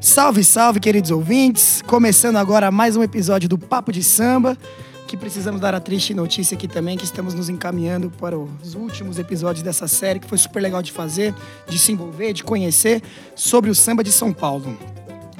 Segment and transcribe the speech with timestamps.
[0.00, 1.82] Salve, salve, queridos ouvintes!
[1.82, 4.56] Começando agora mais um episódio do Papo de Samba,
[5.06, 9.18] que precisamos dar a triste notícia aqui também, que estamos nos encaminhando para os últimos
[9.18, 11.34] episódios dessa série, que foi super legal de fazer,
[11.68, 13.02] de se envolver, de conhecer
[13.36, 14.74] sobre o samba de São Paulo.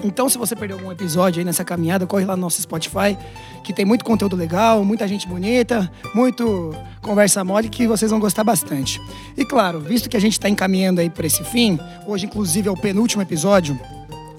[0.04, 3.16] Então, se você perdeu algum episódio aí nessa caminhada, corre lá no nosso Spotify,
[3.64, 8.44] que tem muito conteúdo legal, muita gente bonita, muito conversa mole que vocês vão gostar
[8.44, 9.00] bastante.
[9.38, 12.70] E claro, visto que a gente está encaminhando aí para esse fim, hoje inclusive é
[12.70, 13.78] o penúltimo episódio,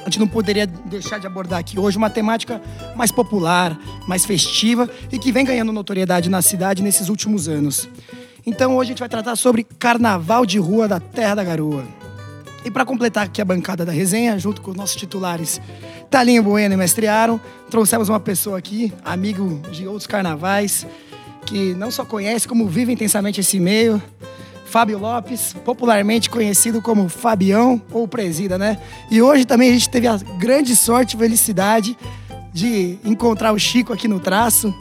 [0.02, 2.62] a gente não poderia deixar de abordar aqui hoje uma temática
[2.96, 7.88] mais popular, mais festiva e que vem ganhando notoriedade na cidade nesses últimos anos.
[8.46, 11.84] Então hoje a gente vai tratar sobre Carnaval de Rua da Terra da Garoa.
[12.66, 15.62] E para completar aqui a bancada da resenha, junto com os nossos titulares
[16.10, 17.40] Talinho Bueno e Mestre Aaron,
[17.70, 20.86] trouxemos uma pessoa aqui, amigo de outros carnavais,
[21.46, 24.02] que não só conhece, como vive intensamente esse meio.
[24.72, 28.78] Fábio Lopes, popularmente conhecido como Fabião ou Presida, né?
[29.12, 31.98] E hoje também a gente teve a grande sorte e felicidade
[32.54, 34.74] de encontrar o Chico aqui no traço,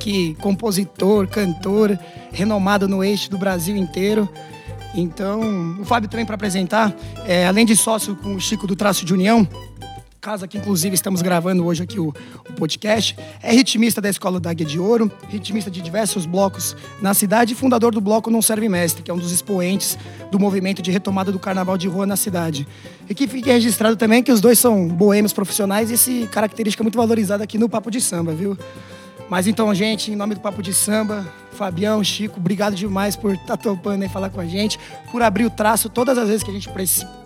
[0.00, 1.98] que compositor, cantor,
[2.32, 4.26] renomado no eixo do Brasil inteiro.
[4.94, 6.94] Então, o Fábio também para apresentar,
[7.26, 9.46] é, além de sócio com o Chico do Traço de União,
[10.22, 12.14] casa que inclusive estamos gravando hoje aqui o,
[12.48, 17.12] o, podcast, é ritmista da Escola da Águia de Ouro, ritmista de diversos blocos na
[17.12, 19.98] cidade e fundador do bloco Não Serve Mestre, que é um dos expoentes
[20.30, 22.68] do movimento de retomada do carnaval de rua na cidade.
[23.10, 26.96] E que fique registrado também que os dois são boêmios profissionais e essa característica muito
[26.96, 28.56] valorizada aqui no Papo de Samba, viu?
[29.32, 33.46] Mas então, gente, em nome do Papo de Samba, Fabião, Chico, obrigado demais por estar
[33.46, 34.78] tá topando e falar com a gente,
[35.10, 36.68] por abrir o traço todas as vezes que a gente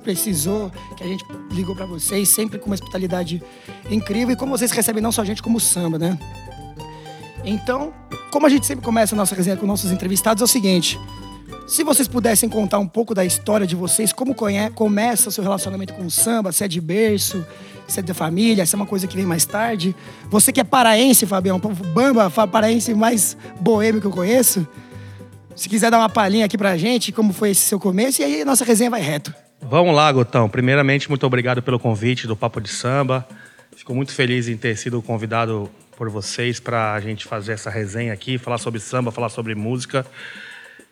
[0.04, 3.42] precisou, que a gente ligou para vocês, sempre com uma hospitalidade
[3.90, 6.16] incrível e como vocês recebem não só a gente, como o samba, né?
[7.44, 7.92] Então,
[8.30, 11.00] como a gente sempre começa a nossa resenha com nossos entrevistados, é o seguinte:
[11.66, 14.34] se vocês pudessem contar um pouco da história de vocês, como
[14.74, 17.44] começa o seu relacionamento com o samba, se é de berço,
[17.88, 19.94] se é da família, se é uma coisa que vem mais tarde.
[20.30, 24.66] Você que é paraense, Fabião, bamba, paraense mais boêmio que eu conheço.
[25.56, 28.42] Se quiser dar uma palhinha aqui pra gente, como foi esse seu começo, e aí
[28.42, 29.34] a nossa resenha vai reto.
[29.60, 30.48] Vamos lá, Gotão.
[30.48, 33.26] Primeiramente, muito obrigado pelo convite do Papo de Samba.
[33.74, 38.12] Fico muito feliz em ter sido convidado por vocês para a gente fazer essa resenha
[38.12, 40.06] aqui, falar sobre samba, falar sobre música.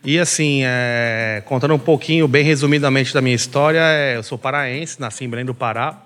[0.04, 5.00] E assim, é, contando um pouquinho, bem resumidamente da minha história, é, eu sou paraense,
[5.00, 5.98] nasci em Belém do Pará,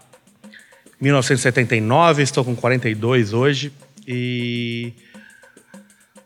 [1.00, 3.72] 1979, estou com 42 hoje.
[4.06, 4.92] E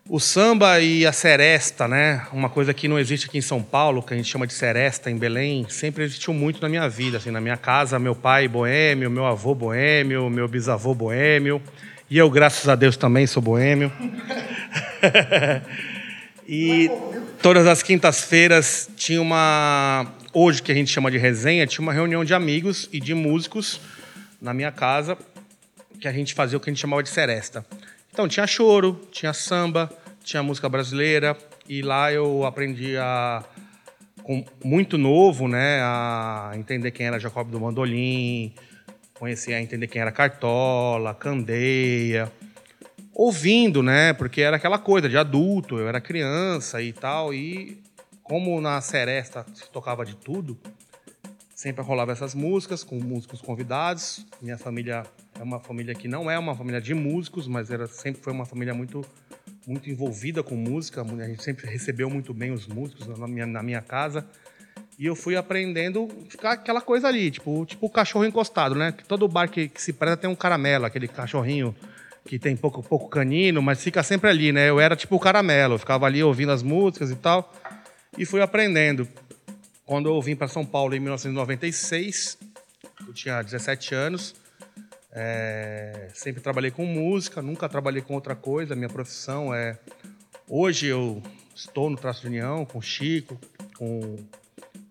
[0.07, 2.27] o samba e a seresta, né?
[2.31, 5.11] Uma coisa que não existe aqui em São Paulo, que a gente chama de seresta
[5.11, 7.17] em Belém, sempre existiu muito na minha vida.
[7.17, 11.63] Assim, na minha casa, meu pai boêmio, meu avô boêmio, meu bisavô boêmio.
[12.11, 13.91] E eu, graças a Deus, também sou boêmio.
[16.47, 16.91] e
[17.43, 20.13] todas as quintas-feiras tinha uma.
[20.33, 23.81] Hoje, que a gente chama de resenha, tinha uma reunião de amigos e de músicos
[24.41, 25.17] na minha casa,
[26.01, 27.65] que a gente fazia o que a gente chamava de seresta.
[28.13, 29.91] Então, tinha choro, tinha samba,
[30.25, 31.37] tinha música brasileira,
[31.69, 33.45] e lá eu aprendi a.
[34.23, 38.55] Com, muito novo, né, a entender quem era Jacob do Mandolim,
[39.15, 42.31] conhecer a entender quem era Cartola, Candeia
[43.15, 44.13] ouvindo, né?
[44.13, 47.33] Porque era aquela coisa de adulto, eu era criança e tal.
[47.33, 47.81] E
[48.23, 50.59] como na Seresta se tocava de tudo,
[51.55, 54.27] sempre rolava essas músicas com músicos convidados.
[54.41, 55.05] Minha família
[55.39, 58.47] é uma família que não é uma família de músicos, mas era sempre foi uma
[58.47, 59.05] família muito
[59.67, 61.03] muito envolvida com música.
[61.03, 64.27] A gente sempre recebeu muito bem os músicos na minha, na minha casa.
[64.99, 68.93] E eu fui aprendendo ficar aquela coisa ali, tipo, tipo o cachorro encostado, né?
[68.93, 71.75] Que todo bar que, que se preza tem um caramelo, aquele cachorrinho
[72.25, 74.69] que tem pouco, pouco canino, mas fica sempre ali, né?
[74.69, 77.53] Eu era tipo o caramelo, eu ficava ali ouvindo as músicas e tal,
[78.17, 79.09] e fui aprendendo.
[79.85, 82.39] Quando eu vim para São Paulo em 1996,
[83.07, 84.35] eu tinha 17 anos,
[85.15, 88.75] é, sempre trabalhei com música, nunca trabalhei com outra coisa.
[88.75, 89.79] Minha profissão é.
[90.49, 91.23] Hoje eu
[91.55, 93.39] estou no Traço de União com o Chico,
[93.77, 94.17] com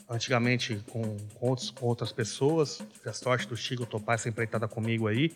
[0.08, 2.78] antigamente com, com, outros, com outras pessoas.
[2.94, 5.32] Tive a sorte do Chico topar essa empreitada comigo aí.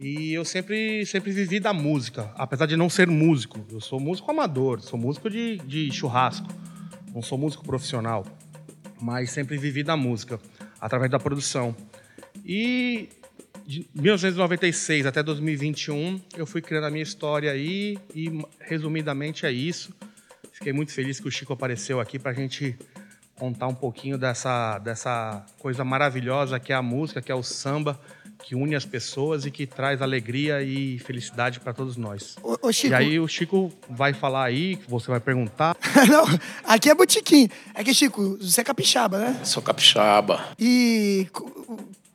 [0.00, 3.62] E eu sempre, sempre vivi da música, apesar de não ser músico.
[3.70, 6.48] Eu sou músico amador, sou músico de, de churrasco,
[7.12, 8.24] não sou músico profissional,
[8.98, 10.40] mas sempre vivi da música,
[10.80, 11.76] através da produção.
[12.42, 13.10] E
[13.66, 19.94] de 1996 até 2021, eu fui criando a minha história aí e, resumidamente, é isso.
[20.50, 22.74] Fiquei muito feliz que o Chico apareceu aqui para a gente
[23.34, 28.00] contar um pouquinho dessa, dessa coisa maravilhosa que é a música, que é o samba
[28.42, 32.36] que une as pessoas e que traz alegria e felicidade para todos nós.
[32.42, 32.92] Ô, ô, Chico...
[32.92, 35.76] E aí o Chico vai falar aí, você vai perguntar.
[36.08, 36.24] Não,
[36.64, 37.48] aqui é botiquim.
[37.74, 39.40] É que, Chico, você é capixaba, né?
[39.44, 40.40] Sou capixaba.
[40.58, 41.26] E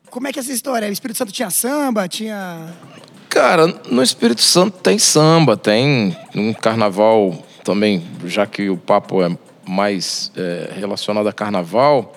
[0.09, 0.87] como é que é essa história?
[0.87, 2.73] O Espírito Santo tinha samba, tinha...
[3.29, 9.37] Cara, no Espírito Santo tem samba, tem um carnaval também, já que o papo é
[9.67, 12.15] mais é, relacionado a carnaval,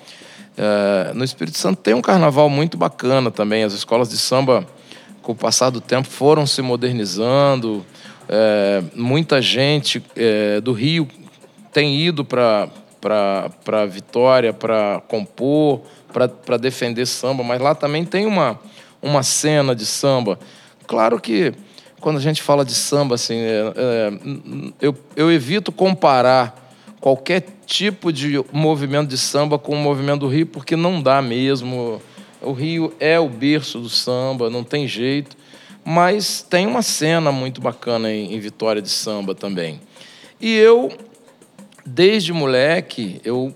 [0.59, 3.63] é, no Espírito Santo tem um carnaval muito bacana também.
[3.63, 4.67] As escolas de samba,
[5.23, 7.87] com o passar do tempo, foram se modernizando.
[8.29, 11.07] É, muita gente é, do Rio
[11.73, 12.67] tem ido para
[13.89, 15.83] Vitória para compor,
[16.45, 18.59] para defender samba, mas lá também tem uma,
[19.01, 20.41] uma cena de samba.
[20.89, 21.55] Claro que
[22.01, 23.37] quando a gente fala de samba, assim,
[24.81, 26.68] eu, eu evito comparar
[27.00, 32.00] qualquer tipo de movimento de samba com o movimento do Rio, porque não dá mesmo.
[32.41, 35.37] O Rio é o berço do samba, não tem jeito.
[35.85, 39.81] Mas tem uma cena muito bacana em, em Vitória de samba também.
[40.41, 40.91] E eu,
[41.85, 43.55] desde moleque, eu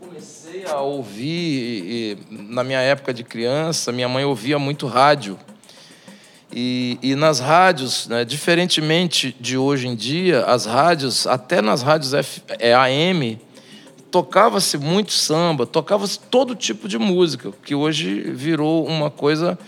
[0.00, 5.38] comecei a ouvir, e, na minha época de criança, minha mãe ouvia muito rádio.
[6.52, 12.14] E, e nas rádios, né, diferentemente de hoje em dia, as rádios, até nas rádios
[12.14, 13.38] F, é, AM,
[14.10, 19.58] tocava-se muito samba, tocava-se todo tipo de música, que hoje virou uma coisa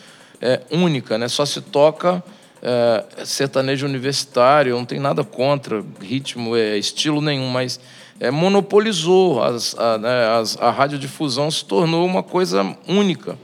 [0.40, 1.28] é, única, né?
[1.28, 2.22] só se toca
[2.62, 7.80] é, sertanejo universitário, não tem nada contra ritmo, é, estilo nenhum, mas
[8.20, 13.38] é, monopolizou, as, a, né, as, a radiodifusão se tornou uma coisa única.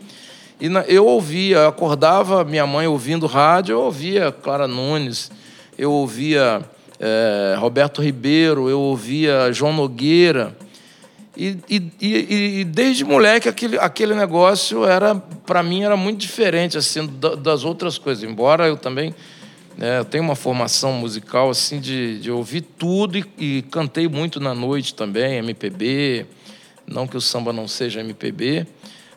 [0.61, 5.31] E na, eu ouvia, acordava minha mãe ouvindo rádio, eu ouvia Clara Nunes,
[5.77, 6.63] eu ouvia
[7.01, 10.57] é, Roberto Ribeiro, eu ouvia João Nogueira.
[11.37, 16.79] E, e, e, e desde moleque aquele, aquele negócio era para mim era muito diferente
[16.79, 17.11] assim
[17.43, 18.23] das outras coisas.
[18.23, 19.13] Embora eu também
[19.77, 24.55] né, eu tenho uma formação musical assim de, de ouvir tudo e cantei muito na
[24.55, 26.27] noite também MPB.
[26.87, 28.67] Não que o samba não seja MPB,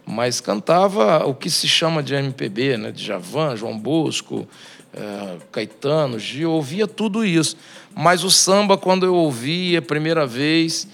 [0.07, 2.91] mas cantava o que se chama de MPB, né?
[2.91, 4.47] de Javan, João Bosco,
[4.93, 7.57] é, Caetano, Gil, ouvia tudo isso.
[7.93, 10.87] Mas o samba, quando eu ouvia a primeira vez,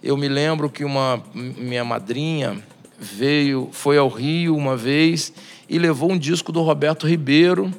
[0.00, 2.62] eu me lembro que uma minha madrinha
[2.98, 5.32] veio, foi ao Rio uma vez
[5.68, 7.72] e levou um disco do Roberto Ribeiro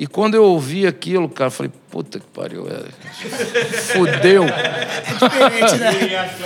[0.00, 2.84] e quando eu ouvi aquilo, cara, eu falei, puta que pariu, é...
[3.92, 4.46] fudeu.
[5.20, 6.36] Diferente, né?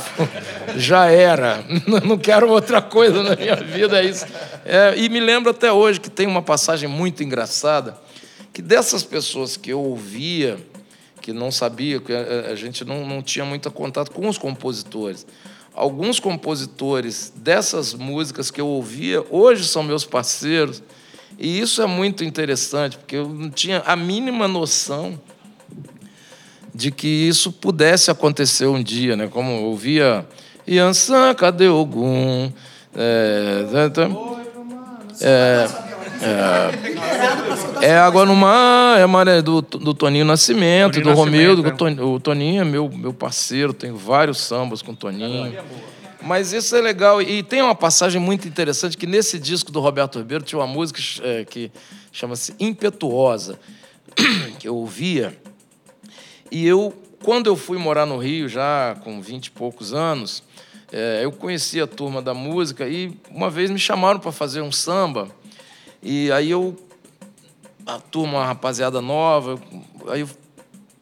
[0.80, 1.62] Já era.
[2.02, 4.24] Não quero outra coisa na minha vida, é isso.
[4.64, 7.98] É, e me lembro até hoje que tem uma passagem muito engraçada,
[8.50, 10.56] que dessas pessoas que eu ouvia,
[11.20, 15.26] que não sabia, que a gente não, não tinha muito contato com os compositores.
[15.74, 20.82] Alguns compositores dessas músicas que eu ouvia, hoje são meus parceiros,
[21.38, 25.18] e isso é muito interessante, porque eu não tinha a mínima noção
[26.74, 29.28] de que isso pudesse acontecer um dia, né?
[29.28, 30.26] Como eu ouvia
[30.68, 32.52] Yansan, cadê Ogum?
[32.94, 33.66] É,
[35.22, 35.68] é,
[37.82, 41.62] é, é, Água no Mar, é maré do, do Toninho Nascimento, do Romildo.
[42.04, 45.56] O Toninho é meu, meu parceiro, tenho vários sambas com o Toninho.
[46.22, 47.22] Mas isso é legal.
[47.22, 51.00] E tem uma passagem muito interessante que nesse disco do Roberto Ribeiro tinha uma música
[51.22, 51.70] é, que
[52.12, 53.58] chama-se Impetuosa,
[54.58, 55.36] que eu ouvia.
[56.50, 60.42] E eu, quando eu fui morar no Rio, já com vinte e poucos anos,
[60.92, 64.72] é, eu conheci a turma da música e uma vez me chamaram para fazer um
[64.72, 65.28] samba.
[66.02, 66.76] E aí eu,
[67.86, 69.60] a turma, uma rapaziada nova,
[70.08, 70.28] aí eu,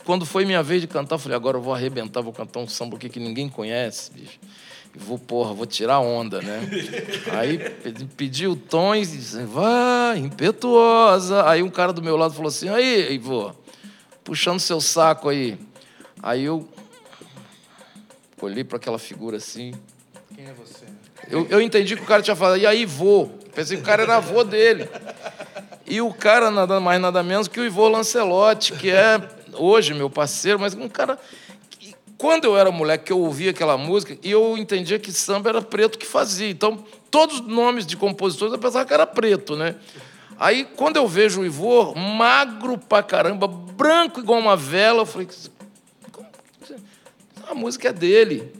[0.04, 2.68] quando foi minha vez de cantar, eu falei, agora eu vou arrebentar, vou cantar um
[2.68, 4.38] samba aqui que ninguém conhece, bicho
[4.98, 6.60] vou, porra, vou tirar onda, né?
[7.32, 7.58] Aí
[8.16, 11.48] pedi o tom e disse, vai, impetuosa.
[11.48, 13.54] Aí um cara do meu lado falou assim, aí, Ivo,
[14.24, 15.58] puxando seu saco aí.
[16.22, 16.68] Aí eu
[18.42, 19.72] olhei para aquela figura assim.
[20.34, 20.84] Quem é você?
[21.30, 23.28] Eu, eu entendi que o cara tinha falado, e aí, vô?
[23.54, 24.88] Pensei que o cara era avô dele.
[25.86, 29.20] E o cara, nada mais, nada menos que o Ivo Lancelotti, que é
[29.54, 31.18] hoje meu parceiro, mas um cara
[32.18, 35.62] quando eu era moleque, que eu ouvia aquela música, e eu entendia que samba era
[35.62, 36.50] preto que fazia.
[36.50, 39.76] Então, todos os nomes de compositores eu pensava que era preto, né?
[40.36, 45.28] Aí, quando eu vejo o Ivor, magro pra caramba, branco igual uma vela, eu falei,
[47.48, 48.52] a música é dele.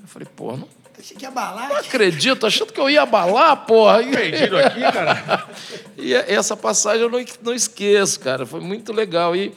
[0.00, 0.68] Eu falei, pô, não,
[1.02, 1.68] Achei que ia abalar.
[1.68, 4.04] Não acredito, achando que eu ia abalar, porra.
[4.04, 5.48] Perdido aqui, cara.
[5.98, 8.46] e essa passagem eu não, não esqueço, cara.
[8.46, 9.34] Foi muito legal.
[9.34, 9.52] E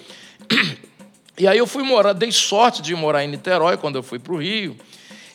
[1.38, 4.34] e aí eu fui morar, dei sorte de morar em Niterói quando eu fui para
[4.34, 4.78] o Rio,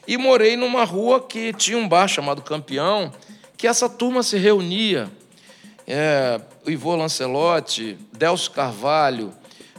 [0.06, 3.12] e morei numa rua que tinha um bar chamado Campeão,
[3.56, 5.10] que essa turma se reunia.
[5.86, 9.32] É, o Ivo Lancelotti, Delcio Carvalho,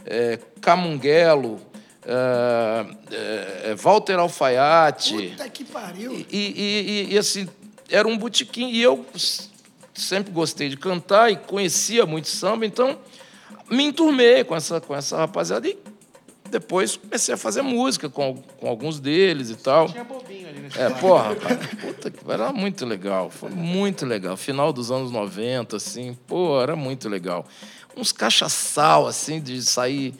[0.06, 1.60] é, Camunguelo,
[2.04, 5.30] é, é, é Walter Alfaiate.
[5.30, 6.12] Puta que pariu.
[6.12, 7.48] E, e, e, e assim,
[7.90, 8.70] era um botequim.
[8.70, 9.04] E eu
[9.94, 12.98] sempre gostei de cantar e conhecia muito samba, então
[13.70, 15.78] me enturmei com essa, com essa rapaziada e
[16.52, 19.88] depois comecei a fazer música com, com alguns deles e tal.
[19.88, 24.36] Tinha bobinho ali nesse É, porra, cara, puta que era muito legal, foi muito legal.
[24.36, 27.46] Final dos anos 90, assim, pô, era muito legal.
[27.96, 30.14] Uns cachaçal, assim, de sair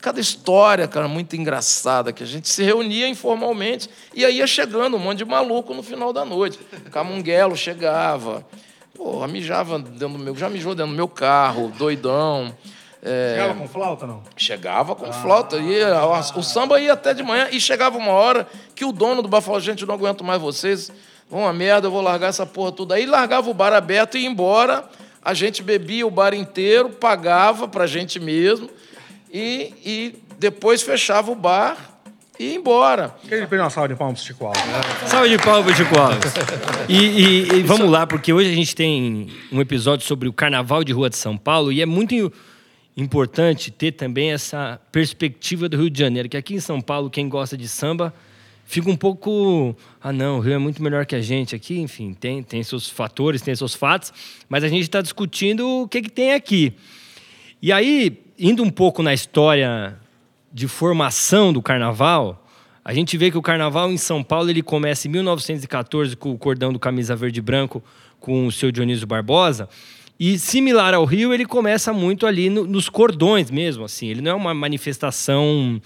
[0.00, 4.96] cada história, cara, muito engraçada, que a gente se reunia informalmente e aí ia chegando
[4.96, 6.60] um monte de maluco no final da noite.
[6.92, 8.46] Camunguelo chegava,
[8.94, 12.54] pô, mijava dentro do meu, já mijou dentro do meu carro, doidão.
[13.08, 14.22] É, chegava com flauta, não?
[14.36, 15.12] Chegava com ah.
[15.12, 15.56] flauta.
[15.58, 19.28] Ia, o samba ia até de manhã e chegava uma hora que o dono do
[19.28, 20.90] bar falou, gente, eu não aguento mais vocês,
[21.30, 22.96] vão uma merda, eu vou largar essa porra toda.
[22.96, 24.84] Aí largava o bar aberto e ia embora,
[25.22, 28.68] a gente bebia o bar inteiro, pagava pra gente mesmo,
[29.32, 31.76] e, e depois fechava o bar
[32.40, 33.14] e ia embora.
[33.22, 34.66] Queria pedir uma salva de palmas pro Chico Alves.
[34.66, 34.80] Né?
[35.06, 36.34] Salve de palmas pro Chico Alves.
[36.88, 40.82] E, e, e vamos lá, porque hoje a gente tem um episódio sobre o Carnaval
[40.82, 42.32] de Rua de São Paulo e é muito
[42.96, 47.28] importante ter também essa perspectiva do Rio de Janeiro, que aqui em São Paulo, quem
[47.28, 48.14] gosta de samba
[48.64, 49.76] fica um pouco.
[50.02, 51.78] Ah, não, o Rio é muito melhor que a gente aqui.
[51.78, 54.12] Enfim, tem, tem seus fatores, tem seus fatos,
[54.48, 56.74] mas a gente está discutindo o que, que tem aqui.
[57.62, 59.98] E aí, indo um pouco na história
[60.52, 62.46] de formação do carnaval,
[62.84, 66.38] a gente vê que o carnaval em São Paulo ele começa em 1914 com o
[66.38, 67.82] cordão do camisa verde e branco
[68.20, 69.68] com o seu Dionísio Barbosa.
[70.18, 74.08] E similar ao Rio, ele começa muito ali no, nos cordões mesmo, assim.
[74.08, 75.80] Ele não é uma manifestação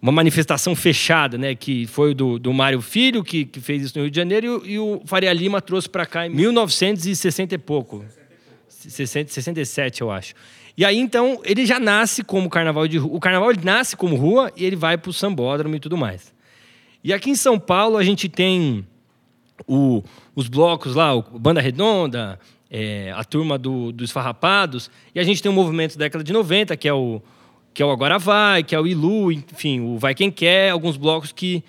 [0.00, 1.54] uma manifestação fechada, né?
[1.54, 4.72] Que foi do, do Mário Filho, que, que fez isso no Rio de Janeiro, e,
[4.72, 8.04] e o Faria Lima trouxe para cá em 1960 e pouco.
[8.68, 10.34] 60, 67, eu acho.
[10.76, 13.16] E aí, então, ele já nasce como carnaval de rua.
[13.16, 16.32] O carnaval nasce como rua e ele vai para o sambódromo e tudo mais.
[17.02, 18.86] E aqui em São Paulo, a gente tem
[19.66, 20.02] o,
[20.34, 22.38] os blocos lá, o Banda Redonda,
[22.70, 26.32] é, a turma do, dos Farrapados, e a gente tem um movimento da década de
[26.32, 27.22] 90, que é o,
[27.72, 30.96] que é o Agora Vai, que é o Ilu, enfim, o Vai Quem Quer, alguns
[30.96, 31.62] blocos que,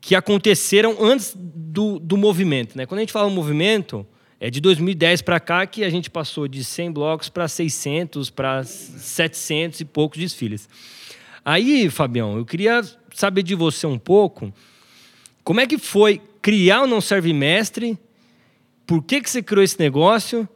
[0.00, 2.76] que aconteceram antes do, do movimento.
[2.76, 2.86] Né?
[2.86, 4.06] Quando a gente fala movimento,
[4.40, 8.64] é de 2010 para cá que a gente passou de 100 blocos para 600, para
[8.64, 10.68] 700 e poucos desfiles.
[11.44, 12.82] Aí, Fabião, eu queria
[13.14, 14.52] saber de você um pouco
[15.44, 17.98] como é que foi criar o Não Serve Mestre,
[18.86, 20.48] por que, que você criou esse negócio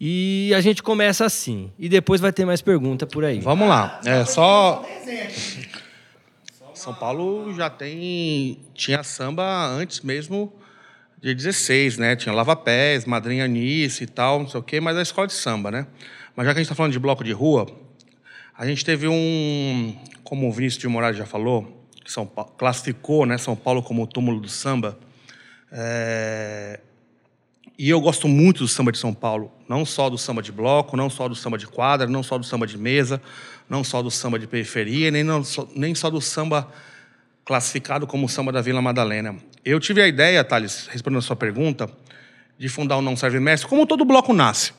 [0.00, 1.72] e a gente começa assim.
[1.78, 3.40] E depois vai ter mais pergunta por aí.
[3.40, 4.00] Vamos lá.
[4.04, 4.84] É só.
[6.74, 8.58] São Paulo já tem.
[8.74, 10.52] Tinha samba antes mesmo
[11.24, 12.16] de 16, né?
[12.16, 15.26] Tinha Lava Pés, Madrinha Nice e tal, não sei o quê, mas é a escola
[15.26, 15.86] de samba, né?
[16.36, 17.66] Mas já que a gente está falando de bloco de rua,
[18.54, 23.38] a gente teve um, como o Vinícius de Moraes já falou, São Paulo, classificou né,
[23.38, 24.98] São Paulo como o túmulo do samba.
[25.72, 26.80] É,
[27.76, 30.96] e eu gosto muito do samba de São Paulo, não só do samba de bloco,
[30.96, 33.20] não só do samba de quadra, não só do samba de mesa,
[33.68, 35.42] não só do samba de periferia, nem, não,
[35.74, 36.68] nem só do samba
[37.44, 39.36] classificado como samba da Vila Madalena.
[39.64, 41.90] Eu tive a ideia, Thales, respondendo a sua pergunta,
[42.58, 44.72] de fundar o Não Serve Mestre, como todo bloco nasce.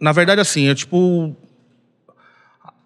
[0.00, 1.36] Na verdade, assim, eu tipo.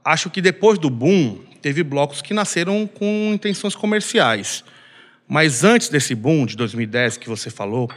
[0.05, 4.65] Acho que depois do boom, teve blocos que nasceram com intenções comerciais.
[5.27, 7.91] Mas antes desse boom de 2010 que você falou,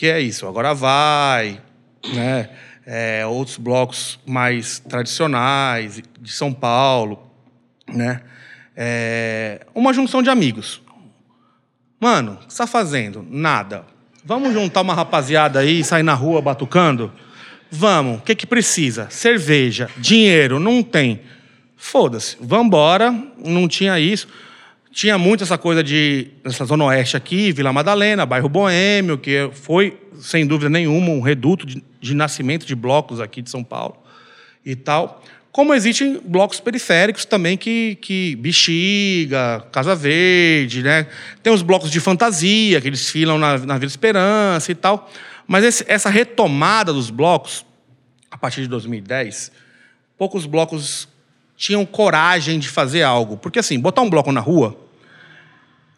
[0.00, 1.60] que é isso, agora vai,
[2.14, 2.48] né?
[2.86, 7.30] É, outros blocos mais tradicionais de São Paulo,
[7.86, 8.22] né?
[8.74, 10.80] É uma junção de amigos.
[12.00, 13.26] Mano, o que você está fazendo?
[13.28, 13.84] Nada.
[14.24, 17.12] Vamos juntar uma rapaziada aí sair na rua batucando?
[17.70, 18.20] Vamos.
[18.20, 19.06] O que, que precisa?
[19.10, 21.20] Cerveja, dinheiro, não tem.
[21.76, 23.12] Foda-se, vambora.
[23.44, 24.26] Não tinha isso.
[24.92, 26.28] Tinha muito essa coisa de.
[26.44, 31.64] essa Zona Oeste aqui, Vila Madalena, bairro Boêmio, que foi, sem dúvida nenhuma, um reduto
[31.64, 33.96] de, de nascimento de blocos aqui de São Paulo
[34.64, 35.22] e tal.
[35.52, 41.06] Como existem blocos periféricos também que, que Bexiga, Casa Verde, né?
[41.42, 45.10] Tem os blocos de fantasia, que eles filam na, na Vila Esperança e tal.
[45.46, 47.64] Mas esse, essa retomada dos blocos,
[48.30, 49.50] a partir de 2010,
[50.16, 51.08] poucos blocos
[51.60, 53.36] tinham coragem de fazer algo.
[53.36, 54.80] Porque, assim, botar um bloco na rua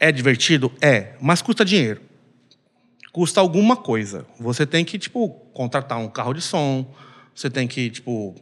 [0.01, 0.73] é divertido?
[0.81, 2.01] É, mas custa dinheiro.
[3.13, 4.27] Custa alguma coisa.
[4.41, 6.85] Você tem que, tipo, contratar um carro de som,
[7.33, 8.35] você tem que, tipo,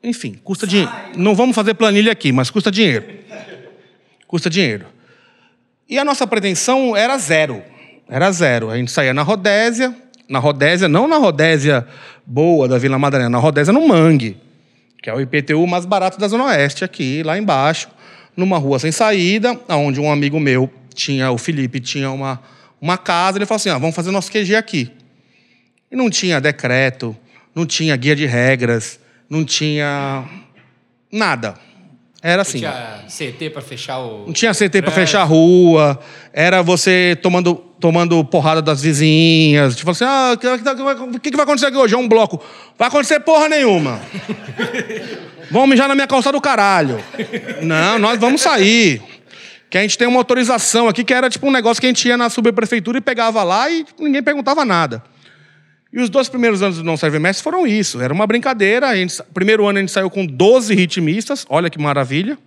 [0.00, 0.92] enfim, custa dinheiro.
[1.16, 3.04] Não vamos fazer planilha aqui, mas custa dinheiro.
[4.28, 4.86] Custa dinheiro.
[5.88, 7.64] E a nossa pretensão era zero.
[8.08, 8.70] Era zero.
[8.70, 9.92] A gente saía na Rodésia,
[10.28, 11.84] na Rodésia, não na Rodésia
[12.24, 14.43] boa da Vila Madalena, na Rodésia no Mangue,
[15.04, 17.88] que é o IPTU mais barato da Zona Oeste, aqui, lá embaixo,
[18.34, 22.40] numa rua sem saída, onde um amigo meu tinha, o Felipe, tinha uma,
[22.80, 24.90] uma casa, ele falou assim: ah, vamos fazer nosso QG aqui.
[25.92, 27.14] E não tinha decreto,
[27.54, 30.24] não tinha guia de regras, não tinha
[31.12, 31.54] nada.
[32.22, 32.62] Era assim.
[32.62, 34.24] Não tinha CT para fechar o.
[34.24, 36.00] Não tinha CT para fechar a rua.
[36.32, 39.76] Era você tomando, tomando porrada das vizinhas.
[39.76, 41.94] Tipo assim, ah, o que, que vai acontecer aqui hoje?
[41.94, 42.42] É um bloco.
[42.78, 44.00] Vai acontecer porra nenhuma.
[45.52, 46.98] Vão mijar na minha calça do caralho.
[47.60, 49.02] Não, nós vamos sair.
[49.68, 52.08] Que a gente tem uma autorização aqui que era tipo um negócio que a gente
[52.08, 55.04] ia na subprefeitura e pegava lá e ninguém perguntava nada.
[55.92, 58.00] E os dois primeiros anos do Não Serve Mestre foram isso.
[58.00, 58.88] Era uma brincadeira.
[58.88, 62.38] A gente, primeiro ano a gente saiu com 12 ritmistas, olha que maravilha.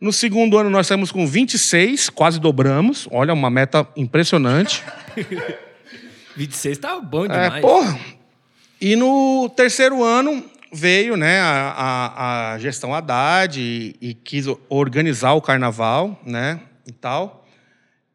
[0.00, 3.08] No segundo ano nós saímos com 26, quase dobramos.
[3.10, 4.84] Olha, uma meta impressionante.
[6.36, 7.54] 26 tá bom demais.
[7.54, 7.98] É, porra.
[8.80, 15.32] E no terceiro ano veio né, a, a, a gestão Haddad e, e quis organizar
[15.32, 17.44] o carnaval né, e tal.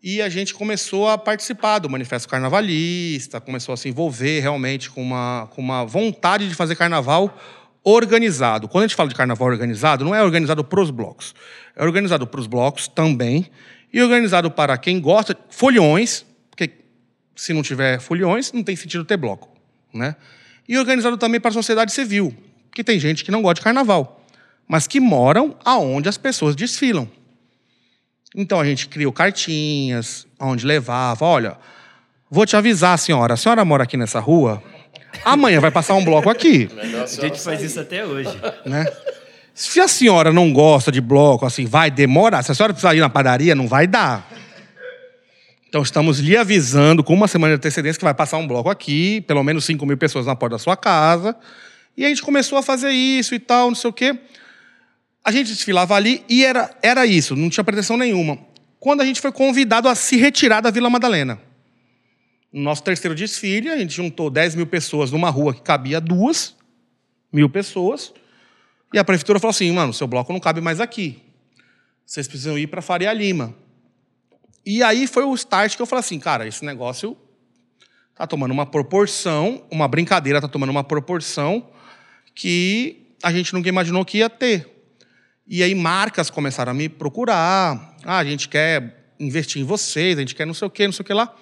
[0.01, 5.01] E a gente começou a participar do Manifesto Carnavalista, começou a se envolver realmente com
[5.01, 7.37] uma, com uma vontade de fazer carnaval
[7.83, 8.67] organizado.
[8.67, 11.33] Quando a gente fala de carnaval organizado, não é organizado para os blocos.
[11.75, 13.49] É organizado para os blocos também,
[13.91, 16.71] e organizado para quem gosta, foliões, porque
[17.35, 19.49] se não tiver foliões, não tem sentido ter bloco.
[19.93, 20.15] Né?
[20.67, 22.35] E organizado também para a sociedade civil,
[22.73, 24.25] que tem gente que não gosta de carnaval,
[24.67, 27.07] mas que moram aonde as pessoas desfilam.
[28.35, 31.57] Então a gente criou cartinhas, onde levava, olha,
[32.29, 34.63] vou te avisar, senhora, a senhora mora aqui nessa rua,
[35.23, 36.67] amanhã vai passar um bloco aqui.
[36.81, 38.35] A gente faz isso até hoje.
[38.65, 38.85] Né?
[39.53, 42.41] Se a senhora não gosta de bloco, assim, vai demorar.
[42.41, 44.27] Se a senhora precisar ir na padaria, não vai dar.
[45.69, 49.21] Então estamos lhe avisando com uma semana de antecedência que vai passar um bloco aqui,
[49.21, 51.35] pelo menos 5 mil pessoas na porta da sua casa.
[51.95, 54.17] E a gente começou a fazer isso e tal, não sei o quê.
[55.23, 58.37] A gente desfilava ali e era, era isso, não tinha pretensão nenhuma.
[58.79, 61.39] Quando a gente foi convidado a se retirar da Vila Madalena.
[62.51, 66.55] No nosso terceiro desfile, a gente juntou 10 mil pessoas numa rua que cabia duas
[67.31, 68.13] mil pessoas.
[68.93, 71.19] E a prefeitura falou assim: mano, seu bloco não cabe mais aqui.
[72.05, 73.55] Vocês precisam ir para Faria Lima.
[74.65, 77.17] E aí foi o start que eu falei assim: cara, esse negócio
[78.15, 81.67] tá tomando uma proporção, uma brincadeira tá tomando uma proporção
[82.35, 84.69] que a gente nunca imaginou que ia ter.
[85.47, 87.97] E aí marcas começaram a me procurar.
[88.03, 90.93] Ah, a gente quer investir em vocês, a gente quer não sei o quê, não
[90.93, 91.33] sei o que lá.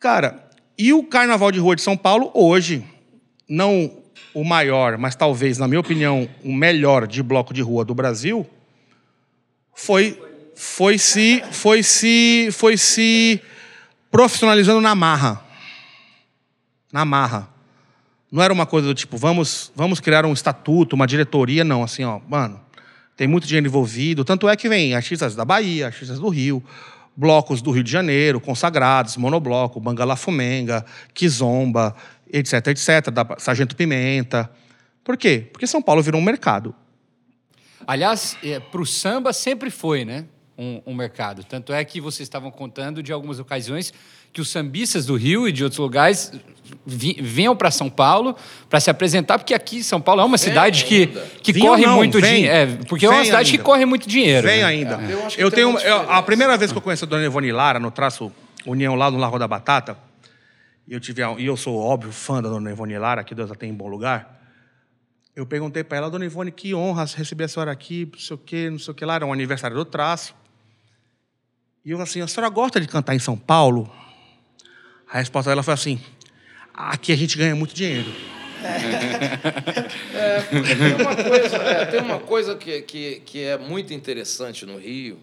[0.00, 2.84] Cara, e o Carnaval de Rua de São Paulo hoje,
[3.48, 3.97] não
[4.40, 8.46] o maior, mas talvez, na minha opinião, o melhor de bloco de rua do Brasil,
[9.74, 10.16] foi
[10.54, 13.40] foi se foi se foi se
[14.10, 15.42] profissionalizando na marra.
[16.92, 17.48] Na marra.
[18.30, 22.04] Não era uma coisa do tipo, vamos, vamos criar um estatuto, uma diretoria, não, assim,
[22.04, 22.60] ó, mano,
[23.16, 24.24] tem muito dinheiro envolvido.
[24.24, 26.62] Tanto é que vem artistas da Bahia, artistas do Rio,
[27.16, 31.96] blocos do Rio de Janeiro, consagrados, monobloco, Bangala Fumenga, Kizomba,
[32.32, 34.50] etc, etc, da Sargento Pimenta.
[35.04, 35.48] Por quê?
[35.52, 36.74] Porque São Paulo virou um mercado.
[37.86, 40.26] Aliás, é, para o samba sempre foi, né?
[40.58, 41.44] Um, um mercado.
[41.44, 43.94] Tanto é que vocês estavam contando de algumas ocasiões
[44.32, 46.32] que os sambistas do Rio e de outros lugares
[46.84, 48.36] venham para São Paulo
[48.68, 51.06] para se apresentar, porque aqui São Paulo é uma cidade que,
[51.42, 52.52] que corre não, muito dinheiro.
[52.52, 53.58] É, porque é uma cidade ainda.
[53.58, 54.46] que corre muito dinheiro.
[54.46, 54.64] Vem né?
[54.64, 55.00] ainda.
[55.00, 55.12] É.
[55.12, 57.90] Eu, eu tenho eu, a primeira vez que eu conheci a Dona Ivone Lara no
[57.90, 58.30] traço
[58.66, 59.96] União lá no Largo da Batata,
[60.88, 63.54] e eu tive e eu sou óbvio fã da Dona Ivone Lara, que Deus a
[63.54, 64.40] tem em bom lugar.
[65.36, 68.38] Eu perguntei para ela, Dona Ivone, que honra receber a senhora aqui, não sei o
[68.38, 70.34] quê, não sei o que lá, era um aniversário do traço.
[71.84, 73.92] E eu assim, a senhora gosta de cantar em São Paulo?
[75.06, 76.00] A resposta dela foi assim:
[76.72, 78.10] aqui a gente ganha muito dinheiro.
[80.14, 84.78] É, tem uma coisa, é, tem uma coisa que, que, que é muito interessante no
[84.78, 85.18] Rio,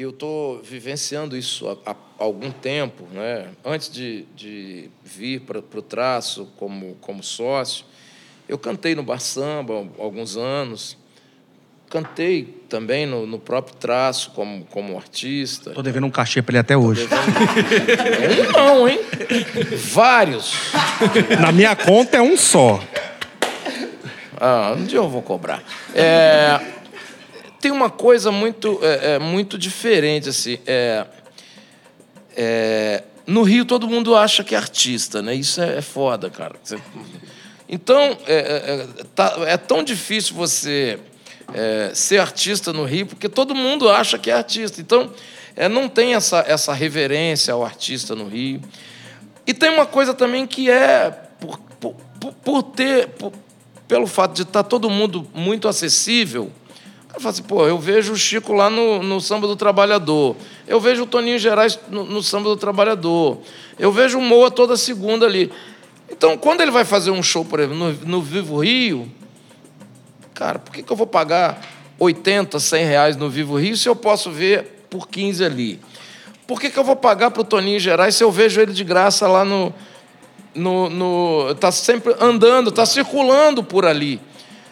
[0.00, 3.48] que eu estou vivenciando isso há, há, algum tempo, né?
[3.62, 7.84] antes de, de vir para o traço como, como sócio.
[8.48, 10.96] Eu cantei no Bar Samba há alguns anos,
[11.90, 15.72] Cantei também no, no, próprio traço como, como artista.
[15.72, 17.08] Tô devendo um cachê para ele até hoje.
[17.08, 18.48] Devendo...
[18.48, 19.00] um não, hein?
[19.92, 20.54] Vários.
[21.40, 22.80] Na minha conta é um só.
[24.40, 25.64] Ah, um dia eu vou cobrar.
[25.92, 26.60] É,
[27.60, 30.58] tem uma coisa muito, é, é, muito diferente, assim.
[30.66, 31.06] É,
[32.36, 35.34] é, no Rio todo mundo acha que é artista, né?
[35.34, 36.54] Isso é, é foda, cara.
[37.68, 40.98] Então, é, tá, é tão difícil você
[41.52, 44.80] é, ser artista no Rio, porque todo mundo acha que é artista.
[44.80, 45.12] Então,
[45.54, 48.60] é, não tem essa, essa reverência ao artista no Rio.
[49.46, 51.94] E tem uma coisa também que é, por, por,
[52.42, 53.32] por ter, por,
[53.86, 56.50] pelo fato de estar todo mundo muito acessível,
[57.12, 60.36] Eu falo assim, pô, eu vejo o Chico lá no, no Samba do Trabalhador.
[60.66, 63.38] Eu vejo o Toninho Gerais no, no Samba do Trabalhador.
[63.78, 65.50] Eu vejo o Moa toda segunda ali.
[66.08, 69.10] Então, quando ele vai fazer um show, por exemplo, no, no Vivo Rio,
[70.34, 71.60] cara, por que, que eu vou pagar
[71.98, 75.80] 80, 100 reais no Vivo Rio se eu posso ver por 15 ali?
[76.46, 78.84] Por que, que eu vou pagar para o Toninho Gerais se eu vejo ele de
[78.84, 79.72] graça lá no.
[80.54, 84.20] no, no tá sempre andando, está circulando por ali.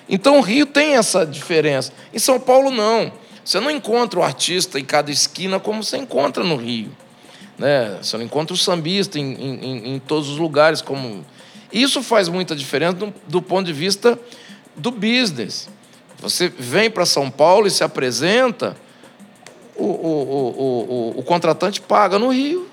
[0.08, 1.92] Então o Rio tem essa diferença.
[2.12, 3.12] Em São Paulo, não.
[3.44, 6.90] Você não encontra o artista em cada esquina como você encontra no Rio.
[7.58, 7.98] Né?
[8.00, 10.80] Você não encontra o sambista em, em, em todos os lugares.
[10.80, 11.24] como
[11.72, 14.18] Isso faz muita diferença do, do ponto de vista
[14.76, 15.68] do business.
[16.20, 18.76] Você vem para São Paulo e se apresenta,
[19.76, 22.68] o, o, o, o, o contratante paga no Rio.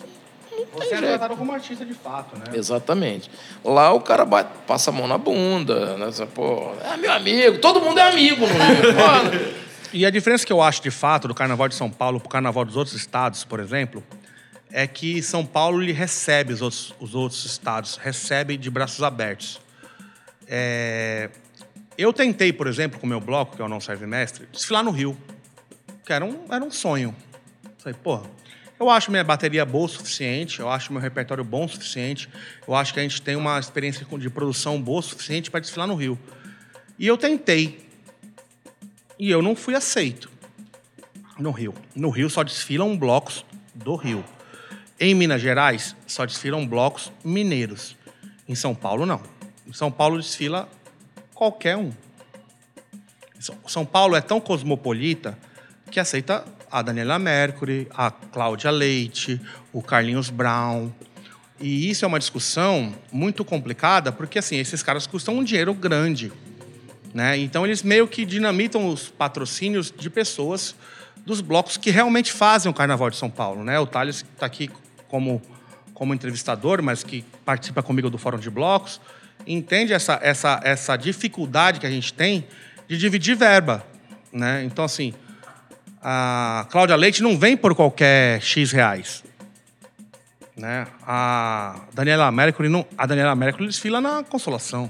[0.73, 2.45] Você é tratado como artista de fato, né?
[2.53, 3.29] Exatamente.
[3.63, 6.07] Lá o cara bate, passa a mão na bunda, né?
[6.33, 9.55] Pô, é meu amigo, todo mundo é amigo no Rio.
[9.93, 12.29] e a diferença que eu acho de fato do Carnaval de São Paulo para o
[12.29, 14.03] Carnaval dos outros estados, por exemplo,
[14.71, 19.61] é que São Paulo ele recebe os outros, os outros estados, recebe de braços abertos.
[20.47, 21.29] É...
[21.97, 24.83] Eu tentei, por exemplo, com o meu bloco, que é o Não Serve Mestre, desfilar
[24.83, 25.17] no Rio,
[26.05, 27.15] que era um, era um sonho.
[27.77, 28.23] Falei, porra,
[28.79, 32.29] eu acho minha bateria boa o suficiente, eu acho meu repertório bom o suficiente,
[32.67, 35.87] eu acho que a gente tem uma experiência de produção boa o suficiente para desfilar
[35.87, 36.19] no Rio.
[36.99, 37.85] E eu tentei.
[39.17, 40.29] E eu não fui aceito
[41.39, 41.73] no Rio.
[41.95, 44.23] No Rio só desfilam blocos do Rio.
[44.99, 47.95] Em Minas Gerais, só desfilam blocos mineiros.
[48.47, 49.21] Em São Paulo, não.
[49.67, 50.69] Em São Paulo desfila
[51.33, 51.91] qualquer um.
[53.67, 55.37] São Paulo é tão cosmopolita
[55.91, 59.39] que aceita a Daniela Mercury, a Cláudia Leite,
[59.71, 60.91] o Carlinhos Brown.
[61.59, 66.31] E isso é uma discussão muito complicada, porque assim, esses caras custam um dinheiro grande.
[67.13, 67.37] Né?
[67.37, 70.75] Então eles meio que dinamitam os patrocínios de pessoas
[71.25, 73.63] dos blocos que realmente fazem o Carnaval de São Paulo.
[73.63, 73.79] Né?
[73.79, 74.69] O Thales está aqui
[75.07, 75.41] como,
[75.93, 78.99] como entrevistador, mas que participa comigo do Fórum de Blocos,
[79.47, 82.45] entende essa, essa, essa dificuldade que a gente tem
[82.87, 83.85] de dividir verba.
[84.31, 84.63] Né?
[84.65, 85.13] Então, assim,
[86.07, 89.23] a Cláudia Leite não vem por qualquer X reais.
[90.55, 90.85] Né?
[91.01, 94.87] A Daniela Mercury, não, a Daniela Mercury desfila na Consolação.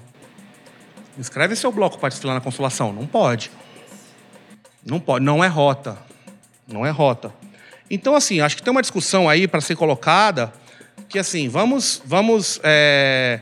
[1.17, 2.91] Escreve seu bloco para desfilar na Consolação.
[2.91, 3.49] Não pode.
[4.85, 5.23] Não pode.
[5.23, 5.97] Não é rota.
[6.67, 7.33] Não é rota.
[7.89, 10.51] Então, assim, acho que tem uma discussão aí para ser colocada
[11.07, 13.39] que, assim, vamos, vamos é,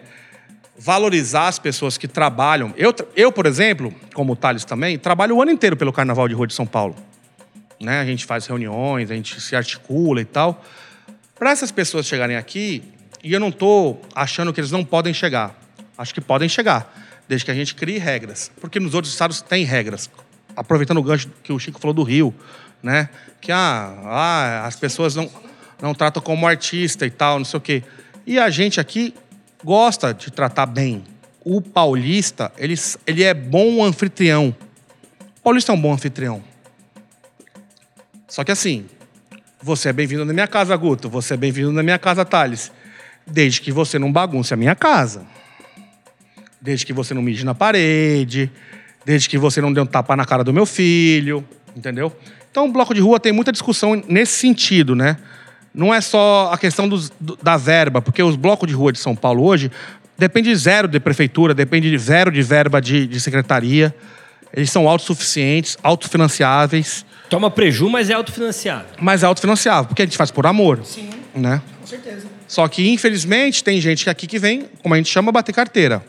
[0.77, 2.71] valorizar as pessoas que trabalham.
[2.77, 6.35] Eu, eu, por exemplo, como o Thales também, trabalho o ano inteiro pelo Carnaval de
[6.35, 6.95] Rua de São Paulo.
[7.83, 7.99] Né?
[7.99, 10.63] A gente faz reuniões, a gente se articula e tal.
[11.35, 12.81] Para essas pessoas chegarem aqui,
[13.21, 15.53] e eu não estou achando que eles não podem chegar.
[15.97, 18.49] Acho que podem chegar, desde que a gente crie regras.
[18.61, 20.09] Porque nos outros estados tem regras.
[20.55, 22.33] Aproveitando o gancho que o Chico falou do Rio,
[22.81, 23.09] né?
[23.41, 25.29] Que ah, ah, as pessoas não,
[25.81, 27.83] não tratam como artista e tal, não sei o quê.
[28.25, 29.13] E a gente aqui
[29.63, 31.03] gosta de tratar bem.
[31.43, 34.55] O paulista, ele, ele é bom anfitrião.
[35.37, 36.52] O paulista é um bom anfitrião.
[38.33, 38.85] Só que assim,
[39.61, 41.07] você é bem-vindo na minha casa, Guto.
[41.07, 42.71] Você é bem-vindo na minha casa, Thales.
[43.27, 45.21] Desde que você não bagunce a minha casa.
[46.59, 48.51] Desde que você não mide na parede.
[49.05, 51.47] Desde que você não dê um tapa na cara do meu filho.
[51.77, 52.11] Entendeu?
[52.49, 55.15] Então, o bloco de rua tem muita discussão nesse sentido, né?
[55.71, 59.15] Não é só a questão dos, da verba, porque os blocos de rua de São
[59.15, 59.71] Paulo hoje
[60.17, 63.93] depende zero de prefeitura, depende de zero de verba de, de secretaria.
[64.51, 67.05] Eles são autossuficientes, autofinanciáveis.
[67.33, 68.85] Toma preju, mas é autofinanciável.
[68.99, 70.81] Mas é autofinanciável, porque a gente faz por amor.
[70.83, 71.61] Sim, né?
[71.81, 72.27] com certeza.
[72.47, 76.03] Só que, infelizmente, tem gente aqui que vem, como a gente chama, bater carteira.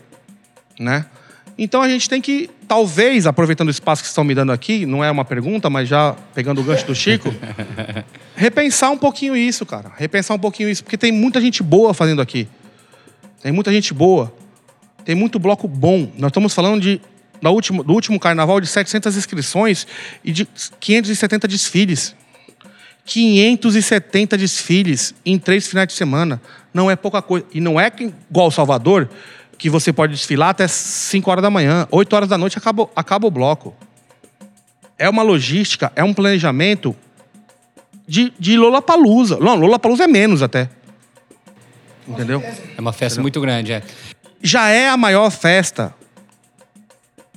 [0.79, 1.07] Né?
[1.57, 5.03] Então a gente tem que, talvez, aproveitando o espaço que estão me dando aqui, não
[5.03, 7.33] é uma pergunta, mas já pegando o gancho do Chico,
[8.37, 9.93] repensar um pouquinho isso, cara.
[9.97, 12.47] Repensar um pouquinho isso, porque tem muita gente boa fazendo aqui.
[13.43, 14.33] Tem muita gente boa.
[15.05, 16.11] Tem muito bloco bom.
[16.19, 17.01] Nós estamos falando de,
[17.50, 19.87] do, último, do último carnaval de 700 inscrições
[20.24, 20.48] e de
[20.80, 22.14] 570 desfiles.
[23.04, 26.40] 570 desfiles em três finais de semana.
[26.72, 27.44] Não é pouca coisa.
[27.52, 29.09] E não é que, igual Salvador,
[29.59, 33.26] que você pode desfilar até 5 horas da manhã, 8 horas da noite acaba, acaba
[33.26, 33.74] o bloco.
[34.98, 36.96] É uma logística, é um planejamento
[38.07, 39.38] de, de Lollapalooza.
[39.38, 40.70] Não, Lollapalooza é menos até.
[42.09, 42.42] Entendeu?
[42.76, 43.22] É uma festa Entendeu?
[43.22, 43.83] muito grande, é.
[44.42, 45.94] Já é a maior festa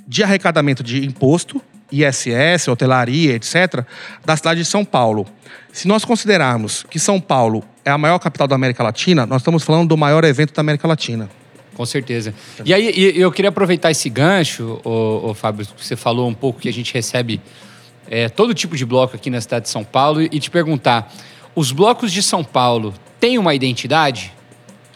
[0.07, 3.85] de arrecadamento de imposto, ISS, hotelaria, etc.,
[4.25, 5.25] da cidade de São Paulo.
[5.71, 9.63] Se nós considerarmos que São Paulo é a maior capital da América Latina, nós estamos
[9.63, 11.29] falando do maior evento da América Latina.
[11.75, 12.33] Com certeza.
[12.65, 16.59] E aí, eu queria aproveitar esse gancho, ô, ô Fábio, que você falou um pouco
[16.59, 17.39] que a gente recebe
[18.09, 21.13] é, todo tipo de bloco aqui na cidade de São Paulo e te perguntar:
[21.53, 24.33] os blocos de São Paulo têm uma identidade?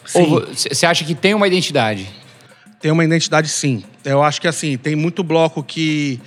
[0.05, 0.21] Sim.
[0.21, 2.09] Ou você acha que tem uma identidade?
[2.81, 3.83] Tem uma identidade, sim.
[4.03, 6.19] Eu acho que assim, tem muito bloco que,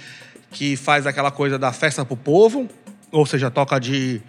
[0.52, 2.68] que faz aquela coisa da festa pro povo,
[3.10, 4.22] ou seja, toca de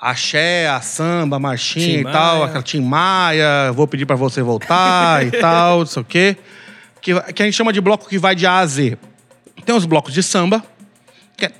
[0.00, 2.44] axé, a samba, marchinha Tim e tal, Maia.
[2.44, 6.36] aquela Tim Maia, vou pedir pra você voltar e tal, não sei o quê.
[7.00, 8.98] Que, que a gente chama de bloco que vai de A a Z.
[9.64, 10.62] Tem os blocos de samba,
[11.36, 11.52] que é.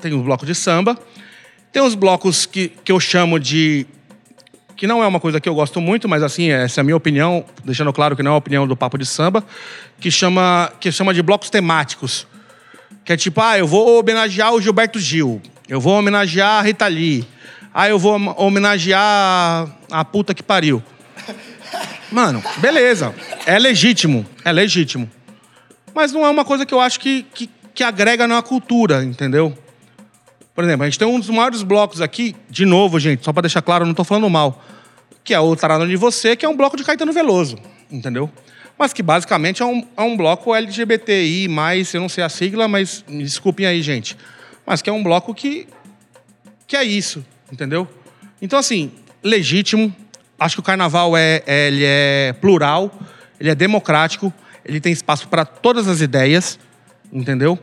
[0.00, 0.98] Tem os blocos de samba.
[1.70, 3.86] Tem os blocos que, que eu chamo de
[4.76, 6.96] que não é uma coisa que eu gosto muito, mas assim, essa é a minha
[6.96, 9.44] opinião, deixando claro que não é a opinião do Papo de Samba,
[10.00, 12.26] que chama, que chama de blocos temáticos.
[13.04, 16.86] Que é tipo, ah, eu vou homenagear o Gilberto Gil, eu vou homenagear a Rita
[16.86, 17.26] Lee,
[17.74, 20.82] ah, eu vou hom- homenagear a puta que pariu.
[22.10, 23.14] Mano, beleza,
[23.46, 25.10] é legítimo, é legítimo.
[25.94, 29.56] Mas não é uma coisa que eu acho que, que, que agrega na cultura, entendeu?
[30.54, 33.42] Por exemplo, a gente tem um dos maiores blocos aqui, de novo, gente, só pra
[33.42, 34.62] deixar claro, não tô falando mal,
[35.24, 37.58] que é o Tarado de Você, que é um bloco de Caetano Veloso,
[37.90, 38.30] entendeu?
[38.78, 42.68] Mas que basicamente é um, é um bloco LGBTI, mais, eu não sei a sigla,
[42.68, 44.16] mas me desculpem aí, gente.
[44.66, 45.66] Mas que é um bloco que,
[46.66, 47.88] que é isso, entendeu?
[48.40, 48.90] Então, assim,
[49.22, 49.94] legítimo.
[50.38, 52.92] Acho que o carnaval é, é- ele é plural,
[53.38, 54.32] ele é democrático,
[54.64, 56.58] ele tem espaço para todas as ideias,
[57.12, 57.58] entendeu?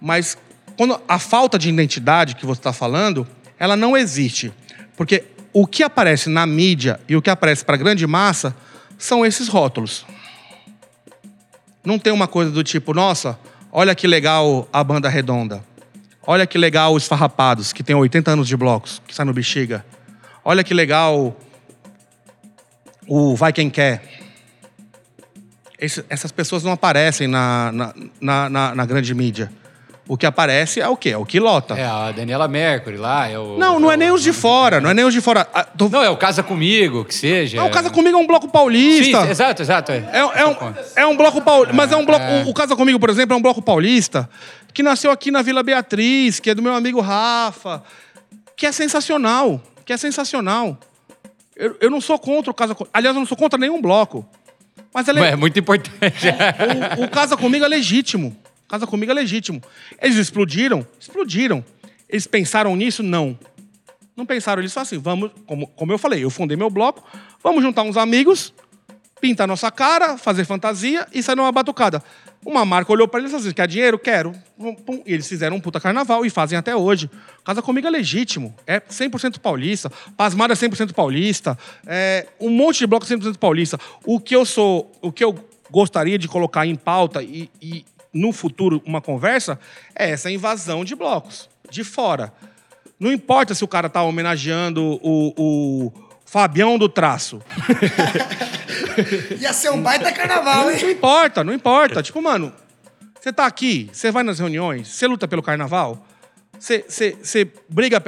[0.00, 0.36] Mas
[0.78, 3.26] quando a falta de identidade que você está falando,
[3.58, 4.50] ela não existe.
[4.96, 8.56] Porque o que aparece na mídia e o que aparece para a grande massa
[8.96, 10.06] são esses rótulos.
[11.84, 13.38] Não tem uma coisa do tipo, nossa,
[13.72, 15.64] olha que legal a banda redonda.
[16.26, 19.84] Olha que legal os farrapados, que tem 80 anos de blocos, que sai no bexiga.
[20.44, 21.36] Olha que legal
[23.06, 24.02] o Vai Quem Quer.
[25.78, 29.50] Esse- essas pessoas não aparecem na, na, na, na- na grande mídia.
[30.08, 31.10] O que aparece é o quê?
[31.10, 31.74] É o que lota.
[31.74, 33.58] É a Daniela Mercury lá, é o.
[33.58, 35.46] Não, não é nem os de fora, não é nem os de fora.
[35.52, 37.58] Ah, tô- Não, é o Casa Comigo, que seja.
[37.58, 39.22] Não, o Casa Comigo é um bloco paulista.
[39.24, 39.92] Sim, exato, exato.
[39.92, 40.56] É, É, é um,
[40.96, 41.74] é um bloco paulista.
[41.76, 42.24] Mas é um bloco.
[42.46, 44.28] O, o Casa Comigo, por exemplo, é um bloco paulista
[44.72, 47.82] que nasceu aqui na Vila Beatriz, que é do meu amigo Rafa,
[48.56, 49.60] que é sensacional.
[49.84, 50.78] Que é sensacional.
[51.54, 52.90] Eu, eu não sou contra o Casa Comigo.
[52.94, 54.26] Aliás, eu não sou contra nenhum bloco.
[54.94, 55.92] Mas é, é muito importante.
[56.98, 58.34] o, o Casa Comigo é legítimo.
[58.68, 59.62] Casa Comigo é legítimo.
[60.00, 60.86] Eles explodiram?
[61.00, 61.64] Explodiram.
[62.08, 63.02] Eles pensaram nisso?
[63.02, 63.38] Não.
[64.18, 67.04] Não pensaram nisso assim, vamos, como, como eu falei, eu fundei meu bloco,
[67.40, 68.52] vamos juntar uns amigos,
[69.20, 72.02] pintar nossa cara, fazer fantasia e sair numa batucada.
[72.44, 73.96] Uma marca olhou pra eles e assim, quer dinheiro?
[73.96, 74.32] Quero.
[75.06, 77.08] E eles fizeram um puta carnaval e fazem até hoje.
[77.44, 82.88] Casa Comigo é legítimo, é 100% paulista, Pasmada é 100% paulista, é um monte de
[82.88, 83.78] bloco 100% paulista.
[84.04, 85.38] O que eu sou, o que eu
[85.70, 89.58] gostaria de colocar em pauta e, e no futuro uma conversa
[89.94, 92.32] é essa invasão de blocos, de fora.
[92.98, 95.92] Não importa se o cara tá homenageando o, o
[96.24, 97.40] Fabião do Traço.
[99.40, 100.90] Ia ser um baita carnaval, Não hein?
[100.90, 102.02] importa, não importa.
[102.02, 102.52] Tipo, mano,
[103.18, 106.04] você tá aqui, você vai nas reuniões, você luta pelo carnaval,
[106.58, 108.02] você briga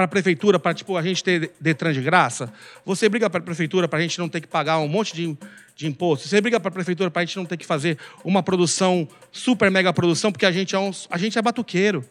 [0.00, 2.52] pra- pra prefeitura pra, tipo, a gente ter Detran de graça,
[2.84, 5.36] você briga pra prefeitura pra gente não ter que pagar um monte de,
[5.76, 9.70] de imposto, você briga pra prefeitura pra gente não ter que fazer uma produção, super
[9.70, 12.04] mega produção, porque a gente é, um, a gente é batuqueiro.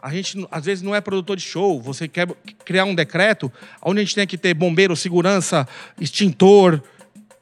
[0.00, 1.80] A gente, às vezes, não é produtor de show.
[1.80, 2.28] Você quer
[2.62, 3.50] criar um decreto
[3.82, 5.66] onde a gente tem que ter bombeiro, segurança,
[5.98, 6.82] extintor.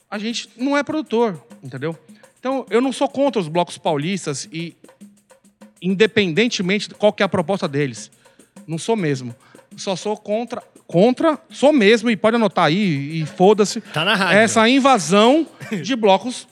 [0.08, 1.98] A gente não é produtor, entendeu?
[2.38, 4.76] Então, eu não sou contra os blocos paulistas e,
[5.80, 8.12] independentemente de qual que é a proposta deles.
[8.64, 9.34] Não sou mesmo.
[9.76, 13.80] Só sou contra, contra, sou mesmo, e pode anotar aí, e foda-se.
[13.80, 14.38] Tá na rádio.
[14.38, 15.46] Essa invasão
[15.82, 16.46] de blocos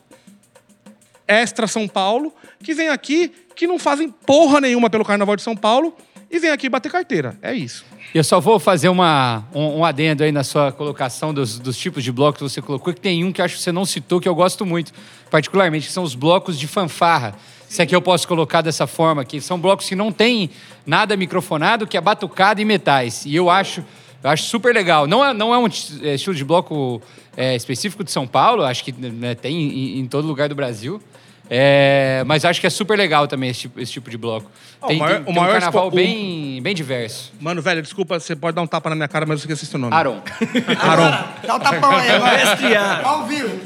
[1.26, 5.54] extra São Paulo, que vem aqui, que não fazem porra nenhuma pelo Carnaval de São
[5.54, 5.94] Paulo,
[6.30, 7.36] e vem aqui bater carteira.
[7.42, 7.84] É isso.
[8.14, 12.02] Eu só vou fazer uma, um, um adendo aí na sua colocação dos, dos tipos
[12.02, 14.28] de blocos que você colocou, que tem um que acho que você não citou, que
[14.28, 14.92] eu gosto muito,
[15.30, 17.34] particularmente, que são os blocos de fanfarra.
[17.70, 20.50] Se é que eu posso colocar dessa forma, que são blocos que não tem
[20.84, 23.24] nada microfonado, que é batucada e metais.
[23.24, 23.84] E eu acho,
[24.24, 25.06] eu acho super legal.
[25.06, 25.66] Não é, não é um
[26.02, 27.00] é, estilo de bloco
[27.36, 31.00] é, específico de São Paulo, acho que né, tem em, em todo lugar do Brasil.
[31.48, 34.50] É, mas acho que é super legal também esse tipo, esse tipo de bloco.
[34.82, 37.32] Ah, o Tem, maior- tem- o tem maior um carnaval expo- o- bem, bem diverso.
[37.40, 39.78] Mano, velho, desculpa, você pode dar um tapa na minha cara, mas eu esqueci seu
[39.78, 39.94] nome.
[39.94, 40.20] Aron.
[40.80, 41.24] Aron.
[41.46, 43.00] Dá o tapão aí agora.
[43.04, 43.60] Ao vivo.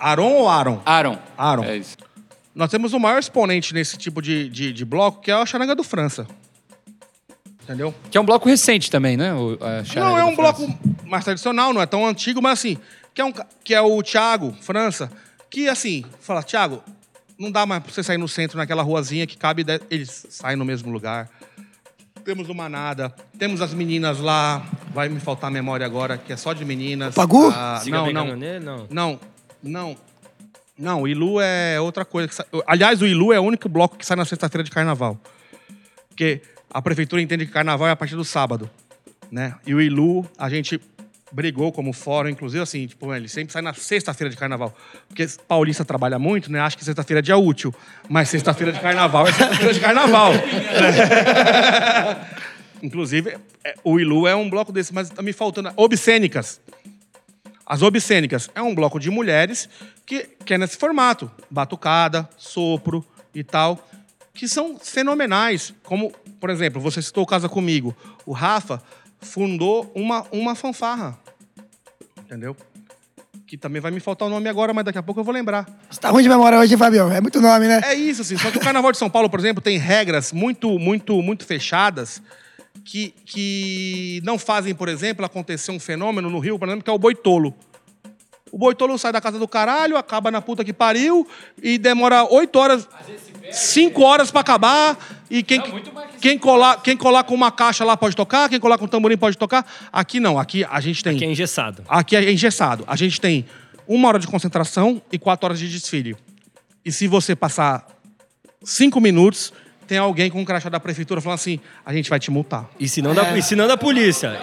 [0.00, 0.80] Aron ou Aaron?
[0.86, 1.18] Aaron.
[1.36, 1.64] Aaron.
[1.64, 1.96] É isso.
[2.54, 5.74] Nós temos o maior exponente nesse tipo de, de, de bloco, que é a Charanga
[5.74, 6.26] do França.
[7.62, 7.94] Entendeu?
[8.10, 9.32] Que é um bloco recente também, né?
[9.34, 9.56] O,
[9.96, 10.66] não é um França.
[10.66, 12.76] bloco mais tradicional, não é tão antigo, mas assim,
[13.14, 13.32] que é, um,
[13.64, 15.10] que é o Thiago França,
[15.48, 16.82] que assim, fala, Thiago,
[17.38, 19.64] Não dá mais pra você sair no centro, naquela ruazinha que cabe.
[19.64, 21.28] de- Eles saem no mesmo lugar.
[22.24, 24.64] Temos o Manada, temos as meninas lá.
[24.94, 27.14] Vai me faltar a memória agora, que é só de meninas.
[27.14, 27.50] Pagu?
[27.52, 28.36] Ah, não, não.
[28.36, 28.86] Não.
[28.90, 29.20] Não,
[29.62, 29.96] não.
[30.78, 32.30] Não, o Ilu é outra coisa.
[32.32, 35.18] sa- Aliás, o Ilu é o único bloco que sai na sexta-feira de carnaval.
[36.08, 38.68] Porque a prefeitura entende que carnaval é a partir do sábado.
[39.30, 39.54] Né?
[39.66, 40.80] E o Ilu, a gente
[41.30, 44.76] brigou como fórum, inclusive assim, tipo, ele sempre sai na sexta-feira de carnaval.
[45.08, 46.60] Porque paulista trabalha muito, né?
[46.60, 47.74] Acha que sexta-feira é dia útil.
[48.08, 50.32] Mas sexta-feira de carnaval é sexta-feira de carnaval.
[52.82, 55.72] inclusive, é, o Ilu é um bloco desse, mas tá me faltando.
[55.76, 56.60] Obscênicas.
[57.72, 59.66] As obscênicas é um bloco de mulheres
[60.04, 61.30] que, que é nesse formato.
[61.50, 63.02] Batucada, sopro
[63.34, 63.88] e tal.
[64.34, 65.72] Que são fenomenais.
[65.82, 67.96] Como, por exemplo, você citou Casa Comigo.
[68.26, 68.82] O Rafa
[69.22, 71.18] fundou uma, uma fanfarra.
[72.18, 72.54] Entendeu?
[73.46, 75.66] Que também vai me faltar o nome agora, mas daqui a pouco eu vou lembrar.
[75.88, 77.10] Você tá ruim de memória hoje, Fabião?
[77.10, 77.80] É muito nome, né?
[77.86, 78.36] É isso, assim.
[78.36, 82.20] Só que o Carnaval de São Paulo, por exemplo, tem regras muito, muito, muito fechadas
[82.84, 86.92] que, que não fazem, por exemplo, acontecer um fenômeno no Rio, por exemplo, que é
[86.92, 87.54] o boitolo.
[88.50, 91.26] O boitolo sai da casa do caralho, acaba na puta que pariu
[91.62, 92.86] e demora oito horas,
[93.50, 94.98] cinco horas pra acabar.
[95.30, 95.58] E quem,
[96.20, 99.16] quem, colar, quem colar com uma caixa lá pode tocar, quem colar com um tamborim
[99.16, 99.66] pode tocar.
[99.90, 101.16] Aqui não, aqui a gente tem.
[101.16, 101.82] Que é engessado.
[101.88, 102.84] Aqui é engessado.
[102.86, 103.46] A gente tem
[103.88, 106.14] uma hora de concentração e quatro horas de desfile.
[106.84, 107.86] E se você passar
[108.62, 109.50] cinco minutos,
[109.86, 112.68] tem alguém com um crachá da prefeitura falando assim: a gente vai te multar.
[112.78, 114.38] E se não, da, e se não da polícia?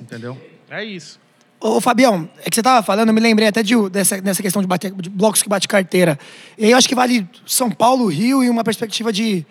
[0.00, 0.36] Entendeu?
[0.70, 1.18] É isso.
[1.60, 4.60] Ô, Fabião, é que você tava falando, eu me lembrei até de, dessa, dessa questão
[4.60, 6.18] de, bater- de blocos que bate carteira.
[6.58, 9.46] E aí eu acho que vale São Paulo, Rio e uma perspectiva de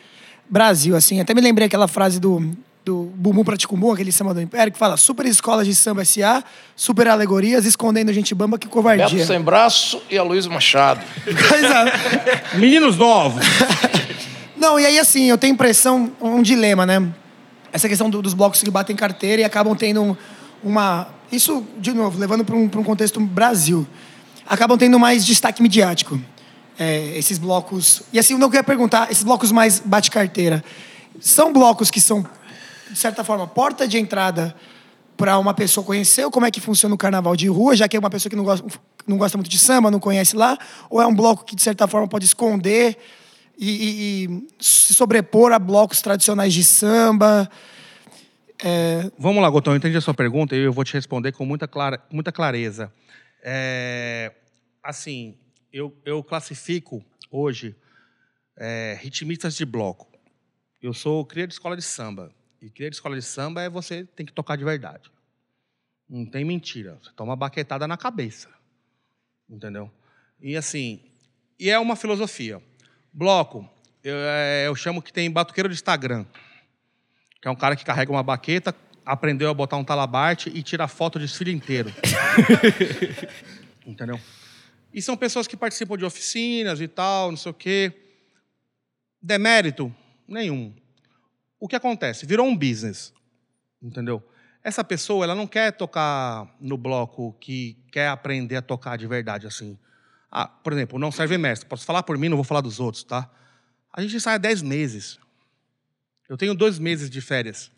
[0.48, 1.20] Brasil, assim.
[1.20, 2.56] Até me lembrei aquela frase do,
[2.86, 6.44] do Bumbum Praticumum, aquele samba do Império, que fala super escolas de samba S.A.,
[6.76, 9.26] super alegorias, escondendo gente bamba, que Beto covardia.
[9.26, 11.02] Sem Braço e Aloysio Machado.
[11.24, 13.44] Coisa- Meninos novos.
[14.58, 17.02] Não, e aí assim, eu tenho impressão, um dilema, né?
[17.72, 20.16] Essa questão do- dos blocos que batem carteira e acabam tendo um-
[20.64, 21.08] uma.
[21.32, 23.88] Isso, de novo, levando para um, pra um contexto Brasil.
[24.46, 26.20] Acabam tendo mais destaque midiático.
[26.80, 28.02] é, esses blocos.
[28.12, 30.64] E assim, eu não queria perguntar, esses blocos mais bate-carteira.
[31.20, 32.26] São blocos que são,
[32.94, 34.56] de certa forma, porta de entrada
[35.18, 38.00] para uma pessoa conhecer como é que funciona o carnaval de rua, já que é
[38.00, 38.66] uma pessoa que não gosta,
[39.06, 40.58] não gosta muito de samba, não conhece lá,
[40.90, 42.98] ou é um bloco que, de certa forma, pode esconder
[43.58, 47.50] e, e- e se sobrepor a blocos tradicionais de samba?
[49.18, 51.68] Vamos lá, Gotão, eu entendi a sua pergunta e eu vou te responder com muita,
[51.68, 52.92] clara, muita clareza.
[53.44, 54.32] É,
[54.82, 55.38] assim,
[55.72, 57.76] eu, eu classifico hoje
[58.58, 60.08] é, ritmistas de bloco.
[60.82, 62.32] Eu sou cria de escola de samba.
[62.64, 65.12] E de escola de samba é você tem que tocar de verdade.
[66.10, 66.98] Não tem mentira.
[67.02, 68.50] Você toma uma baquetada na cabeça.
[69.50, 69.92] Entendeu?
[70.42, 71.02] E assim,
[71.60, 72.62] e é uma filosofia.
[73.12, 73.70] Bloco,
[74.04, 76.26] eu, é, eu chamo que tem batuqueiro de Instagram
[77.44, 78.74] que é um cara que carrega uma baqueta,
[79.06, 81.94] aprendeu a botar um talabarte e tira foto do desfile inteiro.
[83.86, 84.18] Entendeu?
[84.94, 87.92] E são pessoas que participam de oficinas e tal, não sei o quê.
[89.22, 89.94] Demérito?
[90.26, 90.74] Nenhum.
[91.64, 92.26] O que acontece?
[92.26, 93.14] Virou um business.
[93.82, 94.22] Entendeu?
[94.62, 99.48] Essa pessoa, ela não quer tocar no bloco que quer aprender a tocar de verdade,
[99.48, 99.80] assim.
[100.30, 101.66] Ah, por exemplo, não serve mestre.
[101.66, 103.32] Posso falar por mim, não vou falar dos outros, tá?
[103.94, 105.18] A gente sai há 10 meses.
[106.28, 107.72] Eu tenho dois meses de férias.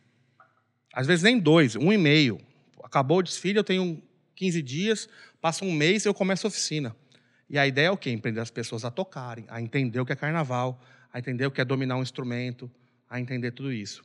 [0.91, 2.41] Às vezes nem dois, um e meio.
[2.83, 4.01] Acabou o desfile, eu tenho
[4.35, 5.07] 15 dias,
[5.39, 6.95] passa um mês e eu começo a oficina.
[7.47, 8.09] E a ideia é o quê?
[8.09, 10.81] Empreender as pessoas a tocarem, a entender o que é carnaval,
[11.13, 12.67] a entender o que é dominar um instrumento,
[13.15, 14.03] a entender tudo isso.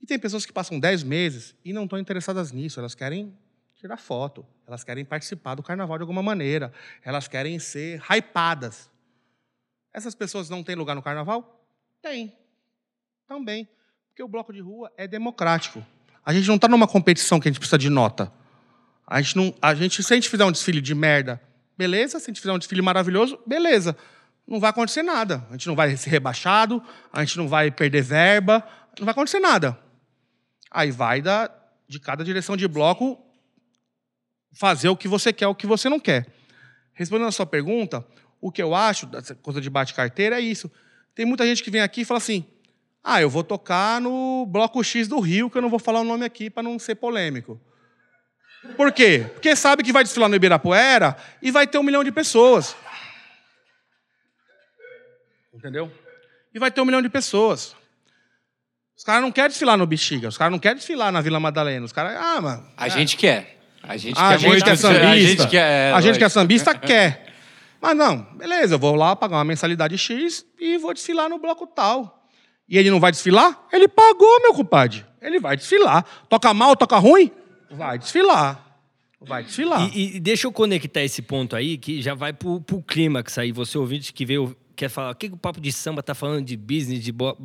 [0.00, 3.36] E tem pessoas que passam 10 meses e não estão interessadas nisso, elas querem
[3.74, 8.90] tirar foto, elas querem participar do carnaval de alguma maneira, elas querem ser hypadas.
[9.92, 11.66] Essas pessoas não têm lugar no carnaval?
[12.00, 12.36] Tem.
[13.26, 13.68] Também.
[14.08, 15.84] Porque o bloco de rua é democrático.
[16.24, 18.32] A gente não está numa competição que a gente precisa de nota.
[19.06, 21.40] A gente não, a gente, se a gente fizer um desfile de merda,
[21.76, 22.18] beleza.
[22.20, 23.96] Se a gente fizer um desfile maravilhoso, beleza.
[24.46, 25.44] Não vai acontecer nada.
[25.48, 26.82] A gente não vai ser rebaixado,
[27.12, 28.66] a gente não vai perder verba,
[28.98, 29.78] não vai acontecer nada.
[30.70, 31.50] Aí vai da,
[31.88, 33.18] de cada direção de bloco
[34.52, 36.26] fazer o que você quer, o que você não quer.
[36.92, 38.06] Respondendo a sua pergunta,
[38.40, 40.70] o que eu acho dessa coisa de bate-carteira é isso.
[41.14, 42.44] Tem muita gente que vem aqui e fala assim:
[43.02, 46.04] ah, eu vou tocar no Bloco X do Rio, que eu não vou falar o
[46.04, 47.60] nome aqui para não ser polêmico.
[48.76, 49.26] Por quê?
[49.34, 52.74] Porque sabe que vai desfilar no Ibirapuera e vai ter um milhão de pessoas.
[55.64, 55.90] Entendeu?
[56.52, 57.74] E vai ter um milhão de pessoas.
[58.94, 61.86] Os caras não querem desfilar no Bexiga, os caras não querem desfilar na Vila Madalena.
[61.86, 62.68] Os caras, ah, mano.
[62.76, 63.58] A gente quer.
[63.82, 64.64] A gente A quer gente muito.
[64.64, 67.32] que é A sambista, gente quer, é, a gente que é sambista quer.
[67.80, 71.66] Mas não, beleza, eu vou lá pagar uma mensalidade X e vou desfilar no bloco
[71.66, 72.28] tal.
[72.68, 73.66] E ele não vai desfilar?
[73.72, 75.02] Ele pagou, meu compadre.
[75.22, 76.04] Ele vai desfilar.
[76.28, 77.30] Toca mal, toca ruim?
[77.70, 78.62] Vai desfilar.
[79.18, 79.90] Vai desfilar.
[79.96, 83.50] E, e deixa eu conectar esse ponto aí, que já vai pro, pro clímax aí.
[83.50, 86.44] Você ouvinte que veio, quer falar, o que, que o Papo de Samba tá falando
[86.44, 87.40] de business, de bloco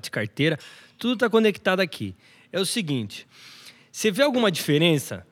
[0.00, 0.58] de carteira?
[0.98, 2.14] Tudo tá conectado aqui.
[2.52, 3.26] É o seguinte,
[3.90, 5.26] você vê alguma diferença?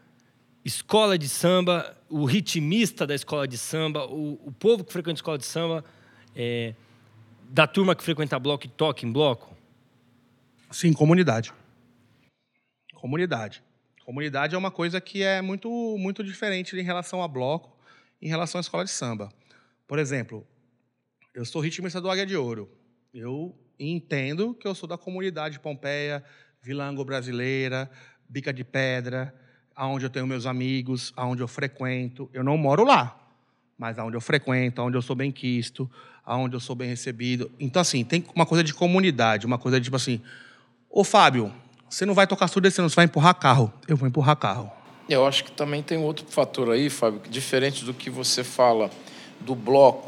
[0.64, 5.38] Escola de samba, o ritmista da escola de samba, o, o povo que frequenta escola
[5.38, 5.84] de samba,
[6.34, 6.74] é,
[7.48, 9.56] da turma que frequenta bloco e toca em bloco?
[10.70, 11.52] Sim, comunidade.
[12.94, 13.62] Comunidade.
[14.04, 15.68] Comunidade é uma coisa que é muito,
[15.98, 17.76] muito diferente em relação a bloco,
[18.20, 19.30] em relação à escola de samba.
[19.86, 20.46] Por exemplo,
[21.34, 22.68] eu sou ritmista do Águia de Ouro.
[23.12, 26.22] Eu entendo que eu sou da comunidade Pompeia,
[26.62, 27.90] Vilango Brasileira,
[28.28, 29.34] Bica de Pedra,
[29.74, 32.28] aonde eu tenho meus amigos, aonde eu frequento.
[32.32, 33.16] Eu não moro lá,
[33.78, 35.90] mas aonde eu frequento, aonde eu sou bem quisto,
[36.24, 37.50] aonde eu sou bem recebido.
[37.58, 40.20] Então, assim, tem uma coisa de comunidade, uma coisa de, tipo assim,
[40.90, 41.52] ô Fábio,
[41.88, 43.72] você não vai tocar surdecendo, você vai empurrar carro.
[43.86, 44.70] Eu vou empurrar carro.
[45.08, 48.90] Eu acho que também tem outro fator aí, Fábio, diferente do que você fala
[49.40, 50.07] do bloco,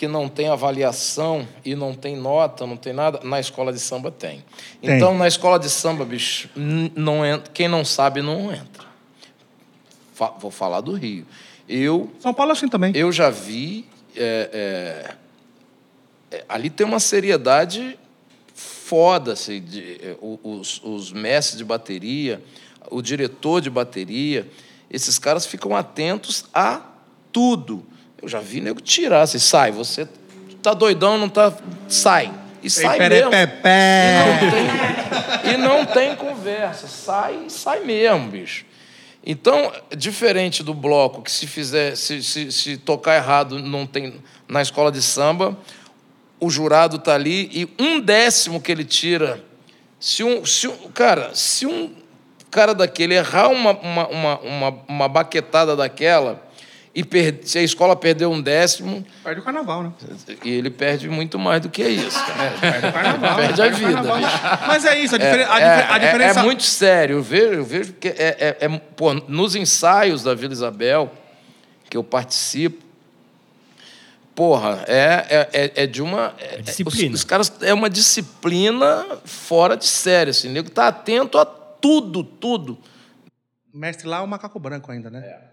[0.00, 4.10] que não tem avaliação e não tem nota, não tem nada, na escola de samba
[4.10, 4.42] tem.
[4.80, 4.96] tem.
[4.96, 8.86] Então, na escola de samba, bicho, não entra, quem não sabe não entra.
[10.14, 11.26] Fa vou falar do Rio.
[11.68, 12.92] Eu, São Paulo assim também.
[12.96, 13.84] Eu já vi.
[14.16, 15.12] É,
[16.32, 17.98] é, é ali tem uma seriedade
[18.54, 22.42] foda, assim, de, é, os, os mestres de bateria,
[22.90, 24.50] o diretor de bateria,
[24.90, 26.80] esses caras ficam atentos a
[27.30, 27.84] tudo.
[28.22, 30.06] Eu já vi nego tirar, assim, sai, você
[30.62, 31.52] tá doidão, não tá.
[31.88, 32.32] Sai.
[32.62, 33.30] E sai mesmo.
[33.30, 34.22] Pé, pé.
[34.22, 36.86] E, não tem, e não tem conversa.
[36.86, 38.66] Sai, sai mesmo, bicho.
[39.24, 44.14] Então, diferente do bloco, que se fizer, se, se, se tocar errado, não tem
[44.48, 45.56] na escola de samba,
[46.38, 49.42] o jurado está ali e um décimo que ele tira.
[49.98, 51.94] Se um, se um, cara, se um
[52.50, 56.49] cara daquele errar uma, uma, uma, uma, uma baquetada daquela
[56.92, 59.06] e per, se a escola perder um décimo.
[59.22, 59.92] Perde o carnaval, né?
[60.44, 62.18] E ele perde muito mais do que isso.
[62.18, 63.36] É, perde o carnaval.
[63.38, 64.02] perde a vida.
[64.66, 66.40] Mas é isso, a, é, a, é, a diferença.
[66.40, 67.16] É, é, muito sério.
[67.18, 71.12] Eu vejo, eu vejo que é, é, é, pô, nos ensaios da Vila Isabel,
[71.88, 72.84] que eu participo,
[74.34, 76.34] porra, é, é, é de uma.
[76.40, 77.14] É, disciplina.
[77.14, 77.52] Os, os, caras.
[77.60, 80.30] É uma disciplina fora de série.
[80.30, 82.76] Assim, o nego tá atento a tudo, tudo.
[83.72, 85.20] O mestre lá é o macaco branco ainda, né?
[85.20, 85.49] É.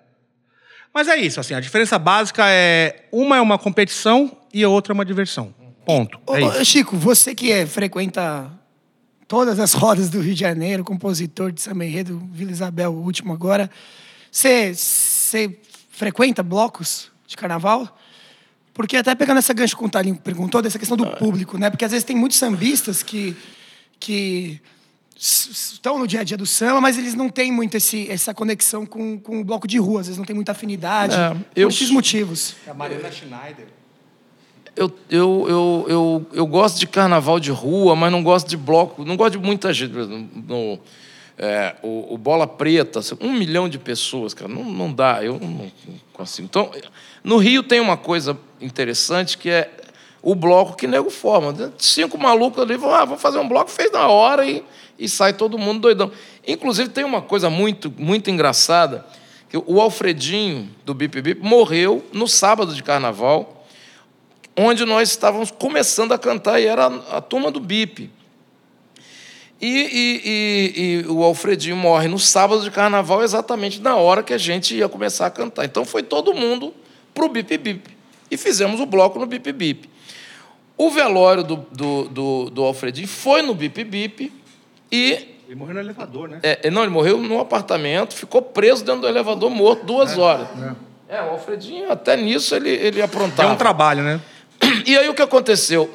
[0.97, 4.93] Mas é isso, assim, a diferença básica é uma é uma competição e a outra
[4.93, 5.53] é uma diversão.
[5.85, 6.19] Ponto.
[6.29, 8.51] É Ô, Chico, você que é, frequenta
[9.27, 13.31] todas as rodas do Rio de Janeiro, compositor de samba enredo, Vila Isabel, o último
[13.31, 13.69] agora,
[14.31, 14.73] você,
[15.91, 17.95] frequenta blocos de carnaval?
[18.73, 21.15] Porque até pegando essa gancho que o Talinho perguntou, dessa questão do ah.
[21.15, 21.69] público, né?
[21.69, 23.37] Porque às vezes tem muitos sambistas que,
[23.99, 24.59] que
[25.19, 28.85] estão no dia a dia do samba, mas eles não têm muito esse, essa conexão
[28.85, 31.73] com, com o bloco de rua, às vezes não tem muita afinidade, é, eu, por
[31.73, 32.55] esses motivos.
[32.65, 33.67] É a Mariana Schneider.
[34.75, 39.03] Eu, eu, eu, eu, eu gosto de carnaval de rua, mas não gosto de bloco,
[39.03, 39.91] não gosto de muita gente.
[39.91, 40.79] No,
[41.35, 45.71] é, o, o, Bola Preta, um milhão de pessoas, cara, não, não dá, eu não
[46.13, 46.45] consigo.
[46.45, 46.71] Então,
[47.23, 49.71] no Rio tem uma coisa interessante que é
[50.21, 51.73] o bloco que nego forma.
[51.77, 54.63] Cinco malucos ali vão, ah, fazer um bloco, fez na hora e
[54.99, 56.11] e sai todo mundo doidão.
[56.45, 59.05] Inclusive, tem uma coisa muito, muito engraçada,
[59.49, 63.65] que o Alfredinho, do Bip Bip, morreu no sábado de carnaval,
[64.55, 68.09] onde nós estávamos começando a cantar, e era a, turma do Bip.
[69.59, 74.33] E, e, e, e, o Alfredinho morre no sábado de carnaval, exatamente na hora que
[74.33, 75.65] a gente ia começar a cantar.
[75.65, 76.73] Então foi todo mundo
[77.13, 77.97] para o Bip Bip.
[78.29, 79.89] E fizemos o bloco no Bip Bip.
[80.77, 84.31] O velório do, do, do, do Alfredinho foi no Bip Bip,
[84.91, 85.35] e.
[85.47, 86.39] Ele morreu no elevador, né?
[86.43, 90.47] É, não, ele morreu num apartamento, ficou preso dentro do elevador, morto duas é, horas.
[91.09, 91.15] É.
[91.15, 91.21] é.
[91.21, 93.49] o Alfredinho, até nisso, ele, ele aprontava.
[93.49, 94.19] É um trabalho, né?
[94.85, 95.89] E aí o que aconteceu?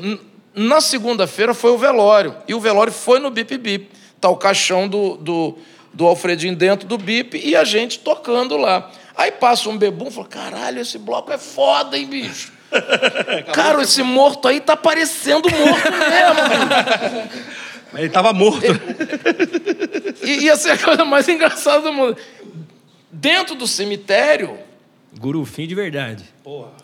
[0.55, 2.35] Na segunda-feira foi o velório.
[2.47, 3.91] E o velório foi no Bip Bip.
[4.20, 5.59] Tá o caixão do, do,
[5.93, 8.91] do Alfredinho dentro do Bip e a gente tocando lá.
[9.16, 12.53] Aí passa um bebum e fala: caralho, esse bloco é foda, hein, bicho?
[13.52, 17.30] Cara, esse morto aí tá parecendo morto mesmo.
[17.94, 18.64] Ele estava morto.
[20.22, 22.16] E ia ser a coisa mais engraçada do mundo.
[23.10, 24.58] Dentro do cemitério.
[25.18, 26.24] Gurufim de verdade.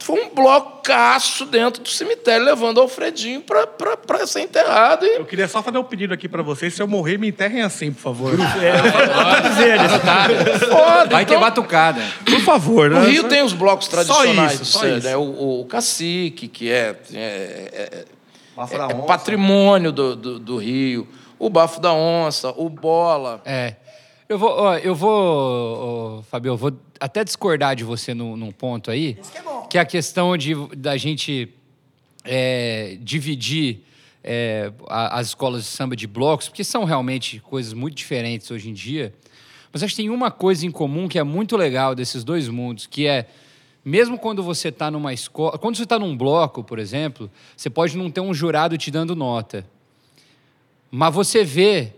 [0.01, 5.05] Foi um blocaço dentro do cemitério, levando o Alfredinho pra, pra, pra ser enterrado.
[5.07, 6.75] E Eu queria só fazer um pedido aqui pra vocês.
[6.75, 8.33] Se eu morrer, me enterrem assim, por favor.
[10.71, 11.11] foda.
[11.11, 12.03] Vai ter então, batucada.
[12.25, 13.01] Por favor, né?
[13.01, 14.55] O Rio tem os blocos Só tradicionais.
[14.55, 14.99] isso, só né?
[14.99, 15.17] isso.
[15.19, 18.05] O, o cacique, que é, é,
[18.57, 19.07] Bafo é- da é onça.
[19.07, 21.09] patrimônio do, do, do Rio.
[21.39, 23.41] O bafo da onça, o bola.
[23.45, 23.75] É.
[24.29, 28.53] Eu vou, ó, eu vou, ó, Fabio, eu vou até discordar de você num, num
[28.53, 29.15] ponto aí.
[29.69, 31.49] que é a questão de, da gente
[32.25, 33.81] é, dividir
[34.23, 38.69] é, a- as escolas de samba de blocos, porque são realmente coisas muito diferentes hoje
[38.69, 39.15] em dia.
[39.73, 42.87] Mas acho que tem uma coisa em comum que é muito legal desses dois mundos,
[42.87, 43.27] que é
[43.83, 47.97] mesmo quando você está numa escola, quando você está num bloco, por exemplo, você pode
[47.97, 49.65] não ter um jurado te dando nota.
[50.91, 51.93] Mas você vê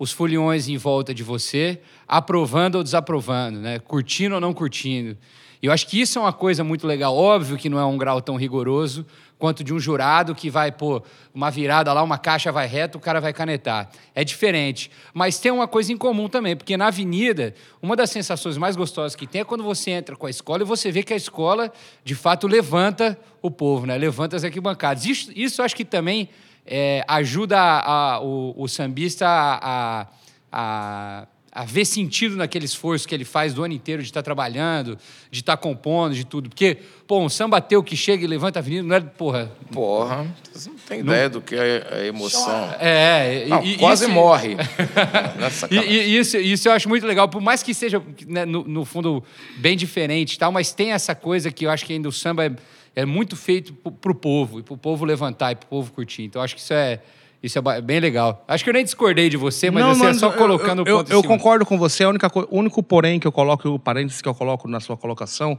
[0.00, 1.78] os foliões em volta de você,
[2.08, 3.78] aprovando ou desaprovando, né?
[3.78, 5.14] curtindo ou não curtindo.
[5.62, 7.14] E eu acho que isso é uma coisa muito legal.
[7.14, 9.04] Óbvio que não é um grau tão rigoroso
[9.38, 11.02] quanto de um jurado que vai, pô,
[11.34, 13.90] uma virada lá, uma caixa vai reto, o cara vai canetar.
[14.14, 14.90] É diferente.
[15.12, 19.14] Mas tem uma coisa em comum também, porque na avenida, uma das sensações mais gostosas
[19.14, 21.70] que tem é quando você entra com a escola e você vê que a escola,
[22.02, 23.98] de fato, levanta o povo, né?
[23.98, 25.04] levanta as arquibancadas.
[25.04, 26.30] Isso, isso acho que também
[26.70, 30.06] é, ajuda a- a- o, o sambista a,
[30.52, 34.96] a, a ver sentido naquele esforço que ele faz do ano inteiro de estar trabalhando,
[35.32, 36.48] de estar compondo, de tudo.
[36.48, 36.76] Porque,
[37.08, 39.50] pô, um samba teu que chega e levanta a avenida, não é, porra...
[39.72, 42.70] Porra, você não tem ideia do que é a emoção.
[42.78, 44.54] É, e- Não, e- quase isso- morre.
[45.74, 48.44] Não é E, e isso, isso eu acho muito legal, por mais que seja, né,
[48.44, 49.22] no, no fundo,
[49.56, 52.46] bem diferente e tal, mas tem essa coisa que eu acho que ainda o samba
[52.46, 52.52] é,
[52.94, 56.24] é muito feito pro, pro povo, e pro povo levantar, e pro povo curtir.
[56.24, 57.00] Então, eu acho que isso é,
[57.42, 58.44] isso é bem legal.
[58.48, 60.98] Acho que eu nem discordei de você, mas assim, é só eu- colocando eu, o
[60.98, 61.36] ponto eu, cima.
[61.36, 62.04] concordo com você.
[62.04, 64.96] A única, o único porém que eu coloco, o parênteses que eu coloco na sua
[64.96, 65.58] colocação,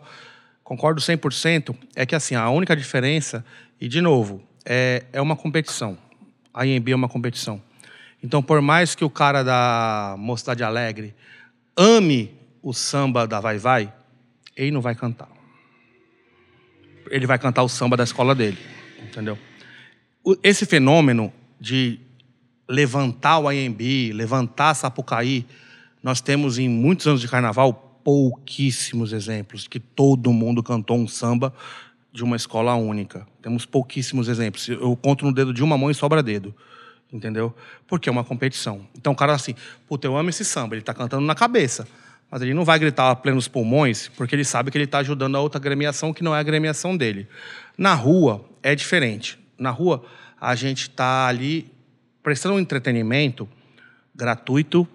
[0.64, 3.44] concordo 100%, é que assim, a única diferença,
[3.80, 5.98] e de novo, é, é uma competição.
[6.54, 7.62] A IMB é uma competição.
[8.24, 11.16] Então, por mais que o cara da Mocidade Alegre
[11.76, 13.92] ame o samba da Vai Vai,
[14.56, 15.28] ele não vai cantar.
[17.12, 18.58] Ele vai cantar o samba da escola dele,
[19.04, 19.38] entendeu?
[20.42, 22.00] Esse fenômeno de
[22.68, 25.46] levantar o IMB, levantar Sapucaí,
[26.02, 31.54] nós temos em muitos anos de carnaval pouquíssimos exemplos que todo mundo cantou um samba
[32.12, 33.28] de uma escola única.
[33.42, 34.68] Temos pouquíssimos exemplos.
[34.68, 36.56] Eu conto no dedo de uma mão e sobra dedo.
[37.12, 37.54] Entendeu?
[37.88, 38.88] Porque é uma competição.
[38.98, 39.54] Então o cara assim,
[39.88, 41.88] puta, eu amo esse samba, ele tá cantando na cabeça.
[42.32, 45.36] Mas ele não vai gritar a plenos pulmões, porque ele sabe que ele está ajudando
[45.36, 47.28] a outra agremiação que não é a agremiação dele.
[47.78, 49.38] Na rua é diferente.
[49.60, 50.04] Na rua
[50.40, 51.70] a gente está ali
[52.24, 53.48] prestando um entretenimento
[54.16, 54.88] gratuito,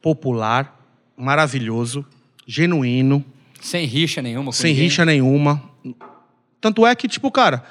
[0.00, 0.78] popular,
[1.16, 2.06] maravilhoso,
[2.46, 3.24] genuíno,
[3.60, 4.52] Sem rixa nenhuma.
[4.52, 4.84] sem ninguém.
[4.84, 5.62] rixa nenhuma.
[6.60, 7.64] Tanto é que, tipo, cara,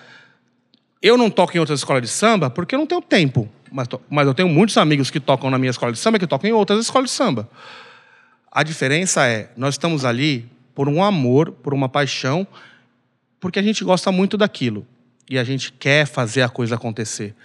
[1.02, 3.48] eu não toco em outras escolas de samba porque eu não tenho tempo.
[3.72, 6.50] Mas, mas eu tenho muitos amigos que tocam na minha escola de samba que tocam
[6.50, 7.50] em outras escolas de samba.
[8.52, 12.48] A diferença é, nós estamos ali por um amor, por uma paixão,
[13.40, 14.86] porque a gente gosta muito daquilo.
[15.30, 17.36] E a gente quer fazer a coisa acontecer.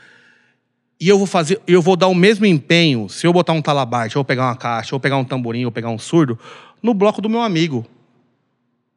[0.98, 4.16] E eu vou fazer, eu vou dar o mesmo empenho se eu botar um talabarte,
[4.16, 6.38] ou pegar uma caixa, ou pegar um tamborim, ou pegar um surdo,
[6.82, 7.84] no bloco do meu amigo.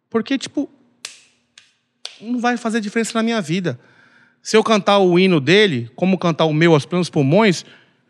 [0.10, 0.70] Porque, tipo,
[2.22, 3.78] não vai fazer diferença na minha vida.
[4.42, 7.66] Se eu cantar o hino dele, como cantar o meu aos plenos pulmões,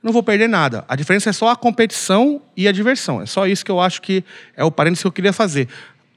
[0.08, 0.86] não vou perder nada.
[0.88, 3.22] A diferença é só a competição e a diversão.
[3.22, 4.24] É só isso que eu acho que
[4.55, 5.68] é o parênteses que eu queria fazer.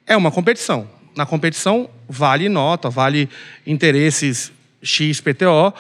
[0.07, 0.89] É uma competição.
[1.17, 3.29] Na competição, vale nota, vale
[3.67, 5.75] interesses XPTO.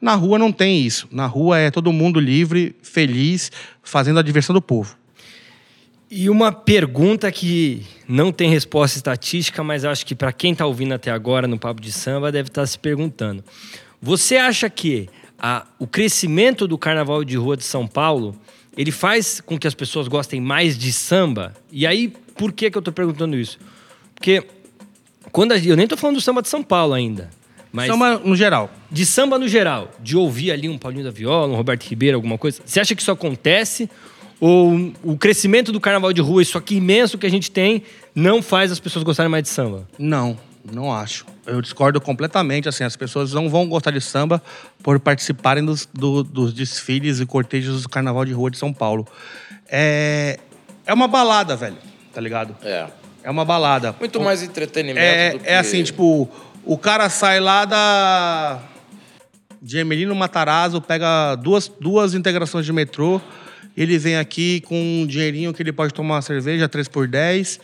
[0.00, 1.08] Na rua não tem isso.
[1.10, 3.50] Na rua é todo mundo livre, feliz,
[3.82, 4.96] fazendo a diversão do povo.
[6.08, 10.94] E uma pergunta que não tem resposta estatística, mas acho que para quem está ouvindo
[10.94, 13.42] até agora no Papo de Samba deve estar se perguntando.
[14.00, 15.08] Você acha que
[15.38, 18.34] a- o crescimento do Carnaval de Rua de São Paulo
[18.76, 21.54] ele faz com que as pessoas gostem mais de samba?
[21.72, 23.58] E aí, por que, que eu estou perguntando isso?
[24.14, 24.44] Porque
[25.32, 27.30] quando a- eu nem estou falando do samba de São Paulo ainda,
[27.72, 28.70] mas Samba no geral.
[28.90, 32.36] de samba no geral, de ouvir ali um Paulinho da Viola, um Roberto Ribeiro, alguma
[32.38, 32.60] coisa.
[32.64, 33.88] Você acha que isso acontece?
[34.38, 37.82] Ou o crescimento do carnaval de rua, isso aqui imenso que a gente tem,
[38.14, 39.88] não faz as pessoas gostarem mais de samba?
[39.98, 40.38] Não,
[40.72, 41.24] não acho.
[41.46, 42.68] Eu discordo completamente.
[42.68, 44.42] Assim, as pessoas não vão gostar de samba
[44.82, 49.06] por participarem dos, do- dos desfiles e cortejos do Carnaval de Rua de São Paulo.
[49.68, 50.38] É,
[50.86, 51.76] é uma balada, velho,
[52.12, 52.56] tá ligado?
[52.62, 52.86] É.
[53.22, 53.94] É uma balada.
[53.98, 55.48] Muito mais entretenimento É, do que...
[55.48, 56.28] é assim, tipo,
[56.64, 58.60] o cara sai lá da.
[59.60, 63.20] de Emelino Matarazzo, pega duas, duas integrações de metrô,
[63.76, 67.58] ele vem aqui com um dinheirinho que ele pode tomar uma cerveja, 3 por 10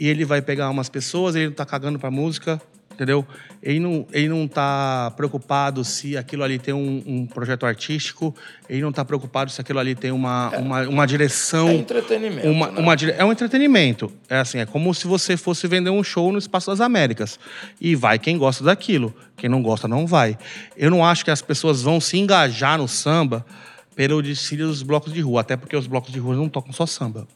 [0.00, 2.60] e ele vai pegar umas pessoas, ele não tá cagando pra música,
[2.92, 3.24] entendeu?
[3.62, 8.34] Ele não, ele não tá preocupado se aquilo ali tem um, um projeto artístico,
[8.68, 11.68] ele não tá preocupado se aquilo ali tem uma, uma, uma direção.
[11.68, 12.80] É entretenimento, Uma, né?
[12.80, 14.10] uma dire- é um entretenimento.
[14.28, 17.38] É assim, é como se você fosse vender um show no Espaço das Américas.
[17.80, 19.14] E vai quem gosta daquilo.
[19.36, 20.38] Quem não gosta, não vai.
[20.76, 23.44] Eu não acho que as pessoas vão se engajar no samba
[23.94, 26.86] pelo desfile dos blocos de rua, até porque os blocos de rua não tocam só
[26.86, 27.26] samba.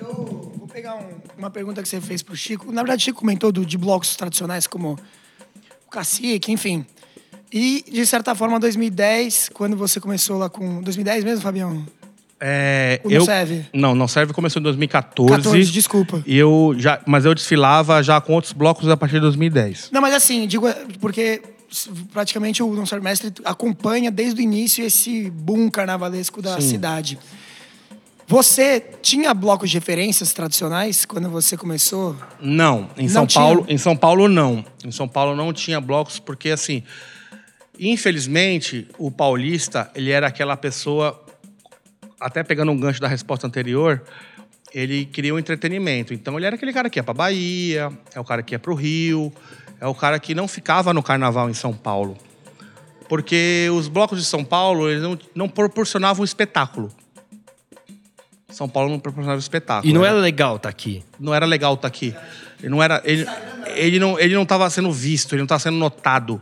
[0.00, 0.37] Eu
[0.78, 2.70] pegar um- uma pergunta que você fez pro Chico.
[2.70, 4.96] Na verdade, o Chico comentou do- de blocos tradicionais como
[5.86, 6.86] o Cacique, enfim.
[7.52, 10.80] E, de certa forma, 2010, quando você começou lá com...
[10.82, 11.84] 2010 mesmo, Fabião?
[12.40, 13.66] É, O Não eu, Serve?
[13.74, 15.42] Não, não serve começou em 2014.
[15.42, 16.22] 14, desculpa.
[16.24, 19.88] E eu já, mas eu desfilava já com outros blocos a partir de 2010.
[19.90, 20.66] Não, mas assim, digo,
[21.00, 26.60] porque s- praticamente o Não Ser Mestre acompanha desde o início esse boom carnavalesco da
[26.60, 27.18] cidade.
[28.30, 32.14] Você tinha blocos de referências tradicionais quando você começou?
[32.38, 33.42] Não, em Não São tinha?
[33.42, 34.62] Paulo, em São Paulo não.
[34.84, 36.82] Em São Paulo não tinha blocos porque assim,
[37.80, 41.24] infelizmente, o paulista, ele era aquela pessoa
[42.20, 44.02] até pegando um gancho da resposta anterior,
[44.74, 46.12] ele queria um entretenimento.
[46.12, 48.74] Então ele era aquele cara que ia pra Bahia, é o cara que ia pro
[48.74, 49.32] Rio,
[49.80, 52.14] é o cara que não ficava no carnaval em São Paulo.
[53.08, 56.92] Porque os blocos de São Paulo, eles não, não proporcionavam espetáculo.
[58.50, 59.88] São Paulo não proporcionava espetáculo.
[59.88, 61.04] E não era- era legal estar aqui.
[61.20, 62.14] não era legal estar aqui.
[62.60, 63.02] Ele não era.
[63.04, 63.26] Ele,
[63.76, 66.40] ele não ele não estava sendo visto, ele não estava sendo notado.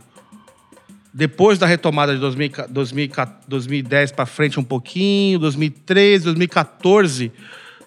[1.13, 3.09] Depois da retomada de 2000, 2000,
[3.47, 7.31] 2010 para frente um pouquinho, 2013, 2014,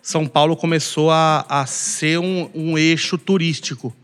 [0.03, 3.95] São Paulo começou a, a ser um, um eixo turístico.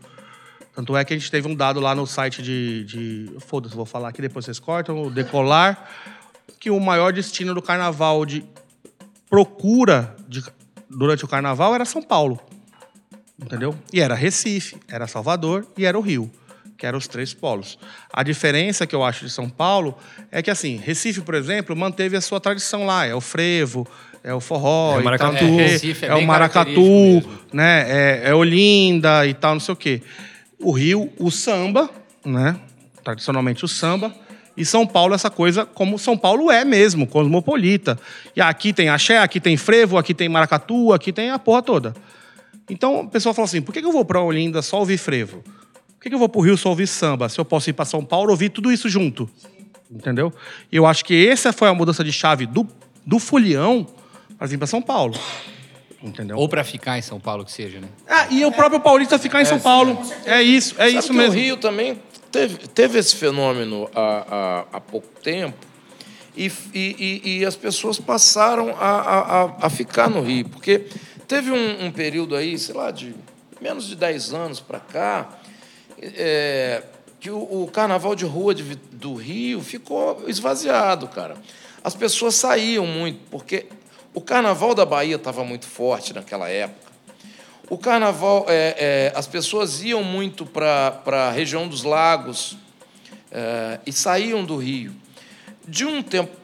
[0.73, 2.83] Tanto é que a gente teve um dado lá no site de.
[2.85, 5.89] de Foda-se, vou falar aqui, depois vocês cortam, o Decolar,
[6.59, 8.43] que o maior destino do carnaval de
[9.29, 10.43] procura de-
[10.89, 12.39] durante o carnaval era São Paulo.
[13.39, 13.75] Entendeu?
[13.93, 16.31] E era Recife, era Salvador e era o Rio,
[16.77, 17.77] que eram os três polos.
[18.11, 19.95] A diferença que eu acho de São Paulo
[20.31, 23.05] é que, assim, Recife, por exemplo, manteve a sua tradição lá.
[23.05, 23.87] É o frevo,
[24.23, 25.37] é o forró, É o maracatu.
[25.37, 27.85] tal, É, é é, o maracatu, né?
[28.25, 30.01] É, é Olinda e tal, não sei o quê.
[30.59, 31.89] O Rio, o samba,
[32.25, 32.59] né?
[33.03, 34.11] Tradicionalmente o samba.
[34.57, 37.97] E São Paulo, essa coisa como São Paulo é mesmo, cosmopolita.
[38.35, 41.93] E aqui tem axé, aqui tem frevo, aqui tem maracatu, aqui tem a porra toda.
[42.67, 45.43] Então o pessoal fala assim: por que eu vou pra Olinda só ouvir frevo?
[45.97, 47.29] Por que eu vou pro Rio só ouvir samba?
[47.29, 49.29] Se eu posso ir pra São Paulo ouvir tudo isso junto.
[49.89, 50.33] Entendeu?
[50.71, 52.67] E eu acho que essa foi a mudança de chave do,
[53.05, 53.87] do Folião
[54.37, 55.17] pra vir pra São Paulo.
[56.01, 56.37] Entendeu?
[56.37, 57.87] Ou para ficar em São Paulo, que seja, né?
[58.07, 59.99] Ah, e o próprio Paulista ficar em São Paulo.
[60.25, 61.33] É isso, é Sabe isso que mesmo.
[61.33, 61.97] O Rio também
[62.31, 64.25] teve, teve esse fenômeno há,
[64.71, 65.57] há, há pouco tempo
[66.35, 70.47] e, e, e- as pessoas passaram a, a, a- ficar no Rio.
[70.49, 70.85] Porque
[71.27, 73.15] teve um, um período aí, sei lá, de
[73.59, 75.39] menos de 10 anos para cá,
[75.99, 76.83] é,
[77.19, 81.35] que o, o carnaval de rua de do Rio ficou esvaziado, cara.
[81.83, 83.65] As pessoas saíam muito, porque
[84.13, 86.86] o carnaval da Bahia estava muito forte naquela época.
[87.69, 92.57] O carnaval, é, é, as pessoas iam muito para a região dos lagos
[93.29, 94.95] é, e saíam do Rio.
[95.67, 96.35] De um tempo,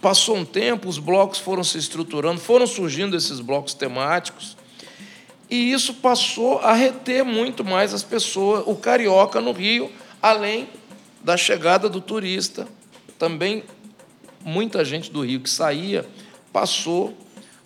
[0.00, 4.56] passou um tempo, os blocos foram se estruturando, foram surgindo esses blocos temáticos,
[5.48, 10.68] e isso passou a reter muito mais as pessoas, o carioca no Rio, além
[11.22, 12.66] da chegada do turista.
[13.18, 13.62] Também
[14.42, 16.04] muita gente do Rio que saía
[16.52, 17.16] passou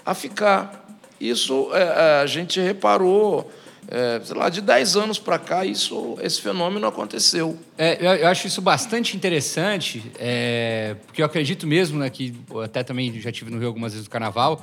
[0.04, 0.87] a ficar.
[1.20, 3.50] Isso é, a gente reparou,
[3.90, 7.58] é, sei lá, de 10 anos para cá, isso, esse fenômeno aconteceu.
[7.76, 13.20] É, eu, acho isso bastante interessante, é, porque eu acredito mesmo né, que até também
[13.20, 14.62] já tive no Rio algumas vezes no Carnaval,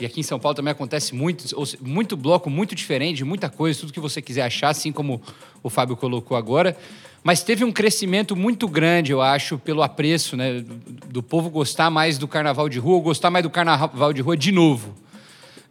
[0.00, 1.44] e aqui em São Paulo também acontece muito,
[1.80, 5.22] muito bloco, muito diferente, muita coisa, tudo que você quiser achar, assim como
[5.62, 6.76] o Fábio colocou agora.
[7.22, 10.60] Mas teve um crescimento muito grande, eu acho, pelo apreço, né?
[10.60, 10.74] Do,
[11.06, 14.36] do povo gostar mais do carnaval de rua, ou gostar mais do carnaval de rua
[14.36, 14.92] de novo.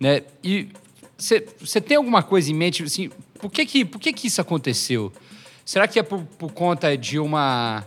[0.01, 0.23] Né?
[0.43, 0.67] E
[1.15, 5.13] você tem alguma coisa em mente, assim, por que que, por que, que isso aconteceu?
[5.63, 7.85] Será que é por, por conta de uma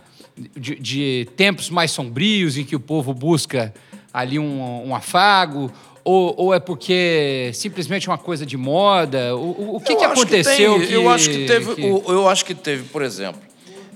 [0.55, 3.73] de, de tempos mais sombrios em que o povo busca
[4.13, 5.69] ali um, um afago?
[6.05, 9.35] Ou, ou é porque simplesmente é uma coisa de moda?
[9.35, 10.79] O, o- que, que aconteceu?
[10.79, 13.41] tem- eu acho que teve, que- o- eu acho que teve, por exemplo,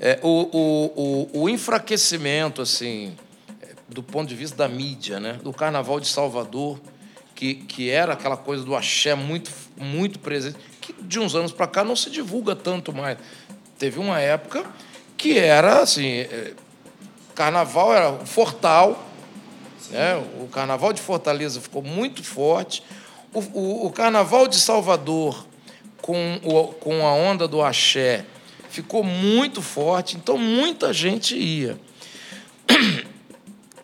[0.01, 3.13] é, o, o, o, o enfraquecimento, assim,
[3.61, 5.39] é, do ponto de vista da mídia, né?
[5.41, 6.80] Do Carnaval de Salvador,
[7.39, 11.67] que, que era aquela coisa do axé muito, muito presente, que de uns anos para
[11.67, 13.17] cá não se divulga tanto mais.
[13.77, 14.65] Teve uma época
[15.15, 16.51] que era assim, é,
[17.33, 19.07] Carnaval era o Fortal,
[19.89, 20.17] né?
[20.41, 22.83] O Carnaval de Fortaleza ficou muito forte.
[23.33, 25.47] O, o- o Carnaval de Salvador,
[26.01, 28.25] com, o, com a onda do axé
[28.69, 31.79] ficou muito forte, então muita gente ia.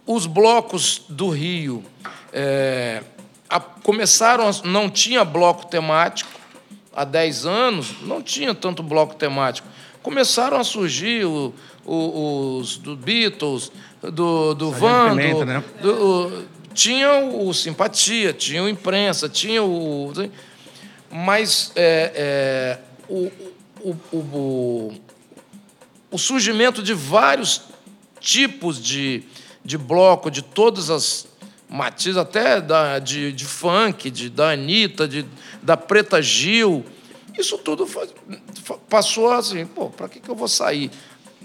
[0.05, 1.81] Os blocos do Rio
[2.33, 3.01] é,
[3.55, 6.29] a, começaram, a, não tinha bloco temático,
[6.93, 9.67] há 10 anos, não tinha tanto bloco temático.
[10.01, 11.53] Começaram a surgir o,
[11.85, 15.63] o, os do Beatles, do, do Van, do, né?
[15.81, 20.11] do, o, tinha o Simpatia, tinha o Imprensa, tinha o.
[21.09, 23.31] Mas é, é, o,
[23.81, 24.93] o, o,
[26.11, 27.61] o surgimento de vários
[28.19, 29.23] tipos de,
[29.63, 31.25] de bloco, de todas as
[31.69, 35.25] matizes, até da, de, de funk, de, da Anitta, de,
[35.61, 36.85] da Preta Gil,
[37.37, 38.09] isso tudo foi,
[38.89, 40.89] passou assim, pô, para que, que eu vou sair?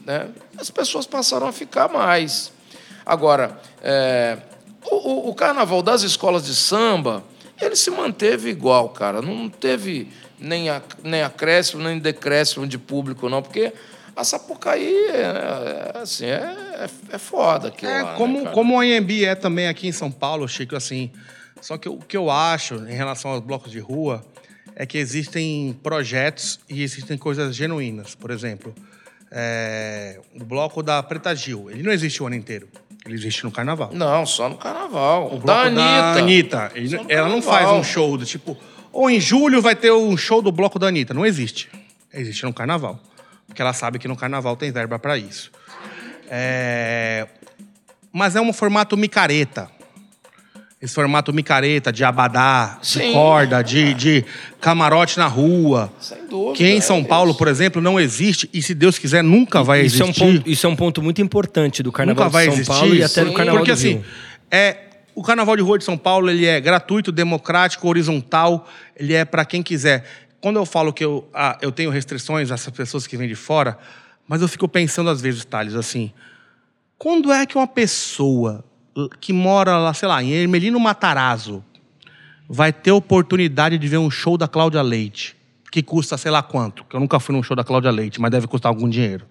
[0.05, 0.29] Né?
[0.57, 2.53] As pessoas passaram a ficar mais.
[3.05, 4.39] Agora, é,
[4.85, 7.25] o, o, carnaval das escolas de samba,
[7.61, 9.21] ele se manteve igual, cara.
[9.21, 10.09] Não teve
[10.39, 13.73] nem, a, nem acréscimo, nem decréscimo de público, não, porque
[14.21, 17.73] a Sapucaí é, é assim, é, é, é foda.
[17.83, 21.11] É, lá, como, né, como o AMB é também aqui em São Paulo, Chico, assim.
[21.61, 24.25] Só que o que eu acho em relação aos blocos de rua
[24.77, 28.15] é que existem projetos e existem coisas genuínas.
[28.15, 28.75] Por exemplo,
[29.31, 32.69] é, o bloco da Preta Gil, ele não existe o ano inteiro.
[33.07, 33.91] Ele existe no carnaval.
[33.93, 35.27] Não, só no carnaval.
[35.27, 36.57] O bloco da Anitta.
[36.57, 36.73] Da Anitta.
[37.09, 38.57] ela não faz um show do tipo.
[38.93, 41.15] Ou em julho vai ter um show do bloco da Anitta.
[41.15, 41.71] Não existe.
[42.13, 43.01] Existe no carnaval.
[43.51, 45.51] Porque ela sabe que no carnaval tem verba para isso.
[46.31, 47.27] É...
[48.13, 49.69] Mas é um formato micareta.
[50.81, 53.09] Esse formato micareta, de abadá, Sim.
[53.09, 54.25] de corda, de, de
[54.61, 55.93] camarote na rua.
[56.01, 56.57] Sem dúvida.
[56.57, 59.83] Que em São é Paulo, por exemplo, não existe e, se Deus quiser, nunca vai
[59.83, 60.23] isso existir.
[60.23, 62.61] É um ponto, isso é um ponto muito importante do Carnaval nunca vai de São
[62.61, 62.79] existir.
[62.79, 63.99] Paulo e até do Carnaval Porque, do Rio.
[63.99, 64.05] assim,
[64.51, 64.77] é,
[65.15, 69.45] o Carnaval de Rua de São Paulo ele é gratuito, democrático, horizontal, ele é para
[69.45, 70.07] quem quiser.
[70.41, 73.35] Quando eu falo que eu, ah, eu tenho restrições a essas pessoas que vêm de
[73.35, 73.79] fora,
[74.27, 76.13] mas eu fico pensando às vezes, Thales, assim,
[76.97, 78.65] quando é que uma pessoa
[79.21, 81.65] que mora lá, sei lá, em Ermelino Matarazzo,
[82.49, 85.37] vai ter oportunidade de ver um show da Cláudia Leite,
[85.71, 88.31] que custa sei lá quanto, que eu nunca fui num show da Cláudia Leite, mas
[88.31, 89.27] deve custar algum dinheiro.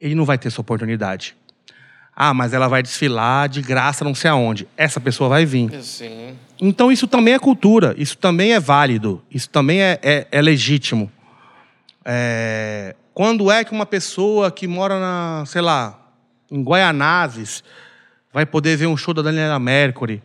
[0.00, 1.36] Ele não vai ter essa oportunidade.
[2.14, 4.66] Ah, mas ela vai desfilar de graça não sei aonde.
[4.76, 5.70] Essa pessoa vai vir.
[5.82, 6.36] Sim.
[6.60, 11.10] Então isso também é cultura, isso também é válido, isso também é, é, é legítimo.
[12.04, 12.96] É...
[13.14, 15.98] Quando é que uma pessoa que mora na, sei lá,
[16.50, 17.62] em Guaianazes,
[18.32, 20.22] vai poder ver um show da Daniela Mercury,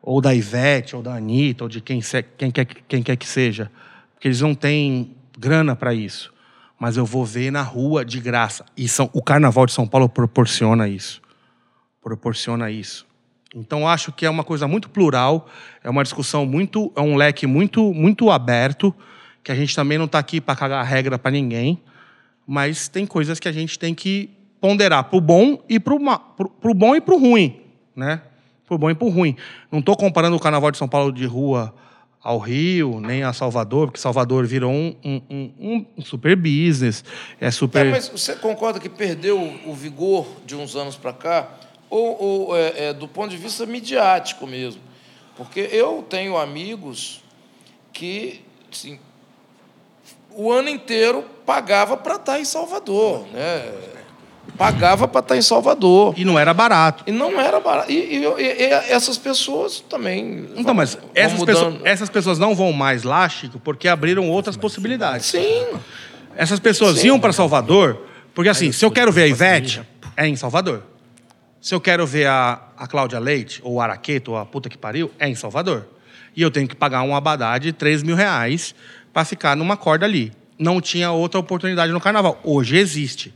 [0.00, 2.00] ou da Ivete, ou da Anitta, ou de quem,
[2.36, 3.70] quem, quer, quem quer que seja.
[4.14, 6.32] Porque eles não têm grana para isso.
[6.78, 8.64] Mas eu vou ver na rua de graça.
[8.76, 11.20] E são, o Carnaval de São Paulo proporciona isso.
[12.00, 13.07] Proporciona isso.
[13.54, 15.48] Então acho que é uma coisa muito plural,
[15.82, 18.94] é uma discussão muito, é um leque muito, muito aberto,
[19.42, 21.80] que a gente também não está aqui para cagar regra para ninguém,
[22.46, 24.30] mas tem coisas que a gente tem que
[24.60, 27.60] ponderar para o bom e para o bom e para o ruim,
[27.96, 28.20] né?
[28.66, 29.34] Para o bom e para o ruim.
[29.72, 31.74] Não estou comparando o Carnaval de São Paulo de rua
[32.22, 37.02] ao Rio, nem a Salvador, porque Salvador virou um, um, um, um super business,
[37.40, 37.86] é super...
[37.86, 41.48] É, mas você concorda que perdeu o vigor de uns anos para cá?
[41.90, 44.82] Ou, ou é, é, do ponto de vista midiático mesmo?
[45.36, 47.22] Porque eu tenho amigos
[47.92, 48.98] que, assim,
[50.34, 53.72] o ano inteiro pagava para estar em Salvador, né?
[54.56, 56.14] pagava para estar em Salvador.
[56.16, 57.04] E não era barato.
[57.06, 57.90] E não era barato.
[57.90, 60.48] E, e, e essas pessoas também.
[60.52, 64.56] Então, vão, mas essas, pessoas, essas pessoas não vão mais lá, Chico, porque abriram outras
[64.56, 65.26] possibilidades.
[65.26, 65.66] Sim.
[66.36, 67.08] Essas pessoas Sim.
[67.08, 68.00] iam para Salvador,
[68.34, 69.82] porque assim, se eu quero ver a Ivete,
[70.16, 70.82] é em Salvador.
[71.68, 74.78] Se eu quero ver a, a Cláudia Leite, ou o Araqueto, ou a puta que
[74.78, 75.86] pariu, é em Salvador.
[76.34, 78.74] E eu tenho que pagar um abadá de 3 mil reais
[79.12, 80.32] para ficar numa corda ali.
[80.58, 82.40] Não tinha outra oportunidade no carnaval.
[82.42, 83.34] Hoje existe.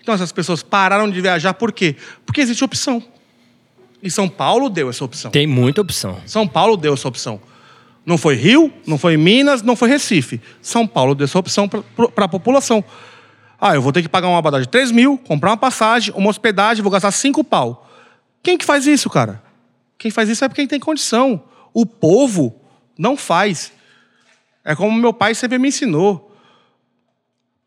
[0.00, 1.96] Então essas pessoas pararam de viajar por quê?
[2.24, 3.02] Porque existe opção.
[4.00, 5.32] E São Paulo deu essa opção.
[5.32, 6.22] Tem muita opção.
[6.26, 7.40] São Paulo deu essa opção.
[8.06, 10.40] Não foi Rio, não foi Minas, não foi Recife.
[10.62, 12.84] São Paulo deu essa opção para a população.
[13.60, 16.28] Ah, eu vou ter que pagar uma abadá de 3 mil, comprar uma passagem, uma
[16.28, 17.88] hospedagem, vou gastar 5 pau.
[18.42, 19.42] Quem que faz isso, cara?
[19.96, 21.42] Quem faz isso é quem tem condição.
[21.72, 22.60] O povo
[22.98, 23.72] não faz.
[24.64, 26.30] É como meu pai sempre me ensinou.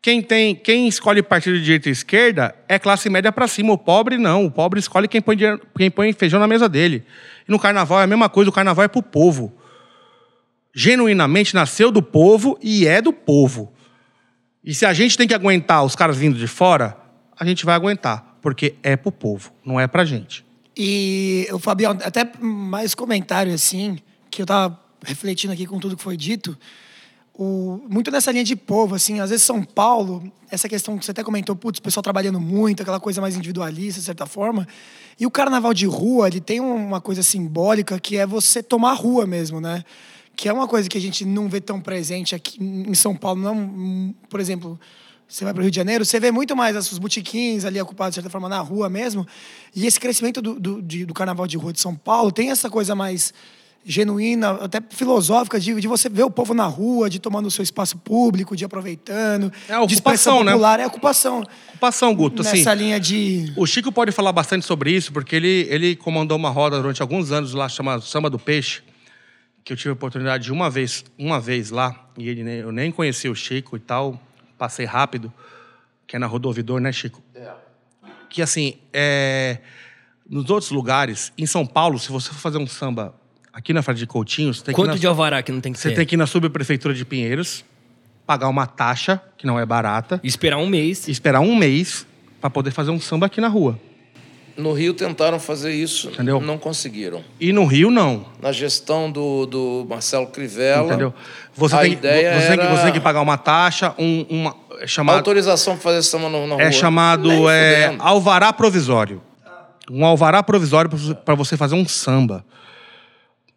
[0.00, 3.72] Quem tem, quem escolhe partido de direita e esquerda é classe média para cima.
[3.72, 4.46] O pobre não.
[4.46, 5.36] O pobre escolhe quem põe,
[5.76, 7.04] quem põe feijão na mesa dele.
[7.46, 8.50] E no carnaval é a mesma coisa.
[8.50, 9.52] O carnaval é para o povo.
[10.72, 13.72] Genuinamente nasceu do povo e é do povo.
[14.64, 16.96] E se a gente tem que aguentar os caras vindo de fora,
[17.38, 20.44] a gente vai aguentar, porque é para o povo, não é para gente.
[20.76, 23.98] E o Fabião, até mais comentário assim,
[24.30, 26.56] que eu tava refletindo aqui com tudo que foi dito
[27.38, 31.12] o, muito nessa linha de povo, assim, às vezes São Paulo, essa questão que você
[31.12, 34.66] até comentou, putz, o pessoal trabalhando muito, aquela coisa mais individualista, de certa forma.
[35.20, 38.94] E o carnaval de rua, ele tem uma coisa simbólica que é você tomar a
[38.94, 39.84] rua mesmo, né?
[40.38, 43.42] Que é uma coisa que a gente não vê tão presente aqui em São Paulo.
[43.42, 44.78] Não, por exemplo,
[45.26, 48.12] você vai para o Rio de Janeiro, você vê muito mais os botiquins ali ocupados,
[48.12, 49.26] de certa forma, na rua mesmo.
[49.74, 52.70] E esse crescimento do, do, de, do carnaval de rua de São Paulo tem essa
[52.70, 53.34] coisa mais
[53.84, 57.64] genuína, até filosófica, de, de você ver o povo na rua, de tomando o seu
[57.64, 59.52] espaço público, de aproveitando.
[59.68, 60.52] É a de ocupação, expressão né?
[60.52, 61.42] popular, é ocupação.
[61.70, 62.42] Ocupação, Guto.
[62.42, 63.52] Assim, Nessa linha de.
[63.56, 67.32] o Chico pode falar bastante sobre isso, porque ele, ele comandou uma roda durante alguns
[67.32, 68.82] anos lá, chamada Samba do Peixe,
[69.68, 72.72] que eu tive a oportunidade de uma vez, uma vez lá, e ele, nem- eu
[72.72, 74.18] nem conhecia o Chico e tal,
[74.56, 75.30] passei rápido,
[76.06, 77.22] que é na Rodovidor, né, Chico?
[78.30, 79.58] Que assim, é,
[80.26, 83.14] nos outros lugares, em São Paulo, se você for fazer um samba
[83.52, 85.70] aqui na Frade de Coutinho, você tem que ir Quanto de alvará que não tem
[85.70, 85.96] que Você ter?
[85.96, 87.62] tem que ir na subprefeitura de Pinheiros,
[88.26, 91.08] pagar uma taxa, que não é barata, Esperar um mês.
[91.08, 92.06] e esperar um mês
[92.40, 93.78] para poder fazer um samba aqui na rua.
[94.58, 96.40] No Rio tentaram fazer isso, Entendeu?
[96.40, 97.22] não conseguiram.
[97.40, 98.26] E no Rio, não.
[98.42, 101.14] Na gestão do, do Marcelo Crivella, Entendeu?
[101.54, 104.26] Você, a tem, ideia você, tem que, era- você tem que pagar uma taxa, um,
[104.28, 106.62] uma, é a chamado, autorização para fazer samba na rua.
[106.62, 109.22] é chamado é, alvará provisório.
[109.90, 110.90] Um alvará provisório
[111.24, 112.44] para você fazer um samba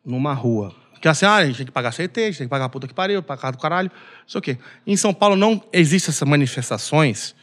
[0.05, 0.73] numa rua.
[1.01, 2.69] Que assim, ah, a gente tem que pagar CT, a gente tem que pagar a
[2.69, 4.57] puta que pariu, pagar do caralho, não sei o quê.
[4.85, 7.35] Em São Paulo não existem essas manifestações,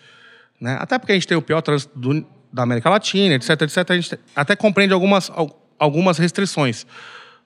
[0.60, 0.76] né?
[0.80, 3.90] Até porque a gente tem o pior trânsito do- da América Latina, etc, etc.
[3.90, 6.86] A gente te- até compreende algumas, al- algumas restrições.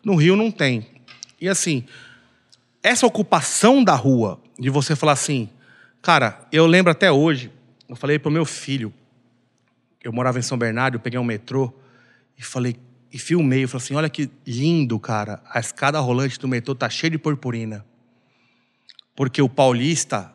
[0.05, 0.87] No Rio não tem.
[1.41, 1.85] E assim,
[2.83, 5.49] essa ocupação da rua, de você falar assim,
[6.01, 7.51] cara, eu lembro até hoje,
[7.89, 8.93] eu falei pro meu filho,
[10.03, 11.73] eu morava em São Bernardo, eu peguei um metrô
[12.39, 12.77] e falei,
[13.13, 16.89] e filmei, eu falei assim, olha que lindo, cara, a escada rolante do metrô tá
[16.89, 17.85] cheia de purpurina.
[19.15, 20.35] Porque o paulista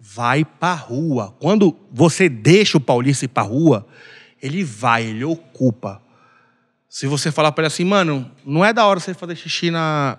[0.00, 1.34] vai pra rua.
[1.38, 3.86] Quando você deixa o paulista ir pra rua,
[4.42, 6.00] ele vai, ele ocupa.
[6.88, 10.18] Se você falar pra ele assim, mano, não é da hora você fazer xixi na,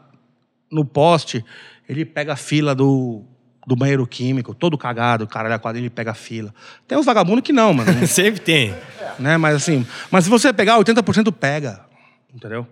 [0.72, 1.44] no poste,
[1.88, 3.24] ele pega a fila do,
[3.66, 6.54] do banheiro químico, todo cagado, caralho, a quadrilha, ele pega a fila.
[6.88, 7.92] Tem uns vagabundos que não, mano.
[8.06, 8.76] Sempre tem.
[9.18, 9.38] né?
[9.38, 11.86] Mas assim, mas se você pegar, 80% pega.
[12.34, 12.68] Entendeu?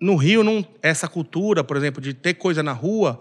[0.00, 3.18] No Rio, não, essa cultura, por exemplo, de ter coisa na rua,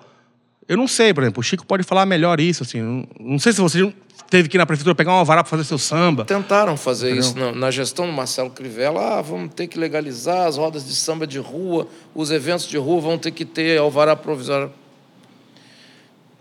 [0.67, 2.81] eu não sei, por exemplo, o Chico pode falar melhor isso, assim.
[2.81, 3.93] Não, não sei se você
[4.29, 6.25] teve que ir na prefeitura pegar uma vara para fazer seu samba.
[6.25, 9.17] Tentaram fazer isso na, na gestão do Marcelo Crivella.
[9.17, 12.99] Ah, vamos ter que legalizar as rodas de samba de rua, os eventos de rua
[12.99, 14.71] vão ter que ter alvará provisório.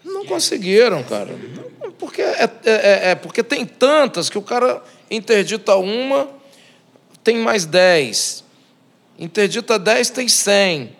[0.05, 1.35] Não conseguiram, cara.
[1.99, 6.29] Porque, é, é- é- é porque tem tantas que o cara interdita uma,
[7.25, 8.45] tem mais dez.
[9.19, 10.91] Interdita dez, tem cem.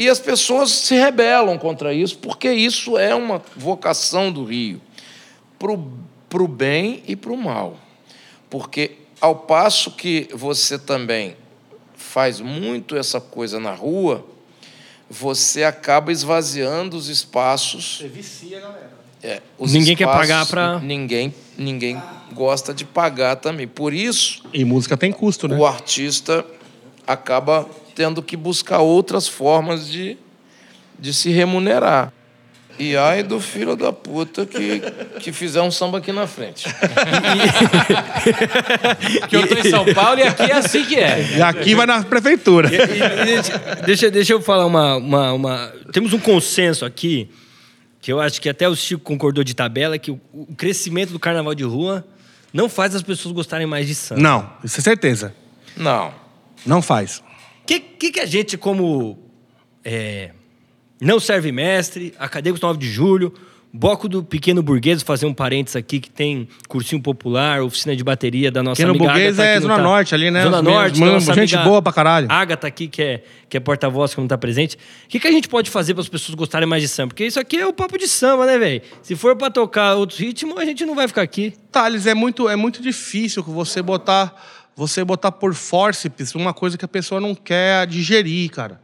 [0.00, 4.80] E as pessoas se rebelam contra isso, porque isso é uma vocação do Rio
[5.58, 7.76] para o bem e para o mal.
[8.48, 11.36] Porque, ao passo que você também
[11.94, 14.24] faz muito essa coisa na rua,
[15.10, 18.02] você acaba esvaziando os espaços.
[18.10, 18.90] vicia, galera.
[19.22, 22.00] É, os Ninguém quer espaços- pagar pra- Ninguém, ninguém
[22.32, 23.68] gosta de pagar também.
[23.68, 25.58] Por isso, E música tem custo, né?
[25.58, 26.42] o artista
[27.06, 27.68] acaba
[28.00, 30.16] tendo que buscar outras formas de,
[30.98, 32.10] de se remunerar.
[32.78, 34.80] E ai do filho da puta que,
[35.20, 36.64] que fizer um samba aqui na frente.
[39.28, 41.36] Que eu tô em São Paulo e aqui é assim que é.
[41.36, 42.70] E aqui vai na prefeitura.
[42.72, 47.28] E- e deixa, deixa, deixa eu falar uma, uma, uma- Temos um consenso aqui,
[48.00, 51.18] que eu acho que até o Chico concordou de tabela, que o, o crescimento do
[51.18, 52.02] carnaval de rua
[52.50, 54.22] não faz as pessoas gostarem mais de samba.
[54.22, 55.34] Não, isso é certeza.
[55.76, 56.14] Não.
[56.64, 57.22] Não faz.
[57.70, 59.16] O que, que, que a gente, como
[59.84, 60.30] é,
[61.00, 63.32] não serve mestre, acadêmicos 9 de julho,
[63.72, 68.50] bloco do Pequeno Burguês, fazer um parênteses aqui, que tem cursinho popular, oficina de bateria
[68.50, 70.42] da nossa Pequeno amiga Burguês Agatha, é que não Zona tá- Norte ali, né?
[70.42, 72.26] Zona Os Norte, mesmos, nossa gente boa pra caralho.
[72.28, 74.76] Agatha aqui, que é, que é porta-voz, que não tá presente.
[75.04, 77.10] O que, que a gente pode fazer para as pessoas gostarem mais de samba?
[77.10, 78.82] Porque isso aqui é o papo de samba, né, velho?
[79.00, 81.54] Se for para tocar outros ritmos, a gente não vai ficar aqui.
[81.70, 84.34] Thales, é muito, é muito difícil você botar,
[84.80, 88.80] você botar por fórceps uma coisa que a pessoa não quer digerir, cara.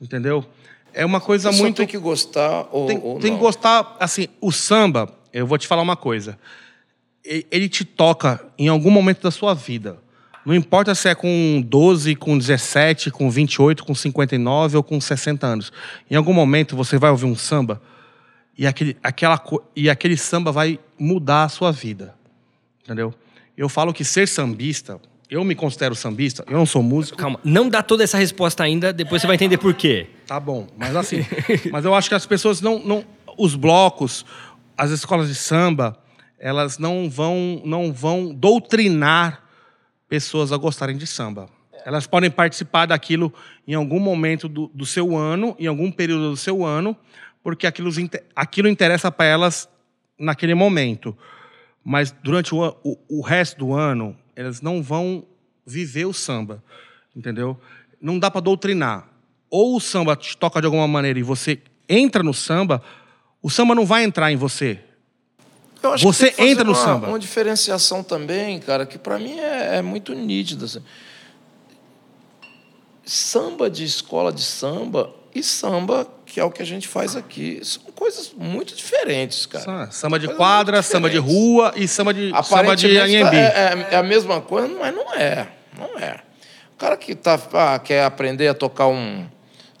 [0.00, 0.44] Entendeu?
[0.92, 1.76] É uma coisa muito.
[1.76, 3.96] tem que gostar ou, tem, ou tem que gostar.
[4.00, 6.36] Assim, o samba, eu vou te falar uma coisa.
[7.24, 9.98] Ele te toca em algum momento da sua vida.
[10.44, 15.46] Não importa se é com 12, com 17, com 28, com 59 ou com 60
[15.46, 15.72] anos.
[16.10, 17.80] Em algum momento você vai ouvir um samba
[18.56, 19.40] e aquele, aquela,
[19.76, 22.16] e aquele samba vai mudar a sua vida.
[22.82, 23.14] Entendeu?
[23.56, 27.18] Eu falo que ser sambista eu me considero sambista, eu não sou músico.
[27.18, 30.06] Calma, não dá toda essa resposta ainda, depois você vai entender por quê.
[30.26, 31.24] Tá bom, mas assim,
[31.70, 33.04] mas eu acho que as pessoas não, não
[33.36, 34.24] os blocos,
[34.76, 35.98] as escolas de samba,
[36.38, 39.42] elas não vão não vão doutrinar
[40.08, 41.48] pessoas a gostarem de samba.
[41.84, 43.32] Elas podem participar daquilo
[43.66, 46.96] em algum momento do, do seu ano, em algum período do seu ano,
[47.42, 47.90] porque aquilo,
[48.34, 49.68] aquilo interessa para elas
[50.18, 51.16] naquele momento.
[51.84, 55.24] Mas durante o, o, o resto do ano, elas não vão
[55.66, 56.62] viver o samba,
[57.14, 57.58] entendeu?
[58.00, 59.08] Não dá para doutrinar.
[59.50, 62.80] Ou o samba te toca de alguma maneira e você entra no samba,
[63.42, 64.78] o samba não vai entrar em você.
[66.00, 67.08] você entra no uma, samba.
[67.08, 70.66] Uma diferenciação também, cara, que para mim é, é, muito nítida.
[70.66, 70.84] Assim.
[73.04, 77.60] Samba de escola de samba e samba que é o que a gente faz aqui.
[77.62, 79.90] São coisas muito diferentes, cara.
[79.90, 83.36] Samba de quadra, samba de rua e samba de, samba de Anhembi.
[83.36, 85.48] É, é, é, a mesma coisa, mas não é.
[85.78, 86.20] Não é.
[86.74, 89.26] O cara que tá, ah, quer aprender a tocar um,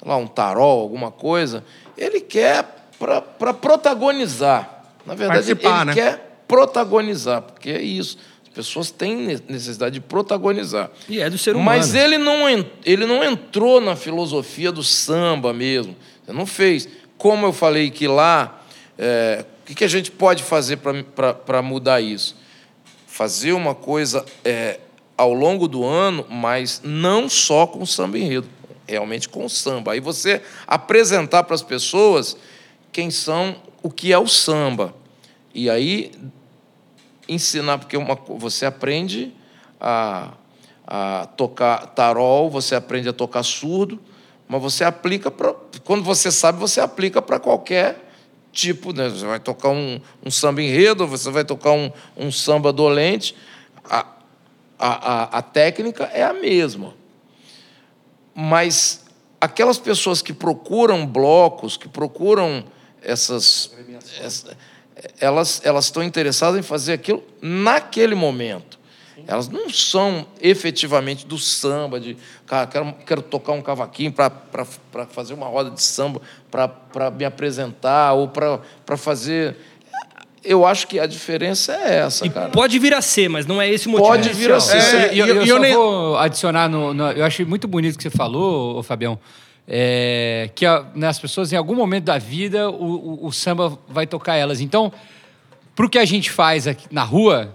[0.04, 1.64] lá, um tarol, alguma coisa,
[1.96, 2.64] ele quer
[2.98, 4.84] para protagonizar.
[5.04, 5.94] Na verdade, Participar, ele né?
[5.94, 8.16] quer protagonizar, porque é isso
[8.58, 10.90] pessoas têm necessidade de protagonizar.
[11.08, 11.64] E é do ser humano.
[11.64, 12.48] Mas ele não,
[12.84, 15.94] ele não entrou na filosofia do samba mesmo.
[16.26, 16.88] Ele não fez.
[17.16, 18.60] Como eu falei que lá,
[18.98, 22.36] é, o que a gente pode fazer para mudar isso?
[23.06, 24.80] Fazer uma coisa é,
[25.16, 28.48] ao longo do ano, mas não só com samba enredo,
[28.88, 29.92] realmente com samba.
[29.92, 32.36] Aí você apresentar para as pessoas
[32.90, 33.54] quem são,
[33.84, 34.92] o que é o samba.
[35.54, 36.10] E aí
[37.28, 39.32] ensinar, porque uma, você aprende
[39.80, 40.32] a,
[40.86, 44.00] a tocar tarol, você aprende a tocar surdo,
[44.48, 45.54] mas você aplica para.
[45.84, 48.10] Quando você sabe, você aplica para qualquer
[48.50, 48.92] tipo.
[48.92, 49.08] Né?
[49.10, 53.36] Você vai tocar um, um samba enredo, você vai tocar um, um samba dolente.
[53.84, 54.06] A,
[54.78, 56.94] a, a, a técnica é a mesma.
[58.34, 59.04] Mas
[59.40, 62.64] aquelas pessoas que procuram blocos, que procuram
[63.02, 63.70] essas.
[64.20, 64.56] Essa,
[65.20, 68.78] elas, elas estão interessadas em fazer aquilo naquele momento.
[69.26, 74.30] Elas não são efetivamente do samba, de cara, quero, quero tocar um cavaquinho para
[75.10, 76.20] fazer uma roda de samba,
[76.50, 79.56] para me apresentar, ou para fazer.
[80.44, 82.50] Eu acho que a diferença é essa, e cara.
[82.50, 84.08] Pode vir a ser, mas não é esse o motivo.
[84.08, 84.76] Pode vir a ser.
[84.76, 85.74] É, e eu, eu, eu, só nem...
[85.74, 89.18] vou adicionar no, no, Eu achei muito bonito o que você falou, Fabião.
[89.70, 93.78] É, que a, né, as pessoas, em algum momento da vida, o, o, o samba
[93.86, 94.62] vai tocar elas.
[94.62, 94.90] Então,
[95.76, 97.54] para o que a gente faz aqui na rua,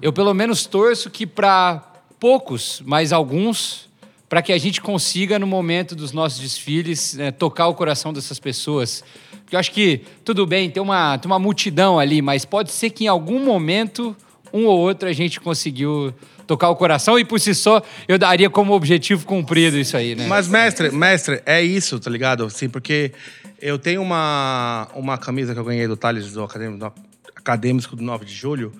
[0.00, 1.82] eu pelo menos torço que para
[2.18, 3.88] poucos, mas alguns,
[4.28, 8.38] para que a gente consiga, no momento dos nossos desfiles, né, tocar o coração dessas
[8.38, 9.02] pessoas.
[9.42, 12.90] Porque eu acho que, tudo bem, tem uma, tem uma multidão ali, mas pode ser
[12.90, 14.16] que em algum momento,
[14.52, 16.14] um ou outro, a gente conseguiu
[16.46, 20.26] tocar o coração e por si só eu daria como objetivo cumprido isso aí, né?
[20.26, 22.48] Mas mestre, mestre, é isso, tá ligado?
[22.50, 23.12] Sim, porque
[23.60, 26.92] eu tenho uma, uma camisa que eu ganhei do Thales do Acadêmico,
[27.36, 28.72] acadêmico do 9 de julho,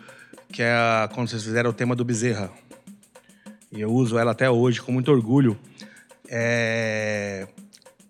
[0.53, 0.75] que é
[1.15, 2.51] quando vocês fizeram o tema do Bezerra.
[3.71, 5.59] E eu uso ela até hoje com muito orgulho.
[6.29, 7.47] É...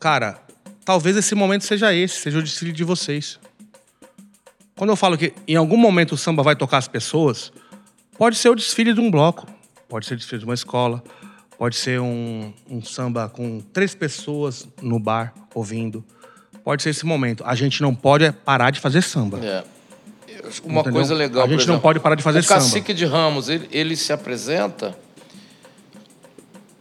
[0.01, 0.41] Cara,
[0.85, 3.39] talvez esse momento seja esse, seja o desfile de vocês.
[4.77, 7.53] Quando eu falo que em algum momento o samba vai tocar as pessoas,
[8.17, 9.47] pode ser o desfile de um bloco,
[9.89, 11.03] pode ser o desfile de uma escola,
[11.59, 16.05] pode ser um, um samba com três pessoas no bar ouvindo.
[16.65, 17.43] Pode ser esse momento.
[17.45, 19.39] A gente não pode parar de fazer samba.
[19.39, 19.65] É
[20.65, 20.93] uma Entendeu?
[20.93, 21.45] coisa legal.
[21.45, 22.61] A gente exemplo, não pode parar de fazer o samba.
[22.61, 24.97] O Cacique de Ramos, ele, ele se apresenta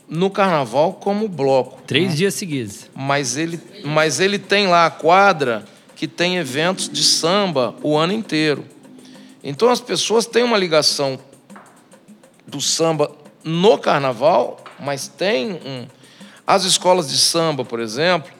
[0.08, 1.82] no carnaval como bloco.
[1.88, 2.16] Três né?
[2.16, 2.90] dias seguidos.
[2.96, 5.64] Mas ele, mas ele tem lá a quadra
[5.96, 8.66] que tem eventos de samba o ano inteiro.
[9.44, 11.20] Então as pessoas têm uma ligação
[12.46, 13.12] do samba
[13.44, 15.88] no carnaval, mas tem um.
[16.46, 18.32] As escolas de samba, por exemplo,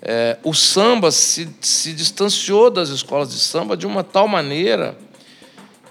[0.00, 4.96] é, o samba se, se distanciou das escolas de samba de uma tal maneira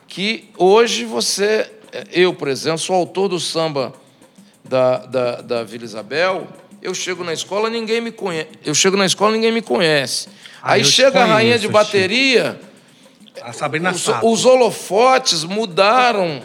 [0.07, 3.93] que hoje você, é, eu, por exemplo, sou autor do samba
[4.63, 6.47] da, da, da Vila Isabel,
[6.82, 8.49] eu chego na escola, ninguém me conhece.
[8.63, 10.30] Eu chego na escola, ninguém me conhece.
[10.61, 12.59] Ah, Aí chega a rainha de bateria.
[13.46, 16.41] A Sabrina os, os holofotes mudaram.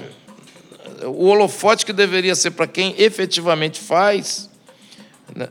[1.02, 4.50] O holofote que deveria ser para quem efetivamente faz.
[5.34, 5.48] Né?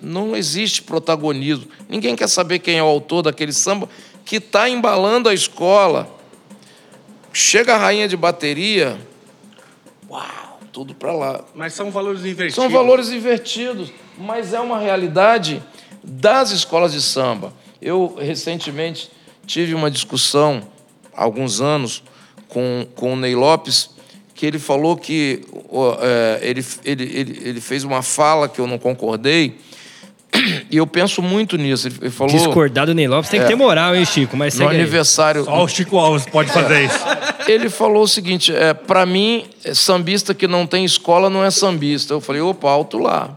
[0.00, 1.66] Não existe protagonismo.
[1.88, 3.88] Ninguém quer saber quem é o autor daquele samba
[4.24, 6.08] que está embalando a escola.
[7.32, 8.96] Chega a rainha de bateria,
[10.08, 11.44] uau, tudo para lá.
[11.52, 12.54] Mas são valores invertidos.
[12.54, 15.60] São valores invertidos, mas é uma realidade
[16.00, 17.52] das escolas de samba.
[17.82, 19.10] Eu recentemente
[19.44, 20.62] tive uma discussão,
[21.16, 22.02] alguns anos,
[22.48, 23.90] com, com o Ney Lopes,
[24.34, 25.42] que ele falou que
[26.00, 29.56] é, ele, ele, ele, ele fez uma fala que eu não concordei,
[30.70, 31.88] e eu penso muito nisso.
[31.88, 34.36] Ele, falou Discordar do Ney Lopes tem que ter moral, hein, Chico?
[34.36, 34.80] Mas no segue aí.
[34.80, 35.44] aniversário.
[35.44, 36.98] Só o Chico Alves pode fazer isso.
[37.48, 41.50] Ele falou o seguinte: é, para mim, é, sambista que não tem escola não é
[41.50, 42.14] sambista.
[42.14, 43.36] Eu falei, opa, alto lá.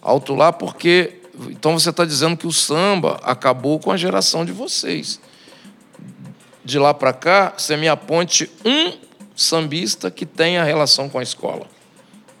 [0.00, 1.14] Alto lá, porque.
[1.48, 5.20] Então você está dizendo que o samba acabou com a geração de vocês.
[6.70, 8.92] De lá para cá, você me aponte um
[9.34, 11.66] sambista que tenha relação com a escola.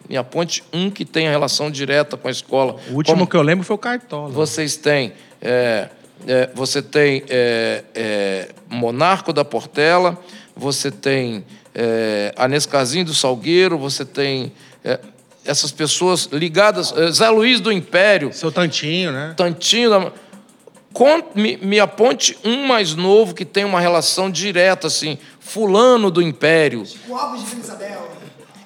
[0.08, 2.76] Me aponte um que tenha relação direta com a escola.
[2.88, 4.28] O último Como que eu lembro foi o Cartola.
[4.28, 5.14] vocês têm.
[5.42, 5.88] é,
[6.28, 10.16] é, você tem é, é, Monarco da Portela,
[10.54, 14.52] você tem é, Anescazinho do Salgueiro, você tem
[14.84, 15.00] é,
[15.44, 16.92] essas pessoas ligadas.
[16.96, 19.34] é, Zé Luiz do Império, Seu Tantinho, né?
[19.36, 20.12] Tantinho da.
[20.92, 26.82] Con- me, aponte um mais novo que tem uma relação direta, assim, Fulano do Império.
[27.08, 28.10] O Alves de Vila Isabel.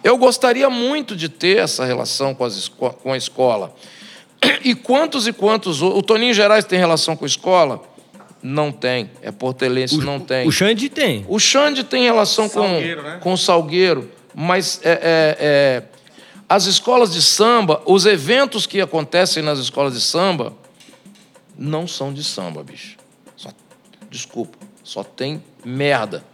[0.02, 3.74] Eu gostaria muito de ter essa relação com, as com a escola.
[4.62, 5.80] E quantos e quantos.
[5.82, 7.82] o- O Toninho Gerais tem relação com a escola?
[8.42, 9.10] Não tem.
[9.22, 10.46] É portelense, não tem.
[10.46, 11.24] O Xande tem.
[11.28, 13.18] O Xande tem relação Salgueiro, com, né?
[13.22, 15.82] com o Salgueiro, mas é, é, é,
[16.46, 20.52] as escolas de samba, os eventos que acontecem nas escolas de samba,
[21.56, 22.96] não são de samba, bicho.
[23.36, 23.50] Só-
[24.10, 26.24] desculpa, só tem merda.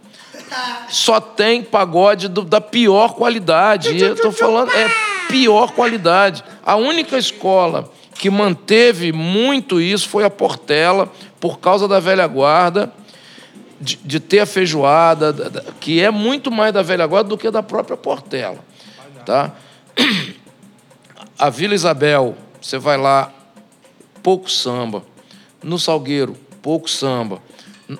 [0.89, 3.91] Só tem pagode do- da pior qualidade.
[3.91, 4.89] E eu tô falando, é
[5.27, 6.43] pior qualidade.
[6.65, 11.09] A única escola que manteve muito isso foi a Portela,
[11.39, 12.91] por causa da velha guarda
[13.79, 17.37] de, de ter a feijoada, da- da- que é muito mais da velha guarda do
[17.37, 18.59] que da própria Portela.
[19.25, 19.51] Tá?
[21.39, 23.31] A Vila Isabel, você vai lá,
[24.23, 25.03] pouco samba.
[25.63, 27.41] No Salgueiro, pouco samba.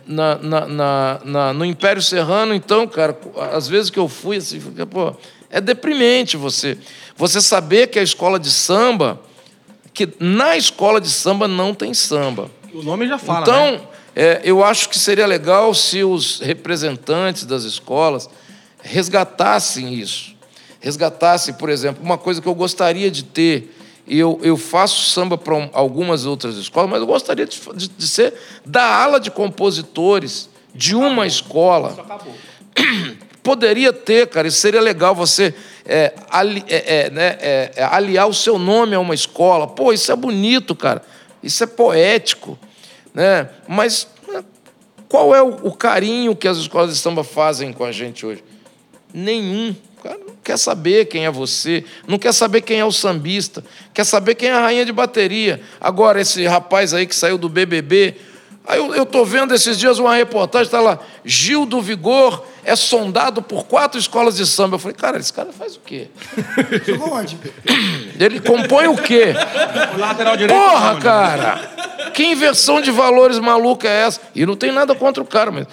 [0.08, 3.18] Na, na- na- na- no Império Serrano, então, cara,
[3.54, 5.14] às vezes que eu fui, assim, fica, pô,
[5.50, 6.78] é deprimente você.
[7.18, 9.20] Você saber que a escola de samba,
[9.94, 12.50] que na escola de samba não tem samba.
[12.74, 13.82] O nome já fala, Então, né?
[14.16, 18.30] é, eu acho que seria legal se os representantes das escolas
[18.82, 20.34] resgatassem isso.
[20.80, 23.78] Resgatassem, por exemplo, uma coisa que eu gostaria de ter.
[24.08, 28.08] E Eu, eu faço samba para algumas outras escolas, mas eu gostaria de, de- de
[28.08, 28.34] ser
[28.66, 31.96] da ala de compositores de uma escola.
[33.44, 35.54] Poderia ter, cara, isso seria legal você
[35.86, 39.68] é, ali- é, é, né, é, é, aliar o seu nome a uma escola.
[39.68, 41.02] Pô, isso é bonito, cara.
[41.42, 42.58] Isso é poético.
[43.14, 43.50] Né?
[43.68, 44.44] Mas né,
[45.10, 48.44] qual é o, o carinho que as escolas de samba fazem com a gente hoje?
[49.14, 49.76] Nenhum.
[50.02, 53.64] O cara não quer saber quem é você, não quer saber quem é o sambista,
[53.94, 55.62] quer saber quem é a rainha de bateria.
[55.80, 58.16] Agora, esse rapaz aí que saiu do BBB,
[58.66, 62.76] aí eu, eu tô vendo esses dias uma reportagem, está lá, Gil do Vigor é
[62.76, 64.74] sondado por quatro escolas de samba.
[64.74, 66.08] Eu falei, cara, esse cara faz o quê?
[66.84, 67.38] Jogou onde?
[68.20, 69.36] Ele compõe o quê?
[69.96, 70.60] O lateral direito.
[70.60, 72.10] Porra, cara!
[72.12, 74.20] Que inversão de valores maluca é essa?
[74.34, 75.68] E não tem nada contra o cara, mas.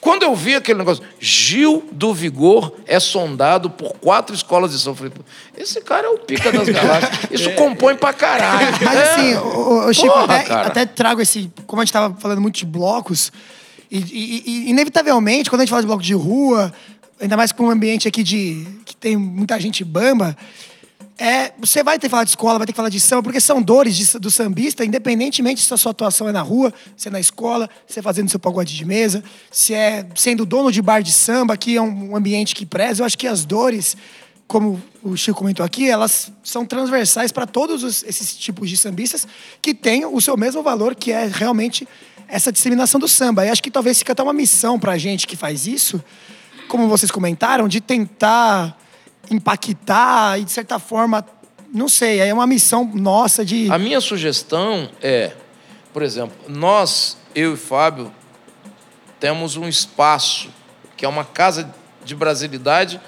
[0.00, 4.94] Quando eu vi aquele negócio, Gil do Vigor é sondado por quatro escolas de São
[4.94, 5.20] Felipe.
[5.56, 7.12] Esse cara é o pica das galáxias.
[7.32, 8.68] Isso compõe pra caralho.
[8.80, 9.02] Mas É.
[9.12, 11.50] assim, o, o Chico, Porra, até, até trago esse.
[11.66, 13.32] Como a gente estava falando muito de blocos,
[13.90, 16.72] e, e- e, inevitavelmente, quando a gente fala de bloco de rua,
[17.20, 18.66] ainda mais com um ambiente aqui de.
[18.84, 20.36] que tem muita gente bamba,
[21.18, 23.40] é, você vai ter que falar de escola, vai ter que falar de samba, porque
[23.40, 27.10] são dores de- do sambista, independentemente se a sua atuação é na rua, se é
[27.10, 31.02] na escola, se é fazendo seu pagode de mesa, se é sendo dono de bar
[31.02, 33.02] de samba, que é um ambiente que preza.
[33.02, 33.96] Eu acho que as dores,
[34.46, 39.26] como o Chico comentou aqui, elas são transversais para todos os- esses tipos de sambistas
[39.60, 41.86] que têm o seu mesmo valor, que é realmente
[42.28, 43.44] essa disseminação do samba.
[43.44, 46.02] E acho que talvez fica até uma missão para a gente que faz isso,
[46.68, 48.78] como vocês comentaram, de tentar
[49.30, 51.24] impactar e, de certa forma,
[51.72, 53.70] não sei, é uma missão nossa de.
[53.70, 55.32] A minha sugestão é,
[55.92, 58.12] por exemplo, nós, eu e Fábio,
[59.20, 60.48] temos um espaço
[60.96, 61.72] que é uma casa
[62.04, 63.00] de brasilidade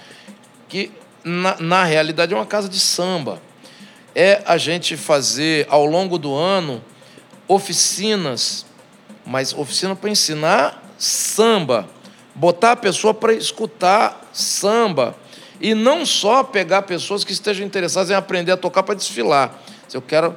[0.69, 0.93] que,
[1.25, 3.41] na, na realidade, é uma casa de samba.
[4.15, 6.83] É a gente fazer, ao longo do ano,
[7.49, 8.67] oficinas,
[9.25, 11.89] mas oficina para ensinar samba,
[12.35, 15.17] botar a pessoa para escutar samba
[15.61, 19.55] e não só pegar pessoas que estejam interessadas em aprender a tocar para desfilar.
[19.93, 20.37] Eu quero,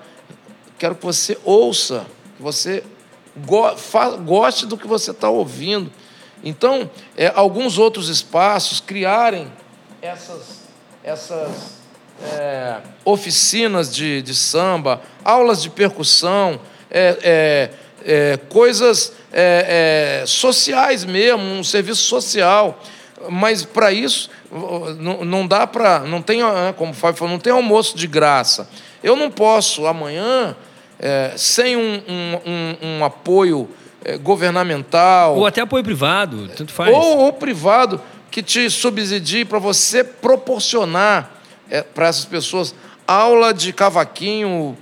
[0.77, 2.05] quero que você ouça,
[2.35, 2.83] que você
[3.37, 3.75] go-
[4.25, 5.91] goste do que você está ouvindo.
[6.43, 9.49] Então, é, alguns outros espaços criarem
[10.01, 10.63] essas,
[11.01, 11.79] essas
[12.21, 16.59] é, oficinas de, de samba, aulas de percussão,
[16.91, 17.69] é, é,
[18.05, 22.77] é, coisas é, sociais mesmo, um serviço social.
[23.29, 24.29] Mas para isso,
[24.99, 25.99] não, não dá para.
[25.99, 28.69] Não tem, ah, como o Fábio falou, não tem almoço de graça.
[29.03, 30.55] Eu não posso amanhã,
[30.99, 33.69] é, sem um, um, um, um apoio
[34.03, 35.37] é, governamental.
[35.37, 36.93] Ou até apoio privado, tanto faz.
[36.93, 38.01] Ou, ou privado,
[38.31, 41.31] que te subsidie para você proporcionar
[41.69, 42.73] é, para essas pessoas
[43.07, 44.77] aula de cavaquinho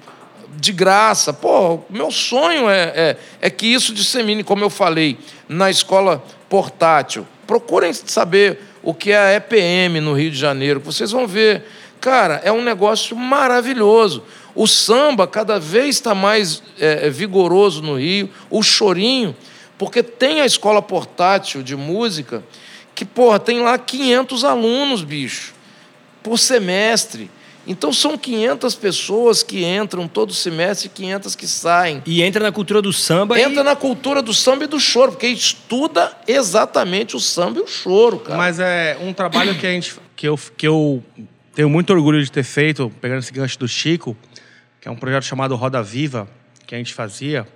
[0.57, 1.33] de graça.
[1.33, 7.25] Pô, meu sonho é, é, é que isso dissemine, como eu falei, na escola portátil.
[7.51, 11.65] Procurem saber o que é a EPM no Rio de Janeiro, vocês vão ver.
[11.99, 14.23] Cara, é um negócio maravilhoso.
[14.55, 19.35] O samba cada vez está mais é, vigoroso no Rio, o chorinho,
[19.77, 22.41] porque tem a escola portátil de música
[22.95, 25.53] que, porra, tem lá 500 alunos, bicho,
[26.23, 27.29] por semestre.
[27.67, 32.01] Então são 500 pessoas que entram todo semestre e 500 que saem.
[32.05, 33.39] E entra na cultura do samba.
[33.39, 33.63] Entra e...
[33.63, 38.19] na cultura do samba e do choro, porque estuda exatamente o samba e o choro,
[38.19, 38.37] cara.
[38.37, 41.03] Mas é um trabalho que a gente que eu, que eu
[41.55, 44.15] tenho muito orgulho de ter feito, pegando esse gancho do Chico,
[44.79, 46.27] que é um projeto chamado Roda Viva,
[46.65, 47.47] que a gente fazia.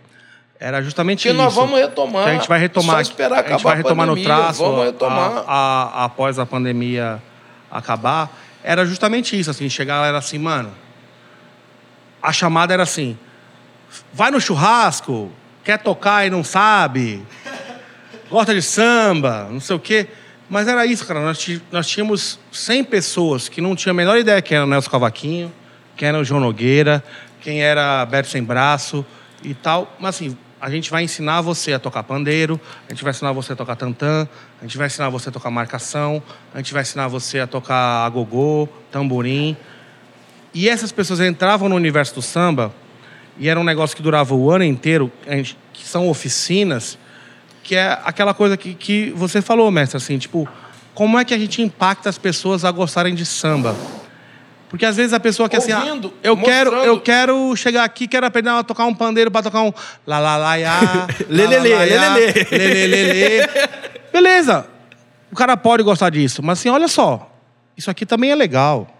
[0.60, 1.38] Era justamente que isso.
[1.38, 2.24] Que nós vamos retomar.
[2.24, 2.96] Que a gente vai retomar.
[2.96, 4.64] Só esperar acabar a gente vai retomar pandemia, no traço.
[4.64, 5.44] Vamos retomar.
[5.46, 7.22] A, a, após a pandemia
[7.70, 8.32] acabar
[8.66, 10.74] era justamente isso, assim, chegar lá era assim, mano.
[12.22, 13.16] A chamada era assim:
[14.12, 15.32] vai no churrasco,
[15.64, 17.24] quer tocar e não sabe,
[18.28, 20.08] gosta de samba, não sei o quê.
[20.50, 21.20] Mas era isso, cara.
[21.22, 24.90] Nós, nós tínhamos 100 pessoas que não tinham a menor ideia quem era o Nelson
[24.90, 25.54] Cavaquinho,
[25.96, 27.04] quem era o João Nogueira,
[27.42, 29.06] quem era Beto Sem Braço
[29.44, 29.96] e tal.
[30.00, 30.36] Mas assim,
[30.66, 32.60] a gente vai ensinar você a tocar pandeiro,
[32.90, 34.28] a gente vai ensinar você a tocar tantã,
[34.60, 38.04] a gente vai ensinar você a tocar marcação, a gente vai ensinar você a tocar
[38.04, 39.56] agogô, tamborim.
[40.56, 42.74] E essas pessoas entravam no universo do samba
[43.38, 45.12] e era um negócio que durava o ano inteiro,
[45.72, 46.98] que são oficinas,
[47.62, 50.50] que é aquela coisa que, que você falou, mestre, assim, tipo,
[50.96, 53.76] como é que a gente impacta as pessoas a gostarem de samba?
[54.76, 55.86] Porque às vezes a pessoa quer assim, ah,
[56.22, 59.72] eu quero, eu quero chegar aqui, quero aprender a tocar um pandeiro para tocar um
[60.06, 63.48] la la la ya, lelele, lelele, lelele.
[64.12, 64.68] Beleza.
[65.32, 67.34] O cara pode gostar disso, mas assim, olha só,
[67.78, 68.94] isso aqui também é legal.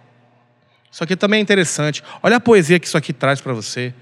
[0.90, 2.02] Isso aqui também é interessante.
[2.22, 3.92] Olha a poesia que isso aqui traz para você.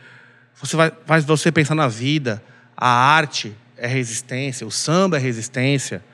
[0.62, 2.40] Você vai, faz você pensar na vida.
[2.76, 6.04] A arte é resistência, o samba é resistência,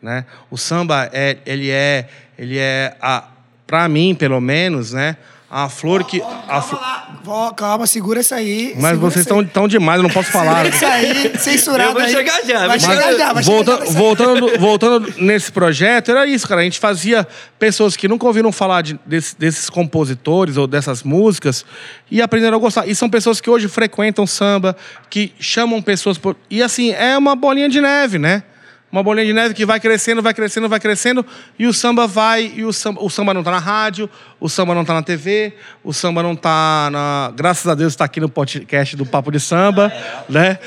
[0.00, 0.24] né?
[0.50, 3.24] O samba é, ele é, ele é a
[3.70, 5.16] para mim, pelo menos, né?
[5.48, 6.20] A flor que.
[6.48, 6.76] a fl...
[7.22, 8.74] Vó, calma, segura isso aí.
[8.78, 10.64] Mas vocês estão tão demais, eu não posso falar.
[10.64, 11.90] Segura isso aí, censurado.
[11.90, 12.10] Eu vou aí.
[12.10, 12.66] chegar já.
[12.66, 16.60] Vai chegar já, vai volta, chegar voltando, voltando nesse projeto, era isso, cara.
[16.60, 17.26] A gente fazia
[17.58, 21.64] pessoas que nunca ouviram falar de, desse, desses compositores ou dessas músicas
[22.10, 22.88] e aprenderam a gostar.
[22.88, 24.76] E são pessoas que hoje frequentam samba,
[25.08, 26.18] que chamam pessoas.
[26.18, 26.36] Por...
[26.48, 28.44] E assim, é uma bolinha de neve, né?
[28.92, 31.24] Uma bolinha de neve que vai crescendo, vai crescendo, vai crescendo,
[31.56, 34.10] e o samba vai, e o samba, o samba não está na rádio,
[34.40, 35.54] o samba não está na TV,
[35.84, 37.32] o samba não está na.
[37.36, 39.92] Graças a Deus está aqui no podcast do Papo de Samba,
[40.28, 40.58] né?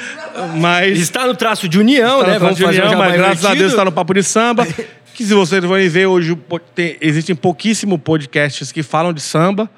[0.56, 0.98] Mas.
[0.98, 2.34] Está no traço de união, está né?
[2.36, 4.66] No traço de união, mas graças a Deus está no Papo de Samba.
[5.14, 6.38] que se vocês vão ver hoje,
[6.74, 9.70] tem, existem pouquíssimos podcasts que falam de samba,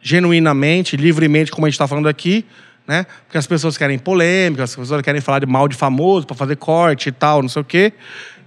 [0.00, 2.44] genuinamente, livremente, como a gente está falando aqui
[2.86, 3.06] né?
[3.24, 6.56] Porque as pessoas querem polêmica, as pessoas querem falar de mal de famoso para fazer
[6.56, 7.92] corte e tal, não sei o quê.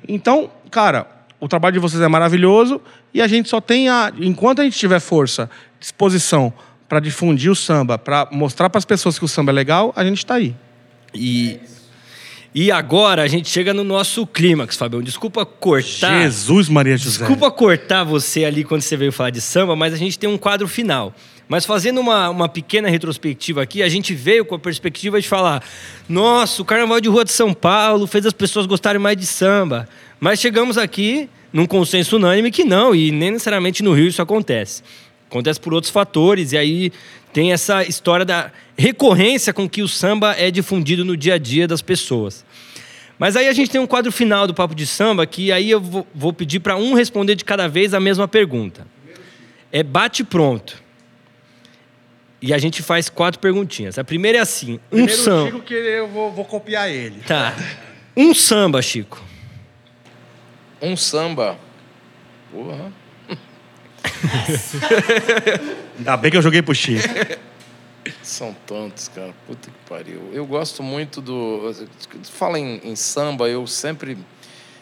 [0.07, 1.07] Então, cara,
[1.39, 2.81] o trabalho de vocês é maravilhoso
[3.13, 4.11] e a gente só tem a.
[4.19, 5.49] Enquanto a gente tiver força,
[5.79, 6.53] disposição
[6.87, 10.03] para difundir o samba, para mostrar para as pessoas que o samba é legal, a
[10.03, 10.55] gente está aí.
[11.13, 11.59] E.
[12.55, 14.99] E agora a gente chega no nosso clímax, Fabião.
[14.99, 16.23] Desculpa cortar.
[16.23, 17.19] Jesus Maria José.
[17.19, 20.39] Desculpa cortar você ali quando você veio falar de samba, mas a gente tem um
[20.39, 21.13] quadro final.
[21.47, 25.63] Mas fazendo uma, uma pequena retrospectiva aqui, a gente veio com a perspectiva de falar:
[26.07, 29.87] nossa, o Carnaval de Rua de São Paulo fez as pessoas gostarem mais de samba.
[30.19, 34.83] Mas chegamos aqui num consenso unânime que não, e nem necessariamente no Rio isso acontece.
[35.29, 36.91] Acontece por outros fatores, e aí
[37.31, 41.67] tem essa história da recorrência com que o samba é difundido no dia a dia
[41.67, 42.45] das pessoas.
[43.19, 45.81] Mas aí a gente tem um quadro final do Papo de Samba que aí eu
[46.13, 48.85] vou pedir para um responder de cada vez a mesma pergunta.
[49.71, 50.86] É bate pronto.
[52.41, 53.97] E a gente faz quatro perguntinhas.
[53.97, 55.51] A primeira é assim: um Primeiro samba.
[55.51, 57.21] Chico que eu vou, vou copiar ele.
[57.21, 57.55] Tá.
[58.15, 59.23] Um samba, Chico.
[60.81, 61.57] Um samba.
[62.51, 62.91] Porra.
[65.97, 67.07] Ainda bem que eu joguei pro Chico.
[68.21, 69.33] São tantos, cara.
[69.45, 70.29] Puta que pariu.
[70.31, 71.73] Eu gosto muito do.
[72.23, 74.17] Fala em, em samba, eu sempre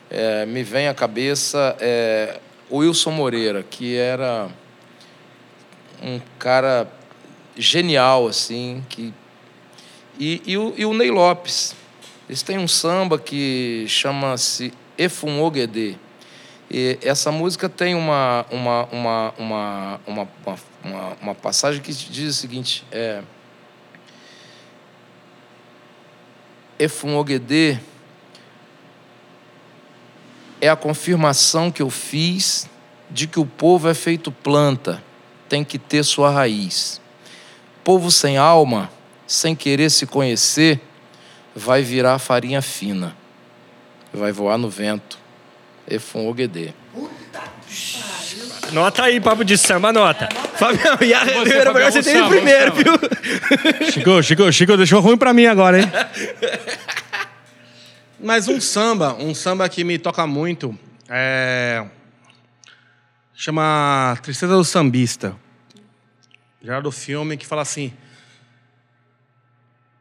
[0.10, 4.49] é, me vem à cabeça é, o Wilson Moreira, que era
[6.02, 6.88] um cara
[7.56, 9.14] genial, assim, que...
[10.19, 11.76] E, e, o, e o Ney Lopes.
[12.27, 15.95] Eles têm um samba que chama-se Efumogedê,
[16.72, 20.27] E essa música tem uma, uma, uma, uma, uma,
[20.84, 23.22] uma, uma passagem que diz o seguinte: é,
[26.80, 27.77] Efumogedê
[30.60, 32.69] é a confirmação que eu fiz
[33.10, 35.03] de que o povo é feito planta,
[35.48, 36.99] tem que ter sua raiz.
[37.86, 38.90] Povo sem alma,
[39.28, 40.82] sem querer se conhecer,
[41.56, 43.16] vai virar farinha fina,
[44.12, 45.20] vai voar no vento.
[45.88, 46.74] Efumogedê.
[48.72, 50.28] Nota aí, papo de samba, nota.
[50.56, 52.98] Fabião, e a Você, Ribeiro, Fabião, você tem o samba, um primeiro, samba.
[52.98, 53.91] viu?
[53.91, 55.91] Chico, Chico, Chico deixou ruim pra mim agora, hein?
[58.20, 60.76] Mas um samba, um samba que me toca muito,
[61.07, 61.86] é...
[63.36, 65.36] chama Tristeza do Sambista.
[66.66, 67.94] Já do filme que fala assim: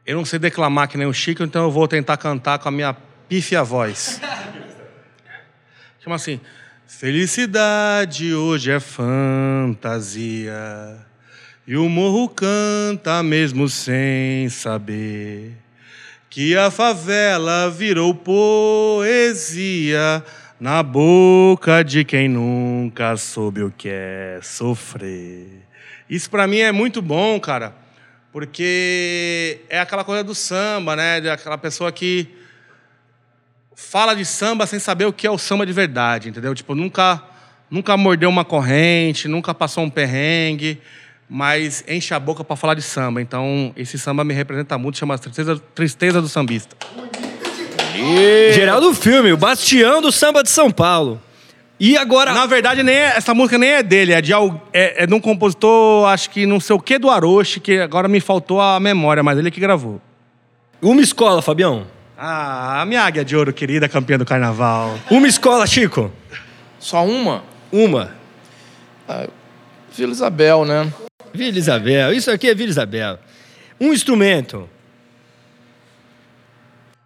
[0.03, 2.71] Eu não sei declamar que nem o Chico, então eu vou tentar cantar com a
[2.71, 2.91] minha
[3.29, 4.19] pífia voz.
[6.03, 6.41] Chama assim:
[6.87, 10.55] Felicidade hoje é fantasia.
[11.67, 15.53] E o morro canta mesmo sem saber
[16.31, 19.53] que a favela virou poesia
[20.59, 25.64] na boca de quem nunca soube o que é sofrer.
[26.09, 27.73] Isso pra mim é muito bom, cara,
[28.31, 31.19] porque é aquela coisa do samba, né?
[31.19, 32.29] De aquela pessoa que
[33.75, 36.53] fala de samba sem saber o que é o samba de verdade, entendeu?
[36.53, 37.21] Tipo, nunca,
[37.69, 40.79] nunca mordeu uma corrente, nunca passou um perrengue,
[41.29, 43.21] mas enche a boca para falar de samba.
[43.21, 46.75] Então, esse samba me representa muito, chama Tristeza, Tristeza do Sambista.
[48.53, 51.21] Geraldo Filme, o bastião do samba de São Paulo.
[51.79, 54.31] E agora, Na verdade, nem é- essa música nem é dele, é de,
[54.71, 58.07] é, é de um compositor, acho que não sei o que do Aroche, que agora
[58.07, 60.01] me faltou a memória, mas ele que gravou.
[60.81, 61.85] uma escola, Fabião.
[62.17, 64.97] Ah, a minha águia de ouro querida, campeã do carnaval.
[65.11, 66.11] Uma escola, Chico.
[66.79, 67.43] Só uma?
[67.71, 68.11] Uma.
[69.91, 70.91] Vila Isabel, né?
[71.33, 72.13] Vila Isabel.
[72.13, 73.19] Isso aqui é Vila Isabel.
[73.81, 74.69] Um instrumento.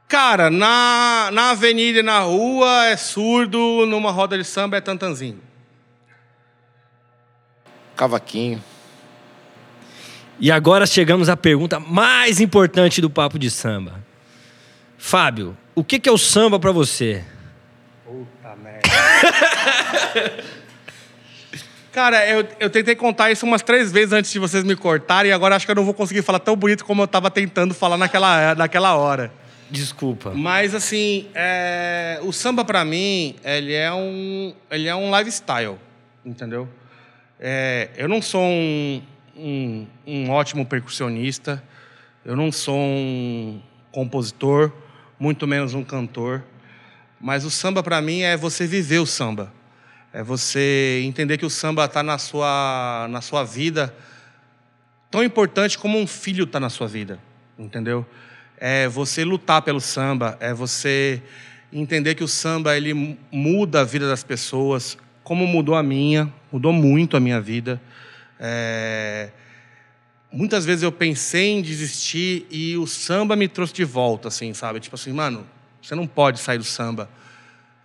[0.09, 5.39] Cara, na, na avenida e na rua é surdo, numa roda de samba é tantanzinho.
[7.95, 8.63] Cavaquinho.
[10.39, 14.03] E agora chegamos à pergunta mais importante do papo de samba.
[14.97, 17.23] Fábio, o que que é o samba pra você?
[18.03, 18.89] Puta merda.
[21.93, 25.33] Cara, eu, eu tentei contar isso umas três vezes antes de vocês me cortarem e
[25.33, 27.97] agora acho que eu não vou conseguir falar tão bonito como eu tava tentando falar
[27.97, 29.31] naquela, naquela hora.
[29.69, 30.31] Desculpa.
[30.31, 35.77] Mas assim, é, o samba pra mim, ele é um, ele é um lifestyle,
[36.25, 36.67] entendeu?
[37.39, 39.01] É, eu não sou um,
[39.37, 41.63] um, um ótimo percussionista,
[42.25, 44.71] eu não sou um compositor,
[45.19, 46.43] muito menos um cantor,
[47.19, 49.53] mas o samba pra mim é você viver o samba,
[50.11, 53.95] é você entender que o samba está na sua na sua vida
[55.11, 57.19] tão importante como um filho está na sua vida,
[57.57, 58.05] entendeu?
[58.59, 61.21] É você lutar pelo samba, é você
[61.71, 66.31] entender que o samba ele mu- muda a vida das pessoas, como mudou a minha,
[66.51, 67.81] mudou muito a minha vida.
[68.39, 69.29] É,
[70.31, 74.79] Muitas vezes eu pensei em desistir e o samba me trouxe de volta, assim, sabe?
[74.79, 75.43] Tipo assim, mano,
[75.81, 77.09] você não pode sair do samba,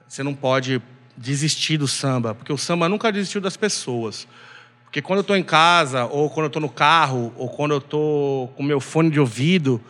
[0.07, 0.83] você não pode
[1.17, 4.29] desistir do samba, porque o samba nunca desistiu das pessoas.
[4.85, 7.79] Porque quando eu estou em casa, ou quando eu estou no carro, ou quando eu
[7.79, 9.81] estou com meu fone de ouvido,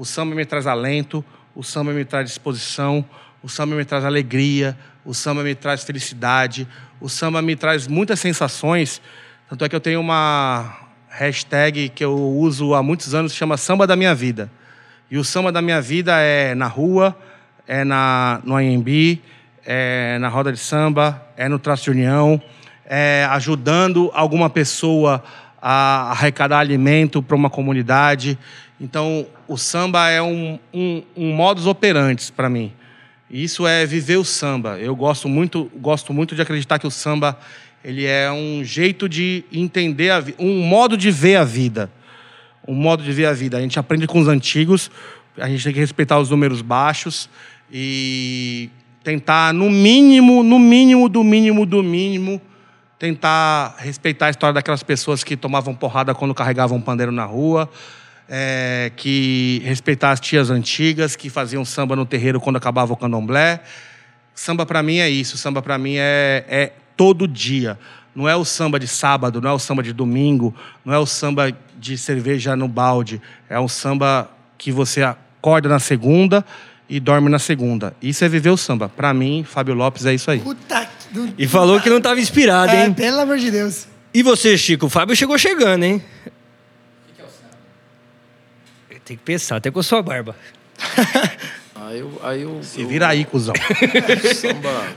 [0.00, 1.22] o samba me traz alento,
[1.54, 3.04] o samba me traz disposição,
[3.42, 4.74] o samba me traz alegria,
[5.04, 6.66] o samba me traz felicidade,
[6.98, 9.02] o samba me traz muitas sensações.
[9.46, 10.74] Tanto é que eu tenho uma
[11.10, 14.50] hashtag que eu uso há muitos anos, chama Samba da Minha Vida.
[15.10, 17.14] E o samba da minha vida é na rua,
[17.68, 19.20] é na, no AMB,
[19.66, 22.40] é na roda de samba, é no traço de união,
[22.86, 25.22] é ajudando alguma pessoa
[25.60, 28.38] a arrecadar alimento para uma comunidade.
[28.80, 32.72] Então, o samba é um, um, um modus operandi para mim.
[33.30, 34.78] Isso é viver o samba.
[34.78, 37.38] Eu gosto muito, gosto muito de acreditar que o samba
[37.84, 41.90] ele é um jeito de entender a um modo de ver a vida
[42.66, 43.58] um modo de ver a vida.
[43.58, 44.90] A gente aprende com os antigos,
[45.36, 47.28] a gente tem que respeitar os números baixos
[47.72, 48.70] e
[49.02, 52.40] tentar, no mínimo, no mínimo, do mínimo, do mínimo,
[52.98, 57.68] tentar respeitar a história daquelas pessoas que tomavam porrada quando carregavam pandeiro na rua,
[58.30, 63.60] é, que respeitar as tias antigas que faziam samba no terreiro quando acabava o candomblé.
[64.34, 67.76] Samba para mim é isso, samba para mim é, é todo dia.
[68.14, 70.54] Não é o samba de sábado, não é o samba de domingo,
[70.84, 73.20] não é o samba de cerveja no balde.
[73.48, 76.44] É um samba que você acorda na segunda
[76.88, 77.94] e dorme na segunda.
[78.02, 78.88] Isso é viver o samba.
[78.88, 80.38] Para mim, Fábio Lopes é isso aí.
[80.40, 82.92] Puta que Do- E falou que não tava inspirado, É, hein?
[82.94, 83.86] pelo amor de Deus.
[84.14, 84.86] E você, Chico?
[84.86, 86.02] O Fábio chegou chegando, hein?
[86.26, 87.54] O que é o samba?
[89.04, 90.36] Tem que pensar, até com a sua barba.
[91.90, 93.54] Aí eu, aí eu, Se vira aí, cuzão.
[94.36, 94.92] samba.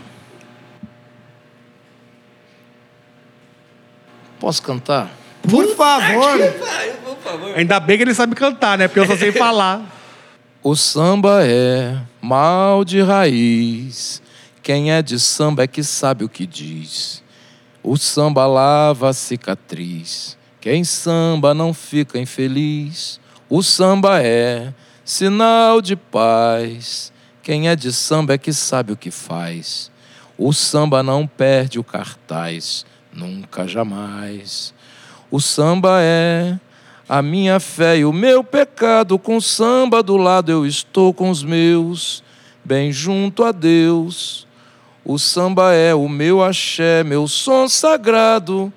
[4.39, 5.09] Posso cantar?
[5.49, 6.39] Por favor.
[7.55, 8.87] Ainda bem que ele sabe cantar, né?
[8.87, 9.81] Porque eu só sei falar.
[10.61, 14.21] O samba é mal de raiz.
[14.61, 17.23] Quem é de samba é que sabe o que diz.
[17.81, 20.37] O samba lava a cicatriz.
[20.61, 23.19] Quem samba não fica infeliz.
[23.55, 24.73] O samba é
[25.05, 27.13] sinal de paz.
[27.43, 29.91] Quem é de samba é que sabe o que faz.
[30.35, 34.73] O samba não perde o cartaz, nunca jamais.
[35.29, 36.59] O samba é
[37.07, 39.19] a minha fé e o meu pecado.
[39.19, 42.23] Com samba do lado eu estou com os meus,
[42.65, 44.47] bem junto a Deus.
[45.05, 48.73] O samba é o meu axé, meu som sagrado,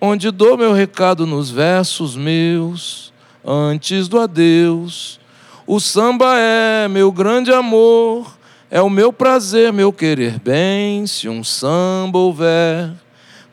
[0.00, 3.09] onde dou meu recado nos versos meus,
[3.44, 5.20] antes do adeus.
[5.66, 8.36] O samba é meu grande amor,
[8.70, 11.06] é o meu prazer, meu querer bem.
[11.06, 12.90] Se um samba houver,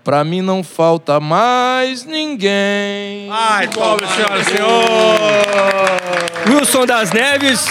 [0.03, 3.29] pra mim não falta mais ninguém.
[3.29, 4.77] Ai, pobre senhora, senhor!
[6.49, 7.65] Wilson das Neves.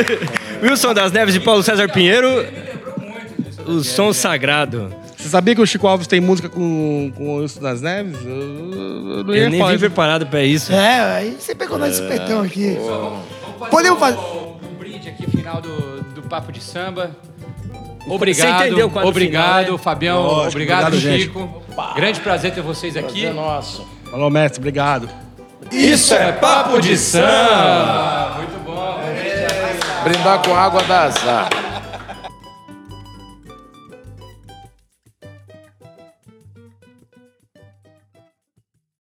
[0.62, 2.46] Wilson das Neves e Paulo César Pinheiro.
[3.66, 4.99] O som sagrado.
[5.20, 8.16] Você sabia que o Chico Alves tem música com, com o Wilson das Neves?
[8.24, 10.72] Eu, eu não ia Eu nem falar vim preparado pra isso.
[10.72, 12.78] É, aí você pegou nós supetão aqui.
[13.70, 14.18] Podemos fazer.
[14.18, 17.10] Um brinde aqui final do, do Papo de Samba.
[18.06, 18.64] Obrigado.
[18.64, 19.82] entendeu o quadro Obrigado, final, né?
[19.82, 20.22] Fabião.
[20.22, 21.22] Lógico, obrigado, obrigado, gente.
[21.24, 21.62] Chico.
[21.94, 23.26] Grande prazer ter vocês aqui.
[23.26, 23.86] É nosso.
[24.10, 25.08] Falou, mestre, obrigado.
[25.70, 28.40] Isso é Papo de Samba!
[30.02, 31.69] Brindar com água da azar.